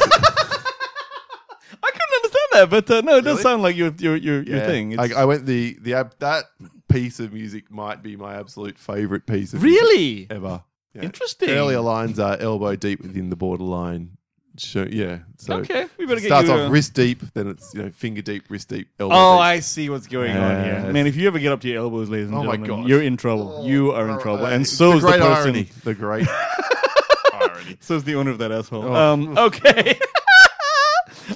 couldn't 1.83 2.17
understand 2.17 2.49
that, 2.53 2.69
but 2.69 2.91
uh, 2.91 3.01
no, 3.03 3.19
it 3.19 3.23
does 3.23 3.27
Really? 3.39 3.43
sound 3.43 3.63
like 3.63 3.77
your 3.77 3.93
your 3.99 4.17
your, 4.17 4.43
your 4.43 4.57
Yeah. 4.59 4.67
thing. 4.67 4.93
It's- 4.93 5.13
I, 5.13 5.23
I 5.23 5.25
went 5.25 5.47
the 5.47 5.77
the 5.81 5.95
ab- 5.95 6.17
that 6.19 6.47
piece 6.89 7.21
of 7.21 7.33
music 7.33 7.71
might 7.71 8.03
be 8.03 8.17
my 8.17 8.35
absolute 8.35 8.77
favorite 8.77 9.25
piece 9.27 9.53
of 9.55 9.63
really 9.63 9.97
music 10.27 10.33
ever. 10.33 10.65
Yeah. 10.95 11.03
interesting. 11.03 11.51
Earlier 11.51 11.81
lines 11.81 12.19
are 12.19 12.37
elbow 12.39 12.75
deep 12.75 13.03
within 13.03 13.31
the 13.31 13.37
borderline. 13.37 14.17
So 14.59 14.87
yeah, 14.91 15.19
so 15.37 15.57
Okay, 15.59 15.87
we 15.99 16.07
better 16.07 16.19
it 16.19 16.23
get 16.23 16.29
starts 16.29 16.49
you. 16.49 16.55
off 16.55 16.69
uh, 16.69 16.71
wrist 16.71 16.95
deep, 16.95 17.21
then 17.35 17.49
it's 17.49 17.75
you 17.75 17.83
know 17.83 17.91
finger 17.91 18.23
deep, 18.23 18.45
wrist 18.49 18.69
deep, 18.69 18.89
elbow 18.99 19.15
Oh, 19.15 19.35
deep. 19.37 19.41
I 19.43 19.61
see 19.61 19.91
what's 19.91 20.07
going 20.07 20.37
on 20.37 20.65
here, 20.65 20.73
Yes. 20.85 20.93
man. 20.93 21.07
If 21.07 21.17
you 21.17 21.27
ever 21.27 21.39
get 21.39 21.53
up 21.53 21.61
to 21.61 21.69
your 21.69 21.79
elbows, 21.79 22.09
ladies 22.09 22.29
and 22.29 22.37
Oh 22.37 22.43
my 22.45 22.57
gentlemen, 22.57 22.83
gosh. 22.83 22.89
you're 22.89 23.03
in 23.03 23.17
trouble. 23.17 23.65
you 23.67 23.93
are 23.93 24.09
in 24.09 24.19
trouble, 24.21 24.47
Uh, 24.47 24.51
and 24.51 24.67
so 24.67 24.91
the 24.93 24.97
is 24.97 25.03
great 25.03 25.19
the 25.19 25.25
person. 25.27 25.43
irony. 25.43 25.69
The 25.85 25.95
great 25.95 26.27
irony. 27.35 27.77
So 27.81 27.95
is 27.97 28.05
the 28.05 28.15
owner 28.15 28.31
of 28.31 28.39
that 28.39 28.51
asshole. 28.53 28.85
Oh. 28.85 28.95
Um, 28.95 29.37
okay. 29.39 29.99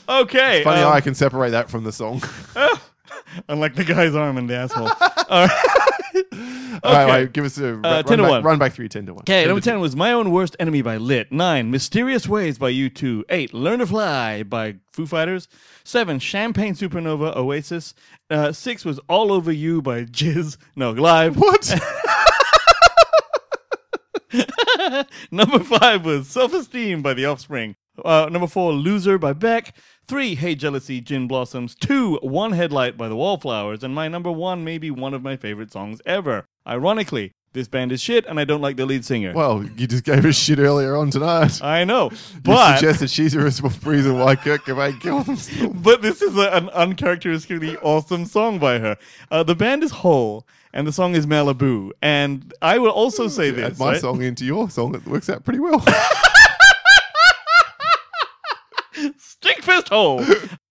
okay. 0.08 0.62
Funny 0.64 0.80
um, 0.82 0.88
how 0.90 0.94
I 0.94 1.00
can 1.00 1.14
separate 1.14 1.50
that 1.50 1.68
from 1.70 1.84
the 1.84 1.92
song. 1.92 2.22
unlike 3.48 3.74
the 3.74 3.84
guy's 3.84 4.14
arm 4.14 4.36
and 4.38 4.48
the 4.48 4.54
asshole. 4.56 4.88
All 5.28 5.46
right. 5.46 5.64
All 6.82 6.92
right, 6.94 7.04
Okay. 7.04 7.12
wait, 7.12 7.32
give 7.32 7.44
us 7.44 7.58
a 7.58 7.74
run, 7.74 7.82
10 7.82 7.92
run, 7.92 8.04
to 8.04 8.16
back, 8.16 8.30
one. 8.30 8.42
run 8.42 8.58
back 8.58 8.72
through 8.72 8.88
ten 8.88 9.04
to 9.06 9.12
one. 9.12 9.22
Okay, 9.22 9.44
number 9.44 9.60
to 9.60 9.70
10 9.70 9.80
was 9.80 9.94
My 9.94 10.12
Own 10.12 10.30
Worst 10.30 10.56
Enemy 10.58 10.80
by 10.82 10.96
Lit. 10.96 11.30
9, 11.30 11.70
Mysterious 11.70 12.26
Ways 12.26 12.56
by 12.58 12.72
U2. 12.72 13.24
8, 13.28 13.52
Learn 13.52 13.80
to 13.80 13.86
Fly 13.86 14.42
by 14.44 14.76
Foo 14.92 15.04
Fighters. 15.06 15.46
7, 15.84 16.18
Champagne 16.20 16.74
Supernova, 16.74 17.36
Oasis. 17.36 17.92
Uh, 18.30 18.52
6 18.52 18.84
was 18.84 18.98
All 19.08 19.30
Over 19.30 19.52
You 19.52 19.82
by 19.82 20.04
Jizz. 20.04 20.56
No, 20.74 20.92
Live. 20.92 21.36
What? 21.36 21.74
number 25.30 25.58
5 25.58 26.04
was 26.04 26.28
Self 26.28 26.52
Esteem 26.54 27.02
by 27.02 27.14
The 27.14 27.26
Offspring. 27.26 27.76
Uh, 28.02 28.28
number 28.30 28.46
4, 28.46 28.72
Loser 28.72 29.18
by 29.18 29.32
Beck. 29.32 29.74
3, 30.10 30.34
Hey 30.34 30.56
Jealousy, 30.56 31.00
Gin 31.00 31.28
Blossoms. 31.28 31.76
2, 31.76 32.18
One 32.20 32.50
Headlight 32.50 32.96
by 32.98 33.06
The 33.06 33.14
Wallflowers. 33.14 33.84
And 33.84 33.94
my 33.94 34.08
number 34.08 34.32
1 34.32 34.64
may 34.64 34.76
be 34.76 34.90
one 34.90 35.14
of 35.14 35.22
my 35.22 35.36
favorite 35.36 35.70
songs 35.70 36.00
ever. 36.04 36.46
Ironically, 36.66 37.30
this 37.52 37.68
band 37.68 37.92
is 37.92 38.00
shit 38.00 38.26
and 38.26 38.40
I 38.40 38.44
don't 38.44 38.60
like 38.60 38.76
the 38.76 38.86
lead 38.86 39.04
singer. 39.04 39.32
well, 39.32 39.62
you 39.76 39.86
just 39.86 40.02
gave 40.02 40.24
us 40.26 40.34
shit 40.34 40.58
earlier 40.58 40.96
on 40.96 41.12
tonight. 41.12 41.62
I 41.62 41.84
know, 41.84 42.10
you 42.10 42.40
but 42.42 42.74
suggested 42.78 43.08
she's 43.08 43.36
a 43.36 43.40
reason 43.40 44.18
why 44.18 44.34
Kurt 44.34 44.62
Cobain 44.62 45.00
killed 45.00 45.26
himself. 45.26 45.74
but 45.76 46.02
this 46.02 46.22
is 46.22 46.36
a, 46.36 46.56
an 46.56 46.70
uncharacteristically 46.70 47.76
awesome 47.76 48.26
song 48.26 48.58
by 48.58 48.80
her. 48.80 48.96
Uh, 49.30 49.44
the 49.44 49.54
band 49.54 49.84
is 49.84 49.92
Hole, 49.92 50.44
and 50.72 50.88
the 50.88 50.92
song 50.92 51.14
is 51.14 51.24
Malibu. 51.24 51.90
And 52.02 52.52
I 52.60 52.78
will 52.78 52.90
also 52.90 53.28
say 53.28 53.50
this: 53.52 53.74
Add 53.74 53.78
my 53.78 53.92
right? 53.92 54.00
song 54.00 54.22
into 54.22 54.44
your 54.44 54.70
song. 54.70 54.96
It 54.96 55.06
works 55.06 55.30
out 55.30 55.44
pretty 55.44 55.60
well. 55.60 55.84
Stinkfist 59.60 59.88
Hole. 59.90 60.18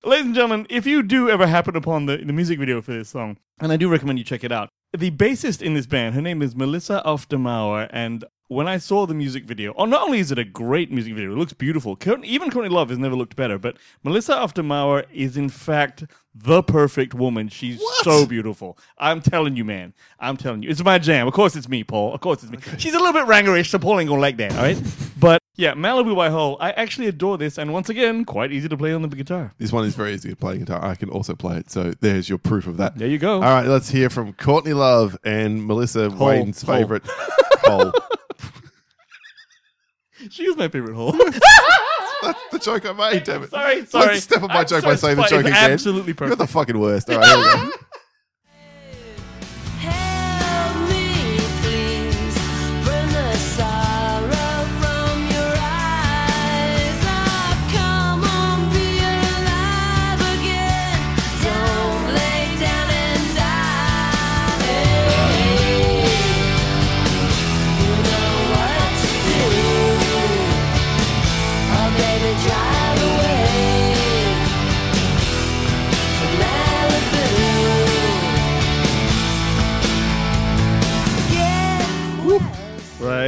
Ladies 0.04 0.26
and 0.26 0.36
gentlemen, 0.36 0.66
if 0.70 0.88
you 0.88 1.04
do 1.04 1.30
ever 1.30 1.46
happen 1.46 1.76
upon 1.76 2.08
the, 2.08 2.18
the 2.18 2.34
music 2.34 2.58
video 2.58 2.82
for 2.82 2.92
this 2.92 3.10
song, 3.10 3.38
and 3.60 3.72
I 3.72 3.78
do 3.78 3.90
recommend 3.90 4.18
you 4.18 4.26
check 4.26 4.44
it 4.44 4.52
out, 4.52 4.70
the 4.98 5.12
bassist 5.12 5.62
in 5.62 5.76
this 5.76 5.86
band, 5.86 6.16
her 6.16 6.22
name 6.22 6.42
is 6.42 6.56
Melissa 6.56 7.06
Auf 7.06 7.28
der 7.28 7.38
Maur, 7.38 7.88
and 7.92 8.26
when 8.48 8.68
I 8.68 8.80
saw 8.80 9.06
the 9.06 9.14
music 9.14 9.44
video, 9.44 9.76
oh, 9.78 9.86
not 9.86 10.02
only 10.02 10.18
is 10.18 10.32
it 10.32 10.40
a 10.40 10.44
great 10.44 10.92
music 10.92 11.14
video, 11.14 11.34
it 11.34 11.38
looks 11.38 11.54
beautiful. 11.54 11.96
Even 12.24 12.50
Courtney 12.50 12.70
Love 12.70 12.90
has 12.90 12.98
never 12.98 13.16
looked 13.16 13.36
better, 13.36 13.60
but 13.60 13.78
Melissa 14.04 14.36
Auf 14.40 14.56
der 14.56 14.64
Maur 14.64 15.04
is 15.14 15.38
in 15.38 15.50
fact 15.50 16.06
the 16.34 16.64
perfect 16.64 17.14
woman. 17.14 17.48
She's 17.48 17.80
so 18.02 18.26
beautiful. 18.26 18.76
I'm 18.98 19.22
telling 19.22 19.56
you, 19.56 19.66
man. 19.66 19.94
I'm 20.20 20.36
telling 20.36 20.64
you. 20.64 20.70
It's 20.72 20.84
my 20.84 20.98
jam. 20.98 21.28
Of 21.28 21.34
course 21.34 21.56
it's 21.56 21.70
me, 21.70 21.84
Paul. 21.84 22.16
Of 22.16 22.22
course 22.22 22.42
it's 22.42 22.52
me. 22.52 22.58
She's 22.80 22.96
a 22.96 22.98
little 22.98 23.14
bit 23.14 23.28
rangerish, 23.28 23.70
so 23.70 23.78
Paul 23.78 24.00
ain't 24.00 24.10
gonna 24.10 24.22
like 24.22 24.38
that, 24.38 24.54
all 24.54 24.64
right? 24.64 24.82
but 25.20 25.40
yeah, 25.60 25.74
Malibu 25.74 26.16
by 26.16 26.30
Hole. 26.30 26.56
I 26.62 26.72
actually 26.72 27.08
adore 27.08 27.38
this, 27.38 27.58
and 27.58 27.74
once 27.74 27.90
again, 27.90 28.24
quite 28.24 28.54
easy 28.54 28.70
to 28.70 28.78
play 28.78 28.94
on 28.94 29.02
the 29.02 29.10
guitar. 29.10 29.54
this 29.58 29.74
one 29.74 29.84
is 29.84 29.94
very 29.94 30.14
easy 30.14 30.30
to 30.30 30.36
play 30.38 30.58
guitar. 30.58 30.82
I 30.84 30.96
can 30.96 31.10
also 31.10 31.36
play 31.36 31.58
it. 31.58 31.70
So 31.70 31.94
there's 32.00 32.30
your 32.30 32.38
proof 32.38 32.66
of 32.66 32.78
that. 32.78 32.98
There 32.98 33.10
you 33.10 33.18
go. 33.18 33.36
All 33.36 33.42
right, 33.42 33.68
let's 33.68 33.90
hear 33.90 34.10
from 34.10 34.32
Courtney 34.32 34.72
Love 34.72 35.18
and 35.26 35.66
Melissa 35.66 36.10
Hole. 36.12 36.28
Wayne's 36.30 36.62
Hole. 36.62 36.76
favorite 36.78 37.04
hole. 37.66 37.92
She 40.30 40.44
is 40.44 40.56
my 40.56 40.70
favorite 40.70 40.96
hole. 40.96 41.12
That's 42.22 42.40
the 42.52 42.60
joke 42.60 42.86
I 42.86 42.94
made, 42.94 43.26
damn 43.26 43.44
it. 43.44 43.50
sorry, 43.50 43.86
sorry. 43.86 44.20
step 44.20 44.42
on 44.44 44.48
my 44.48 44.60
I'm 44.62 44.66
joke 44.66 44.82
sorry, 44.82 44.94
by 44.94 44.96
saying 44.96 45.18
the 45.18 45.24
joke 45.24 45.46
again. 45.46 45.72
Absolutely 45.72 46.14
You're 46.18 46.36
the 46.38 46.48
fucking 46.48 46.80
worst. 46.80 47.10
All 47.10 47.18
right, 47.20 47.28
here 47.28 47.66
we 47.66 47.72
go. 47.72 47.78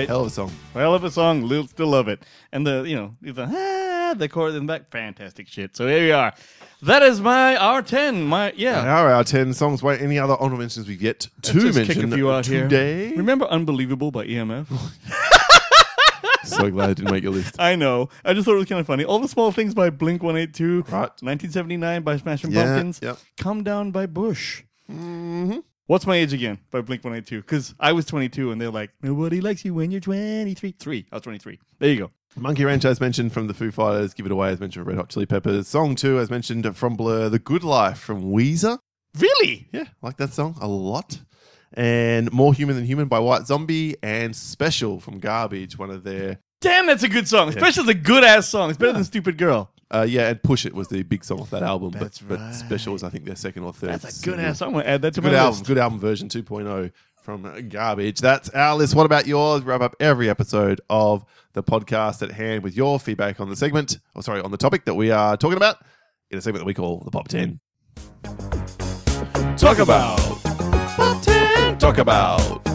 Right. 0.02 0.08
Hell 0.08 0.22
of 0.22 0.28
a 0.28 0.30
song. 0.32 0.52
Hell 0.74 0.96
of 0.96 1.04
a 1.04 1.12
song. 1.12 1.44
Lil 1.48 1.68
still 1.68 1.88
love 1.88 2.08
it. 2.08 2.24
And 2.52 2.66
the, 2.66 2.84
you 2.84 2.96
know, 2.96 3.16
the, 3.22 3.44
ah, 3.50 4.14
the 4.16 4.28
chord 4.28 4.56
in 4.56 4.66
the 4.66 4.74
back, 4.74 4.90
fantastic 4.92 5.48
shit. 5.48 5.76
So 5.76 5.88
here 5.88 6.02
we 6.02 6.12
are. 6.12 6.34
That 6.82 7.04
is 7.04 7.22
my 7.22 7.56
R10. 7.56 8.26
My 8.26 8.52
yeah. 8.56 8.82
Are 8.82 9.12
our 9.12 9.24
10 9.24 9.54
songs. 9.54 9.84
Wait, 9.84 10.02
any 10.02 10.18
other 10.18 10.36
honorable 10.40 10.58
mentions 10.58 10.88
we've 10.88 11.02
yet 11.02 11.20
to 11.20 11.54
Let's 11.54 11.66
just 11.66 11.78
mention 11.78 11.96
kick 12.02 12.12
a 12.12 12.16
few 12.16 12.32
out 12.32 12.44
today? 12.46 13.10
here. 13.10 13.18
Remember 13.18 13.46
"Unbelievable" 13.46 14.10
by 14.10 14.26
EMF? 14.26 14.66
so 16.44 16.72
glad 16.72 16.90
I 16.90 16.94
didn't 16.96 17.12
make 17.12 17.22
your 17.24 17.34
list. 17.34 17.56
I 17.60 17.76
know. 17.76 18.10
I 18.26 18.34
just 18.34 18.46
thought 18.46 18.56
it 18.56 18.58
was 18.60 18.68
kind 18.68 18.82
of 18.82 18.88
funny. 18.88 19.06
All 19.06 19.20
the 19.20 19.28
small 19.28 19.52
things 19.52 19.76
by 19.76 19.92
Blink 19.92 20.24
182, 20.24 20.82
Right. 20.92 20.92
1979 21.22 22.02
by 22.02 22.18
Smashing 22.18 22.52
Yeah, 22.52 22.64
Pumpkins, 22.64 23.00
yep. 23.04 23.18
Come 23.38 23.64
Down 23.64 23.92
by 23.92 24.08
Bush. 24.08 24.64
Mm-hmm. 24.92 25.60
What's 25.88 26.06
My 26.08 26.16
Age 26.16 26.32
Again 26.32 26.60
by 26.70 26.82
Blink 26.82 27.04
182? 27.04 27.42
Because 27.42 27.74
I 27.80 27.92
was 27.92 28.06
22 28.06 28.52
and 28.52 28.62
they're 28.62 28.70
like, 28.70 28.92
nobody 29.02 29.42
likes 29.42 29.66
you 29.66 29.74
when 29.74 29.92
you're 29.92 30.00
23. 30.00 30.76
Three. 30.80 31.06
I 31.12 31.16
was 31.16 31.24
23. 31.24 31.60
There 31.80 31.90
you 31.90 31.98
go. 32.00 32.12
Monkey 32.38 32.64
Wrench, 32.64 32.86
as 32.86 33.02
mentioned 33.02 33.34
from 33.34 33.48
the 33.48 33.54
Foo 33.54 33.72
Fighters, 33.72 34.14
Give 34.14 34.26
It 34.26 34.32
Away, 34.32 34.50
as 34.52 34.60
mentioned 34.62 34.86
from 34.86 34.90
Red 34.90 34.98
Hot 35.00 35.10
Chili 35.10 35.26
Peppers. 35.26 35.68
Song 35.68 35.96
2, 35.96 36.20
as 36.20 36.30
mentioned 36.30 36.78
from 36.78 36.96
Blur, 36.96 37.28
The 37.28 37.40
Good 37.40 37.64
Life 37.66 38.00
from 38.00 38.32
Weezer. 38.32 38.78
Really? 39.20 39.68
Yeah, 39.74 39.86
like 40.02 40.16
that 40.18 40.32
song 40.34 40.56
a 40.62 40.68
lot. 40.68 41.20
And 41.74 42.32
More 42.32 42.54
Human 42.54 42.76
Than 42.78 42.86
Human 42.86 43.10
by 43.10 43.20
White 43.20 43.48
Zombie, 43.48 43.96
and 44.02 44.34
Special 44.34 45.02
from 45.02 45.20
Garbage, 45.20 45.78
one 45.78 45.90
of 45.90 46.04
their. 46.06 46.40
Damn, 46.62 46.86
that's 46.86 47.04
a 47.04 47.10
good 47.10 47.28
song. 47.28 47.50
Especially 47.50 47.86
the 47.86 47.94
good 47.96 48.24
ass 48.24 48.48
song. 48.48 48.70
It's 48.70 48.78
better 48.78 48.90
Yeah. 48.92 48.94
than 48.94 49.04
Stupid 49.04 49.38
Girl. 49.38 49.70
Uh, 49.94 50.06
yeah, 50.08 50.30
and 50.30 50.42
Push 50.42 50.66
It 50.66 50.74
was 50.74 50.88
the 50.88 51.04
big 51.04 51.24
song 51.24 51.42
off 51.42 51.50
that 51.50 51.64
album, 51.64 51.92
That's 51.92 52.20
but, 52.20 52.40
but. 52.40 52.52
Special 52.54 52.94
was, 52.94 53.04
I 53.04 53.10
think, 53.10 53.26
their 53.26 53.36
second 53.36 53.64
or 53.64 53.74
third. 53.74 54.00
That's 54.00 54.22
a 54.22 54.24
good 54.26 54.40
ass 54.40 54.60
song. 54.60 54.70
I'm 54.70 54.74
going 54.76 54.86
to 54.86 54.90
add 54.90 55.02
that 55.02 55.14
to 55.16 55.22
Good 55.22 55.34
my 55.34 55.38
album, 55.38 55.54
list. 55.60 55.66
good 55.66 55.78
album 55.78 56.00
version 56.00 56.30
2.0 56.30 56.92
from 57.22 57.46
uh, 57.46 57.60
Garbage. 57.62 58.20
That's 58.20 58.50
our 58.50 58.76
list. 58.78 58.96
What 58.96 59.06
about 59.06 59.28
yours? 59.28 59.64
Wrap 59.64 59.82
up 59.82 59.96
every 60.00 60.30
episode 60.30 60.80
of 60.90 61.26
the 61.54 61.62
podcast 61.62 62.22
at 62.24 62.32
hand 62.32 62.64
with 62.64 62.76
your 62.76 63.00
feedback 63.00 63.42
on 63.42 63.50
the 63.50 63.56
segment, 63.56 63.98
or 64.16 64.24
sorry, 64.24 64.42
on 64.42 64.52
the 64.52 64.58
topic 64.58 64.86
that 64.86 64.96
we 64.96 65.12
are 65.12 65.36
talking 65.36 65.58
about 65.58 65.76
in 66.30 66.38
a 66.38 66.42
segment 66.42 66.62
that 66.62 66.68
we 66.68 66.74
call 66.74 67.00
the 67.00 67.12
Pop 67.12 67.28
10. 67.28 67.60
Talk 69.58 69.80
about 69.80 70.18
Pop 70.96 71.22
10. 71.22 71.78
Talk 71.78 71.98
about 71.98 72.66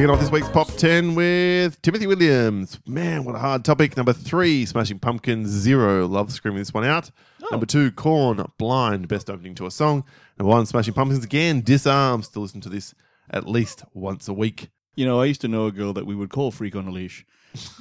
Kicking 0.00 0.14
off 0.14 0.20
this 0.20 0.30
week's 0.30 0.48
Pop 0.48 0.68
10 0.68 1.14
with 1.14 1.82
Timothy 1.82 2.06
Williams. 2.06 2.80
Man, 2.86 3.22
what 3.22 3.34
a 3.34 3.38
hard 3.38 3.66
topic. 3.66 3.98
Number 3.98 4.14
three, 4.14 4.64
Smashing 4.64 4.98
Pumpkins 4.98 5.50
Zero. 5.50 6.06
Love 6.06 6.32
screaming 6.32 6.60
this 6.60 6.72
one 6.72 6.86
out. 6.86 7.10
Number 7.50 7.66
two, 7.66 7.92
Korn 7.92 8.42
Blind. 8.56 9.08
Best 9.08 9.28
opening 9.28 9.54
to 9.56 9.66
a 9.66 9.70
song. 9.70 10.04
Number 10.38 10.48
one, 10.48 10.64
Smashing 10.64 10.94
Pumpkins 10.94 11.22
again. 11.22 11.60
Disarm. 11.60 12.22
Still 12.22 12.40
listen 12.40 12.62
to 12.62 12.70
this 12.70 12.94
at 13.28 13.46
least 13.46 13.84
once 13.92 14.26
a 14.26 14.32
week. 14.32 14.70
You 14.96 15.04
know, 15.04 15.20
I 15.20 15.26
used 15.26 15.42
to 15.42 15.48
know 15.48 15.66
a 15.66 15.70
girl 15.70 15.92
that 15.92 16.06
we 16.06 16.14
would 16.14 16.30
call 16.30 16.50
Freak 16.50 16.76
on 16.76 16.88
a 16.88 16.90
Leash. 16.90 17.26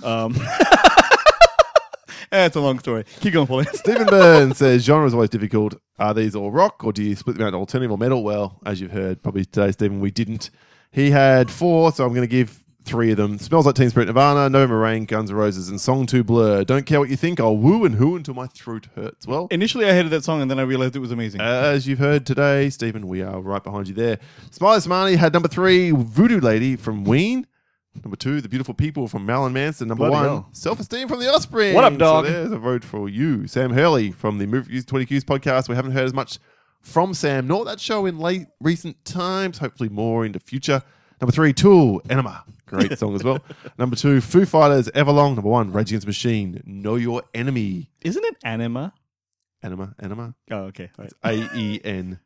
Um, 0.04 0.34
That's 2.32 2.58
a 2.58 2.60
long 2.60 2.80
story. 2.80 3.06
Keep 3.22 3.32
going, 3.32 3.48
Paulie. 3.48 3.70
Stephen 3.76 4.08
Byrne 4.08 4.54
says 4.54 4.84
genre 4.84 5.08
is 5.08 5.14
always 5.14 5.30
difficult. 5.30 5.76
Are 5.98 6.14
these 6.14 6.36
all 6.36 6.52
rock 6.52 6.84
or 6.84 6.92
do 6.92 7.02
you 7.02 7.16
split 7.16 7.38
them 7.38 7.48
out 7.48 7.54
alternative 7.54 7.94
or 7.94 7.98
metal? 7.98 8.26
Well, 8.26 8.60
as 8.66 8.82
you've 8.82 8.92
heard 8.92 9.24
probably 9.24 9.46
today, 9.46 9.72
Stephen, 9.72 10.02
we 10.02 10.12
didn't. 10.12 10.50
He 10.92 11.12
had 11.12 11.52
four, 11.52 11.92
so 11.92 12.04
I'm 12.06 12.10
going 12.14 12.22
to 12.22 12.28
give 12.28 12.60
three 12.84 13.12
of 13.12 13.18
them. 13.18 13.38
Smells 13.38 13.66
like 13.68 13.76
Teen 13.76 13.90
Spirit 13.90 14.08
Nirvana, 14.08 14.50
November 14.50 14.80
Rain, 14.80 15.06
Guns 15.06 15.30
N' 15.30 15.36
Roses, 15.36 15.70
and 15.70 15.80
Song 15.80 16.08
2 16.08 16.24
Blur. 16.24 16.64
Don't 16.64 16.86
care 16.86 17.00
what 17.00 17.10
you 17.10 17.16
think, 17.16 17.40
I'll 17.40 17.56
woo 17.58 17.86
and 17.86 17.96
hoo 17.96 18.16
until 18.16 18.34
my 18.34 18.48
throat 18.48 18.88
hurts. 18.96 19.28
Well, 19.28 19.48
Initially, 19.52 19.86
I 19.86 19.92
hated 19.94 20.10
that 20.12 20.24
song, 20.24 20.42
and 20.42 20.50
then 20.50 20.58
I 20.60 20.64
realized 20.64 20.96
it 20.96 21.00
was 21.00 21.12
amazing. 21.12 21.42
as 21.42 21.88
you've 21.88 22.00
heard 22.00 22.26
today, 22.26 22.70
Stephen, 22.72 23.08
we 23.08 23.22
are 23.22 23.40
right 23.40 23.64
behind 23.64 23.88
you 23.88 23.94
there. 23.94 24.18
Smiley 24.50 24.80
Smarty 24.82 25.16
had 25.16 25.34
number 25.34 25.48
three, 25.48 25.92
Voodoo 25.92 26.40
Lady 26.40 26.76
from 26.76 27.04
Ween. 27.04 27.46
Number 28.04 28.16
two, 28.16 28.40
The 28.40 28.50
Beautiful 28.50 28.74
People 28.74 29.08
from 29.08 29.26
Marilyn 29.26 29.52
Manson. 29.54 29.88
Number 29.90 30.08
Bloody 30.08 30.14
one, 30.14 30.24
hell. 30.24 30.50
Self 30.54 30.80
Esteem 30.80 31.08
from 31.08 31.20
The 31.20 31.32
Offspring. 31.32 31.76
What 31.76 31.84
up, 31.84 31.98
dog? 31.98 32.26
So 32.26 32.32
there's 32.32 32.52
a 32.52 32.58
vote 32.58 32.84
for 32.84 33.10
you. 33.10 33.46
Sam 33.48 33.72
Hurley 33.72 34.12
from 34.12 34.38
the 34.38 34.46
Movie 34.46 34.68
Reviews 34.68 34.86
20 34.86 35.06
Qs 35.08 35.22
podcast. 35.24 35.68
We 35.70 35.76
haven't 35.76 35.92
heard 35.92 36.06
as 36.06 36.14
much 36.14 36.40
from 36.82 37.14
Sam, 37.14 37.48
nor 37.48 37.66
that 37.66 37.80
show 37.80 38.06
in 38.06 38.20
late 38.20 38.48
recent 38.62 39.04
times. 39.06 39.58
Hopefully 39.58 39.90
more 39.90 40.26
in 40.26 40.32
the 40.32 40.40
future. 40.40 40.82
Number 41.22 41.32
three, 41.32 41.52
Tool, 41.54 42.02
Enema. 42.10 42.44
Great 42.66 42.98
song 42.98 43.16
as 43.16 43.24
well. 43.24 43.40
Number 43.78 43.96
two, 43.96 44.22
Foo 44.22 44.46
Fighters, 44.46 44.88
Everlong. 44.90 45.36
Number 45.36 45.50
one, 45.50 45.72
Rage 45.72 45.90
Against 45.92 46.06
the 46.06 46.10
Machine, 46.10 46.62
Know 46.66 46.96
Your 46.96 47.24
Enemy. 47.34 47.90
Isn't 48.02 48.24
it 48.24 48.38
Anima? 48.44 48.94
Enema, 49.64 49.94
Enema. 50.02 50.36
Oh, 50.52 50.58
okay. 50.66 50.90
Right. 50.98 51.12
A 51.26 51.34
E 51.58 51.82
N 51.84 52.20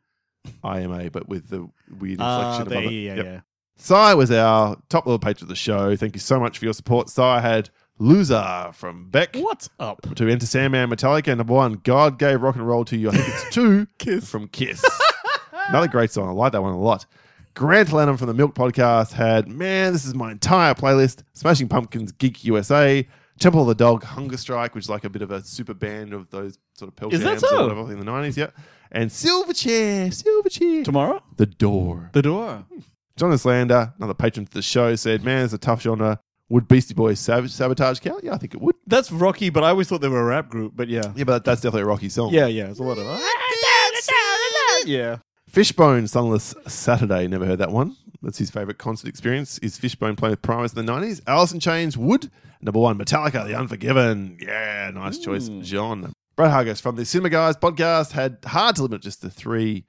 I 0.62 0.82
M 0.82 0.92
A, 0.92 1.08
but 1.08 1.28
with 1.28 1.48
the 1.48 1.68
weird 1.98 2.18
Ah, 2.20 2.60
inflection 2.60 2.68
the- 2.68 2.78
above 2.78 2.92
it. 2.92 2.94
yeah, 2.94 3.14
Yep. 3.16 3.24
yeah. 3.24 3.40
Sai 3.76 4.14
was 4.14 4.30
our 4.30 4.76
top 4.88 5.04
little 5.06 5.18
page 5.18 5.42
of 5.42 5.48
the 5.48 5.56
show. 5.56 5.96
Thank 5.96 6.14
you 6.14 6.20
so 6.20 6.38
much 6.38 6.58
for 6.58 6.64
your 6.66 6.74
support. 6.74 7.08
Sai 7.08 7.40
had 7.40 7.70
Loser 7.98 8.70
from 8.72 9.08
Beck. 9.08 9.36
What's 9.36 9.70
up? 9.78 10.00
To 10.16 10.28
Enter 10.28 10.46
Sandman 10.46 10.90
Metallica. 10.90 11.36
Number 11.36 11.54
one, 11.54 11.74
God 11.84 12.18
Gave 12.18 12.42
Rock 12.42 12.56
and 12.56 12.66
Roll 12.66 12.84
to 12.86 12.96
You. 12.96 13.10
I 13.10 13.12
think 13.12 13.28
it's 13.28 13.54
two. 13.54 13.86
Kiss. 13.98 14.28
From 14.28 14.48
Kiss. 14.48 14.84
Another 15.68 15.86
great 15.86 16.10
song. 16.10 16.28
I 16.28 16.32
like 16.32 16.52
that 16.52 16.62
one 16.62 16.72
a 16.72 16.78
lot. 16.80 17.06
Grant 17.54 17.92
Lanham 17.92 18.16
from 18.16 18.26
the 18.26 18.34
Milk 18.34 18.52
Podcast 18.56 19.12
had, 19.12 19.46
man, 19.46 19.92
this 19.92 20.04
is 20.04 20.12
my 20.12 20.32
entire 20.32 20.74
playlist. 20.74 21.22
Smashing 21.34 21.68
Pumpkins, 21.68 22.10
Geek 22.10 22.44
USA, 22.44 23.06
Temple 23.38 23.62
of 23.62 23.68
the 23.68 23.76
Dog, 23.76 24.02
Hunger 24.02 24.36
Strike, 24.38 24.74
which 24.74 24.86
is 24.86 24.90
like 24.90 25.04
a 25.04 25.08
bit 25.08 25.22
of 25.22 25.30
a 25.30 25.40
super 25.44 25.72
band 25.72 26.12
of 26.12 26.28
those 26.30 26.58
sort 26.76 26.88
of 26.88 26.96
Pearl 26.96 27.14
Is 27.14 27.20
that 27.20 27.28
Jams 27.38 27.40
so? 27.42 27.60
or 27.60 27.62
whatever 27.74 27.92
in 27.92 28.00
the 28.00 28.04
90s, 28.04 28.36
yeah. 28.36 28.50
And 28.90 29.08
Silverchair, 29.08 30.08
Silverchair. 30.08 30.84
Tomorrow? 30.84 31.22
The 31.36 31.46
Door. 31.46 32.10
The 32.12 32.22
door. 32.22 32.66
Hmm. 32.72 32.80
John 33.16 33.30
Islander, 33.30 33.94
another 33.98 34.14
patron 34.14 34.46
to 34.46 34.52
the 34.52 34.62
show, 34.62 34.96
said, 34.96 35.22
man, 35.22 35.44
it's 35.44 35.54
a 35.54 35.58
tough 35.58 35.80
genre. 35.82 36.18
Would 36.50 36.68
Beastie 36.68 36.94
Boys 36.94 37.18
Savage 37.20 37.50
Sabotage 37.52 38.00
count? 38.00 38.22
Yeah, 38.22 38.34
I 38.34 38.38
think 38.38 38.54
it 38.54 38.60
would. 38.60 38.74
That's 38.86 39.10
Rocky, 39.10 39.48
but 39.50 39.64
I 39.64 39.70
always 39.70 39.88
thought 39.88 40.00
they 40.02 40.08
were 40.08 40.20
a 40.20 40.24
rap 40.24 40.48
group. 40.50 40.72
But 40.76 40.88
yeah, 40.88 41.12
Yeah, 41.16 41.24
but 41.24 41.44
that's 41.44 41.60
definitely 41.62 41.82
a 41.82 41.86
Rocky 41.86 42.08
song. 42.10 42.32
yeah, 42.34 42.46
yeah. 42.46 42.66
It's 42.68 42.78
a 42.80 42.82
lot 42.82 42.98
of 42.98 43.04
yeah. 44.86 45.18
Fishbone 45.48 46.06
Sunless 46.06 46.54
Saturday. 46.66 47.26
Never 47.28 47.46
heard 47.46 47.58
that 47.60 47.70
one. 47.70 47.96
That's 48.22 48.38
his 48.38 48.50
favorite 48.50 48.78
concert 48.78 49.08
experience. 49.08 49.58
Is 49.58 49.78
Fishbone 49.78 50.16
playing 50.16 50.32
with 50.32 50.42
Primus 50.42 50.72
in 50.72 50.84
the 50.84 50.92
90s? 50.92 51.20
Alice 51.26 51.52
in 51.52 51.60
Chains 51.60 51.96
Would. 51.96 52.30
Number 52.60 52.80
one, 52.80 52.98
Metallica, 52.98 53.46
The 53.46 53.54
Unforgiven. 53.54 54.38
Yeah, 54.40 54.90
nice 54.94 55.18
choice, 55.18 55.48
John. 55.60 56.12
Brad 56.36 56.50
Hargis 56.50 56.80
from 56.80 56.96
the 56.96 57.04
Cinema 57.04 57.30
Guys 57.30 57.56
podcast 57.56 58.12
had 58.12 58.38
hard 58.46 58.76
to 58.76 58.82
limit 58.82 59.02
just 59.02 59.20
to 59.22 59.30
three. 59.30 59.84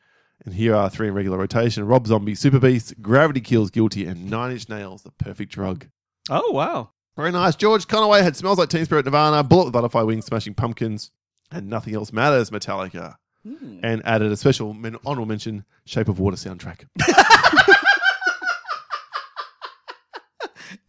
And 0.45 0.53
here 0.53 0.75
are 0.75 0.89
three 0.89 1.07
in 1.07 1.13
regular 1.13 1.37
rotation 1.37 1.85
Rob 1.85 2.05
Zombie, 2.07 2.35
Super 2.35 2.59
Beast, 2.59 3.01
Gravity 3.01 3.39
Kills 3.41 3.71
Guilty, 3.71 4.05
and 4.05 4.29
Nine 4.29 4.51
Inch 4.51 4.67
Nails, 4.69 5.03
The 5.03 5.11
Perfect 5.11 5.51
Drug. 5.53 5.87
Oh 6.29 6.51
wow. 6.51 6.91
Very 7.15 7.31
nice. 7.31 7.55
George 7.55 7.87
Conaway 7.87 8.21
had 8.21 8.35
Smells 8.35 8.57
Like 8.57 8.69
Teen 8.69 8.83
Spirit 8.83 9.05
Nirvana, 9.05 9.43
Bullet 9.43 9.65
with 9.65 9.73
Butterfly 9.73 10.01
Wings, 10.01 10.25
Smashing 10.25 10.53
Pumpkins, 10.53 11.11
and 11.49 11.69
Nothing 11.69 11.95
Else 11.95 12.11
Matters, 12.11 12.49
Metallica. 12.49 13.15
Hmm. 13.47 13.79
And 13.83 14.01
added 14.05 14.31
a 14.31 14.37
special 14.37 14.73
men- 14.73 14.97
honorable 15.05 15.27
mention, 15.27 15.65
Shape 15.85 16.09
of 16.09 16.19
Water 16.19 16.35
soundtrack. 16.35 16.87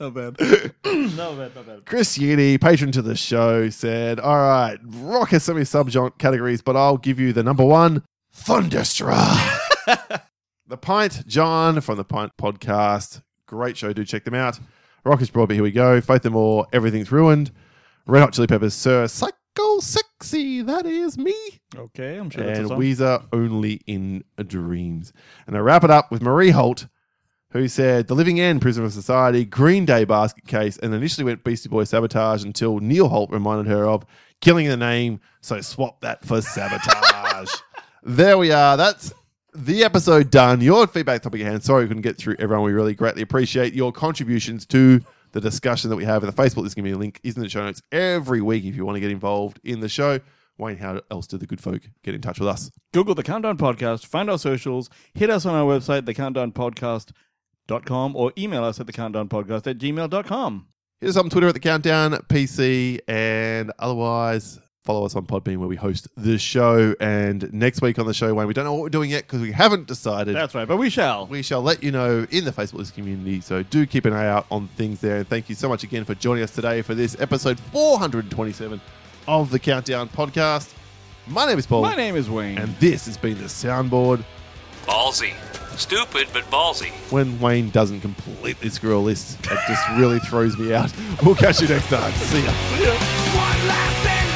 Not 0.00 0.14
bad. 0.14 0.36
not 1.16 1.36
bad. 1.38 1.54
Not 1.54 1.66
bad. 1.66 1.86
Chris 1.86 2.18
Yeedy, 2.18 2.60
patron 2.60 2.92
to 2.92 3.02
the 3.02 3.16
show, 3.16 3.70
said, 3.70 4.20
All 4.20 4.36
right, 4.36 4.78
rock 4.82 5.30
has 5.30 5.44
so 5.44 5.54
many 5.54 5.64
sub 5.64 5.90
categories, 6.18 6.60
but 6.60 6.76
I'll 6.76 6.98
give 6.98 7.18
you 7.18 7.32
the 7.32 7.42
number 7.42 7.64
one 7.64 8.02
Thunderstruck. 8.32 9.38
the 10.66 10.76
Pint, 10.76 11.26
John 11.26 11.80
from 11.80 11.96
the 11.96 12.04
Pint 12.04 12.32
podcast. 12.38 13.22
Great 13.46 13.76
show. 13.76 13.92
Do 13.92 14.04
check 14.04 14.24
them 14.24 14.34
out. 14.34 14.58
Rock 15.06 15.22
is 15.22 15.30
Broadway. 15.30 15.54
Here 15.54 15.62
we 15.62 15.70
go. 15.70 16.00
Faith 16.00 16.24
No 16.24 16.32
More. 16.32 16.66
Everything's 16.72 17.12
Ruined. 17.12 17.52
Red 18.06 18.22
Hot 18.22 18.32
Chili 18.32 18.48
Peppers, 18.48 18.74
Sir. 18.74 19.06
Psycho 19.06 19.78
Sexy. 19.78 20.62
That 20.62 20.84
is 20.84 21.16
me. 21.16 21.32
Okay, 21.76 22.16
I'm 22.16 22.28
sure 22.28 22.42
that's 22.42 22.58
a 22.58 22.62
and 22.62 22.68
song. 22.70 22.80
Weezer 22.80 23.26
Only 23.32 23.74
in 23.86 24.24
Dreams. 24.44 25.12
And 25.46 25.56
I 25.56 25.60
wrap 25.60 25.84
it 25.84 25.92
up 25.92 26.10
with 26.10 26.22
Marie 26.22 26.50
Holt, 26.50 26.88
who 27.50 27.68
said 27.68 28.08
The 28.08 28.16
Living 28.16 28.40
End, 28.40 28.60
Prison 28.60 28.84
of 28.84 28.92
Society, 28.92 29.44
Green 29.44 29.84
Day 29.84 30.04
Basket 30.04 30.44
Case, 30.48 30.76
and 30.76 30.92
initially 30.92 31.24
went 31.24 31.44
Beastie 31.44 31.68
Boy 31.68 31.84
Sabotage 31.84 32.42
until 32.42 32.80
Neil 32.80 33.08
Holt 33.08 33.30
reminded 33.30 33.70
her 33.70 33.86
of 33.86 34.04
Killing 34.40 34.66
the 34.66 34.76
Name, 34.76 35.20
so 35.40 35.60
swap 35.60 36.00
that 36.00 36.24
for 36.24 36.42
Sabotage. 36.42 37.54
there 38.02 38.36
we 38.38 38.50
are. 38.50 38.76
That's 38.76 39.12
the 39.56 39.84
episode 39.84 40.30
done. 40.30 40.60
Your 40.60 40.86
feedback 40.86 41.22
topic 41.22 41.40
at 41.40 41.46
hand. 41.46 41.64
Sorry 41.64 41.84
we 41.84 41.88
couldn't 41.88 42.02
get 42.02 42.16
through 42.16 42.36
everyone. 42.38 42.64
We 42.64 42.72
really 42.72 42.94
greatly 42.94 43.22
appreciate 43.22 43.74
your 43.74 43.92
contributions 43.92 44.66
to 44.66 45.00
the 45.32 45.40
discussion 45.40 45.90
that 45.90 45.96
we 45.96 46.04
have 46.04 46.22
in 46.22 46.30
the 46.30 46.36
Facebook. 46.36 46.62
There's 46.62 46.74
going 46.74 46.84
to 46.84 46.90
be 46.90 46.92
a 46.92 46.98
link, 46.98 47.20
is 47.22 47.36
in 47.36 47.42
the 47.42 47.48
show 47.48 47.64
notes 47.64 47.82
every 47.90 48.40
week 48.40 48.64
if 48.64 48.76
you 48.76 48.84
want 48.84 48.96
to 48.96 49.00
get 49.00 49.10
involved 49.10 49.60
in 49.64 49.80
the 49.80 49.88
show. 49.88 50.20
Wayne, 50.58 50.78
how 50.78 51.00
else 51.10 51.26
do 51.26 51.36
the 51.36 51.46
good 51.46 51.60
folk 51.60 51.82
get 52.02 52.14
in 52.14 52.20
touch 52.20 52.38
with 52.38 52.48
us? 52.48 52.70
Google 52.92 53.14
the 53.14 53.22
Countdown 53.22 53.58
Podcast, 53.58 54.06
find 54.06 54.30
our 54.30 54.38
socials, 54.38 54.88
hit 55.12 55.28
us 55.28 55.44
on 55.44 55.54
our 55.54 55.66
website, 55.66 56.02
thecountdownpodcast.com, 56.02 58.16
or 58.16 58.32
email 58.38 58.64
us 58.64 58.80
at 58.80 58.86
thecountdownpodcast 58.86 59.66
at 59.66 59.78
gmail.com. 59.78 60.66
Hit 61.00 61.10
us 61.10 61.16
up 61.16 61.24
on 61.24 61.30
Twitter 61.30 61.48
at 61.48 61.54
the 61.54 61.60
Countdown 61.60 62.12
PC, 62.28 63.00
and 63.06 63.70
otherwise 63.78 64.58
follow 64.86 65.04
us 65.04 65.14
on 65.16 65.26
Podbean 65.26 65.58
where 65.58 65.68
we 65.68 65.76
host 65.76 66.08
the 66.16 66.38
show. 66.38 66.94
And 67.00 67.52
next 67.52 67.82
week 67.82 67.98
on 67.98 68.06
the 68.06 68.14
show, 68.14 68.32
Wayne, 68.32 68.46
we 68.46 68.54
don't 68.54 68.64
know 68.64 68.72
what 68.72 68.82
we're 68.82 68.88
doing 68.88 69.10
yet 69.10 69.24
because 69.24 69.42
we 69.42 69.52
haven't 69.52 69.86
decided. 69.86 70.34
That's 70.34 70.54
right, 70.54 70.66
but 70.66 70.76
we 70.76 70.88
shall. 70.88 71.26
We 71.26 71.42
shall 71.42 71.60
let 71.60 71.82
you 71.82 71.90
know 71.90 72.26
in 72.30 72.44
the 72.44 72.52
Facebook 72.52 72.74
list 72.74 72.94
community. 72.94 73.40
So 73.40 73.62
do 73.64 73.84
keep 73.84 74.04
an 74.06 74.12
eye 74.12 74.28
out 74.28 74.46
on 74.50 74.68
things 74.68 75.00
there. 75.00 75.16
And 75.16 75.28
thank 75.28 75.48
you 75.48 75.54
so 75.54 75.68
much 75.68 75.82
again 75.82 76.04
for 76.04 76.14
joining 76.14 76.44
us 76.44 76.52
today 76.52 76.80
for 76.82 76.94
this 76.94 77.20
episode 77.20 77.58
427 77.58 78.80
of 79.26 79.50
the 79.50 79.58
Countdown 79.58 80.08
Podcast. 80.08 80.72
My 81.26 81.44
name 81.44 81.58
is 81.58 81.66
Paul. 81.66 81.82
My 81.82 81.96
name 81.96 82.14
is 82.14 82.30
Wayne. 82.30 82.56
And 82.56 82.74
this 82.76 83.06
has 83.06 83.16
been 83.16 83.36
the 83.38 83.44
soundboard. 83.44 84.24
Ballsy. 84.84 85.34
Stupid, 85.76 86.28
but 86.32 86.44
ballsy. 86.44 86.90
When 87.10 87.38
Wayne 87.40 87.70
doesn't 87.70 88.00
completely 88.00 88.70
screw 88.70 88.96
a 88.96 89.00
list, 89.00 89.38
it 89.40 89.58
just 89.68 89.88
really 89.90 90.20
throws 90.20 90.56
me 90.56 90.72
out. 90.72 90.92
We'll 91.22 91.34
catch 91.34 91.60
you 91.60 91.68
next 91.68 91.88
time. 91.88 92.12
See 92.12 92.42
ya. 92.44 92.52
See 92.76 92.84
ya. 92.84 94.35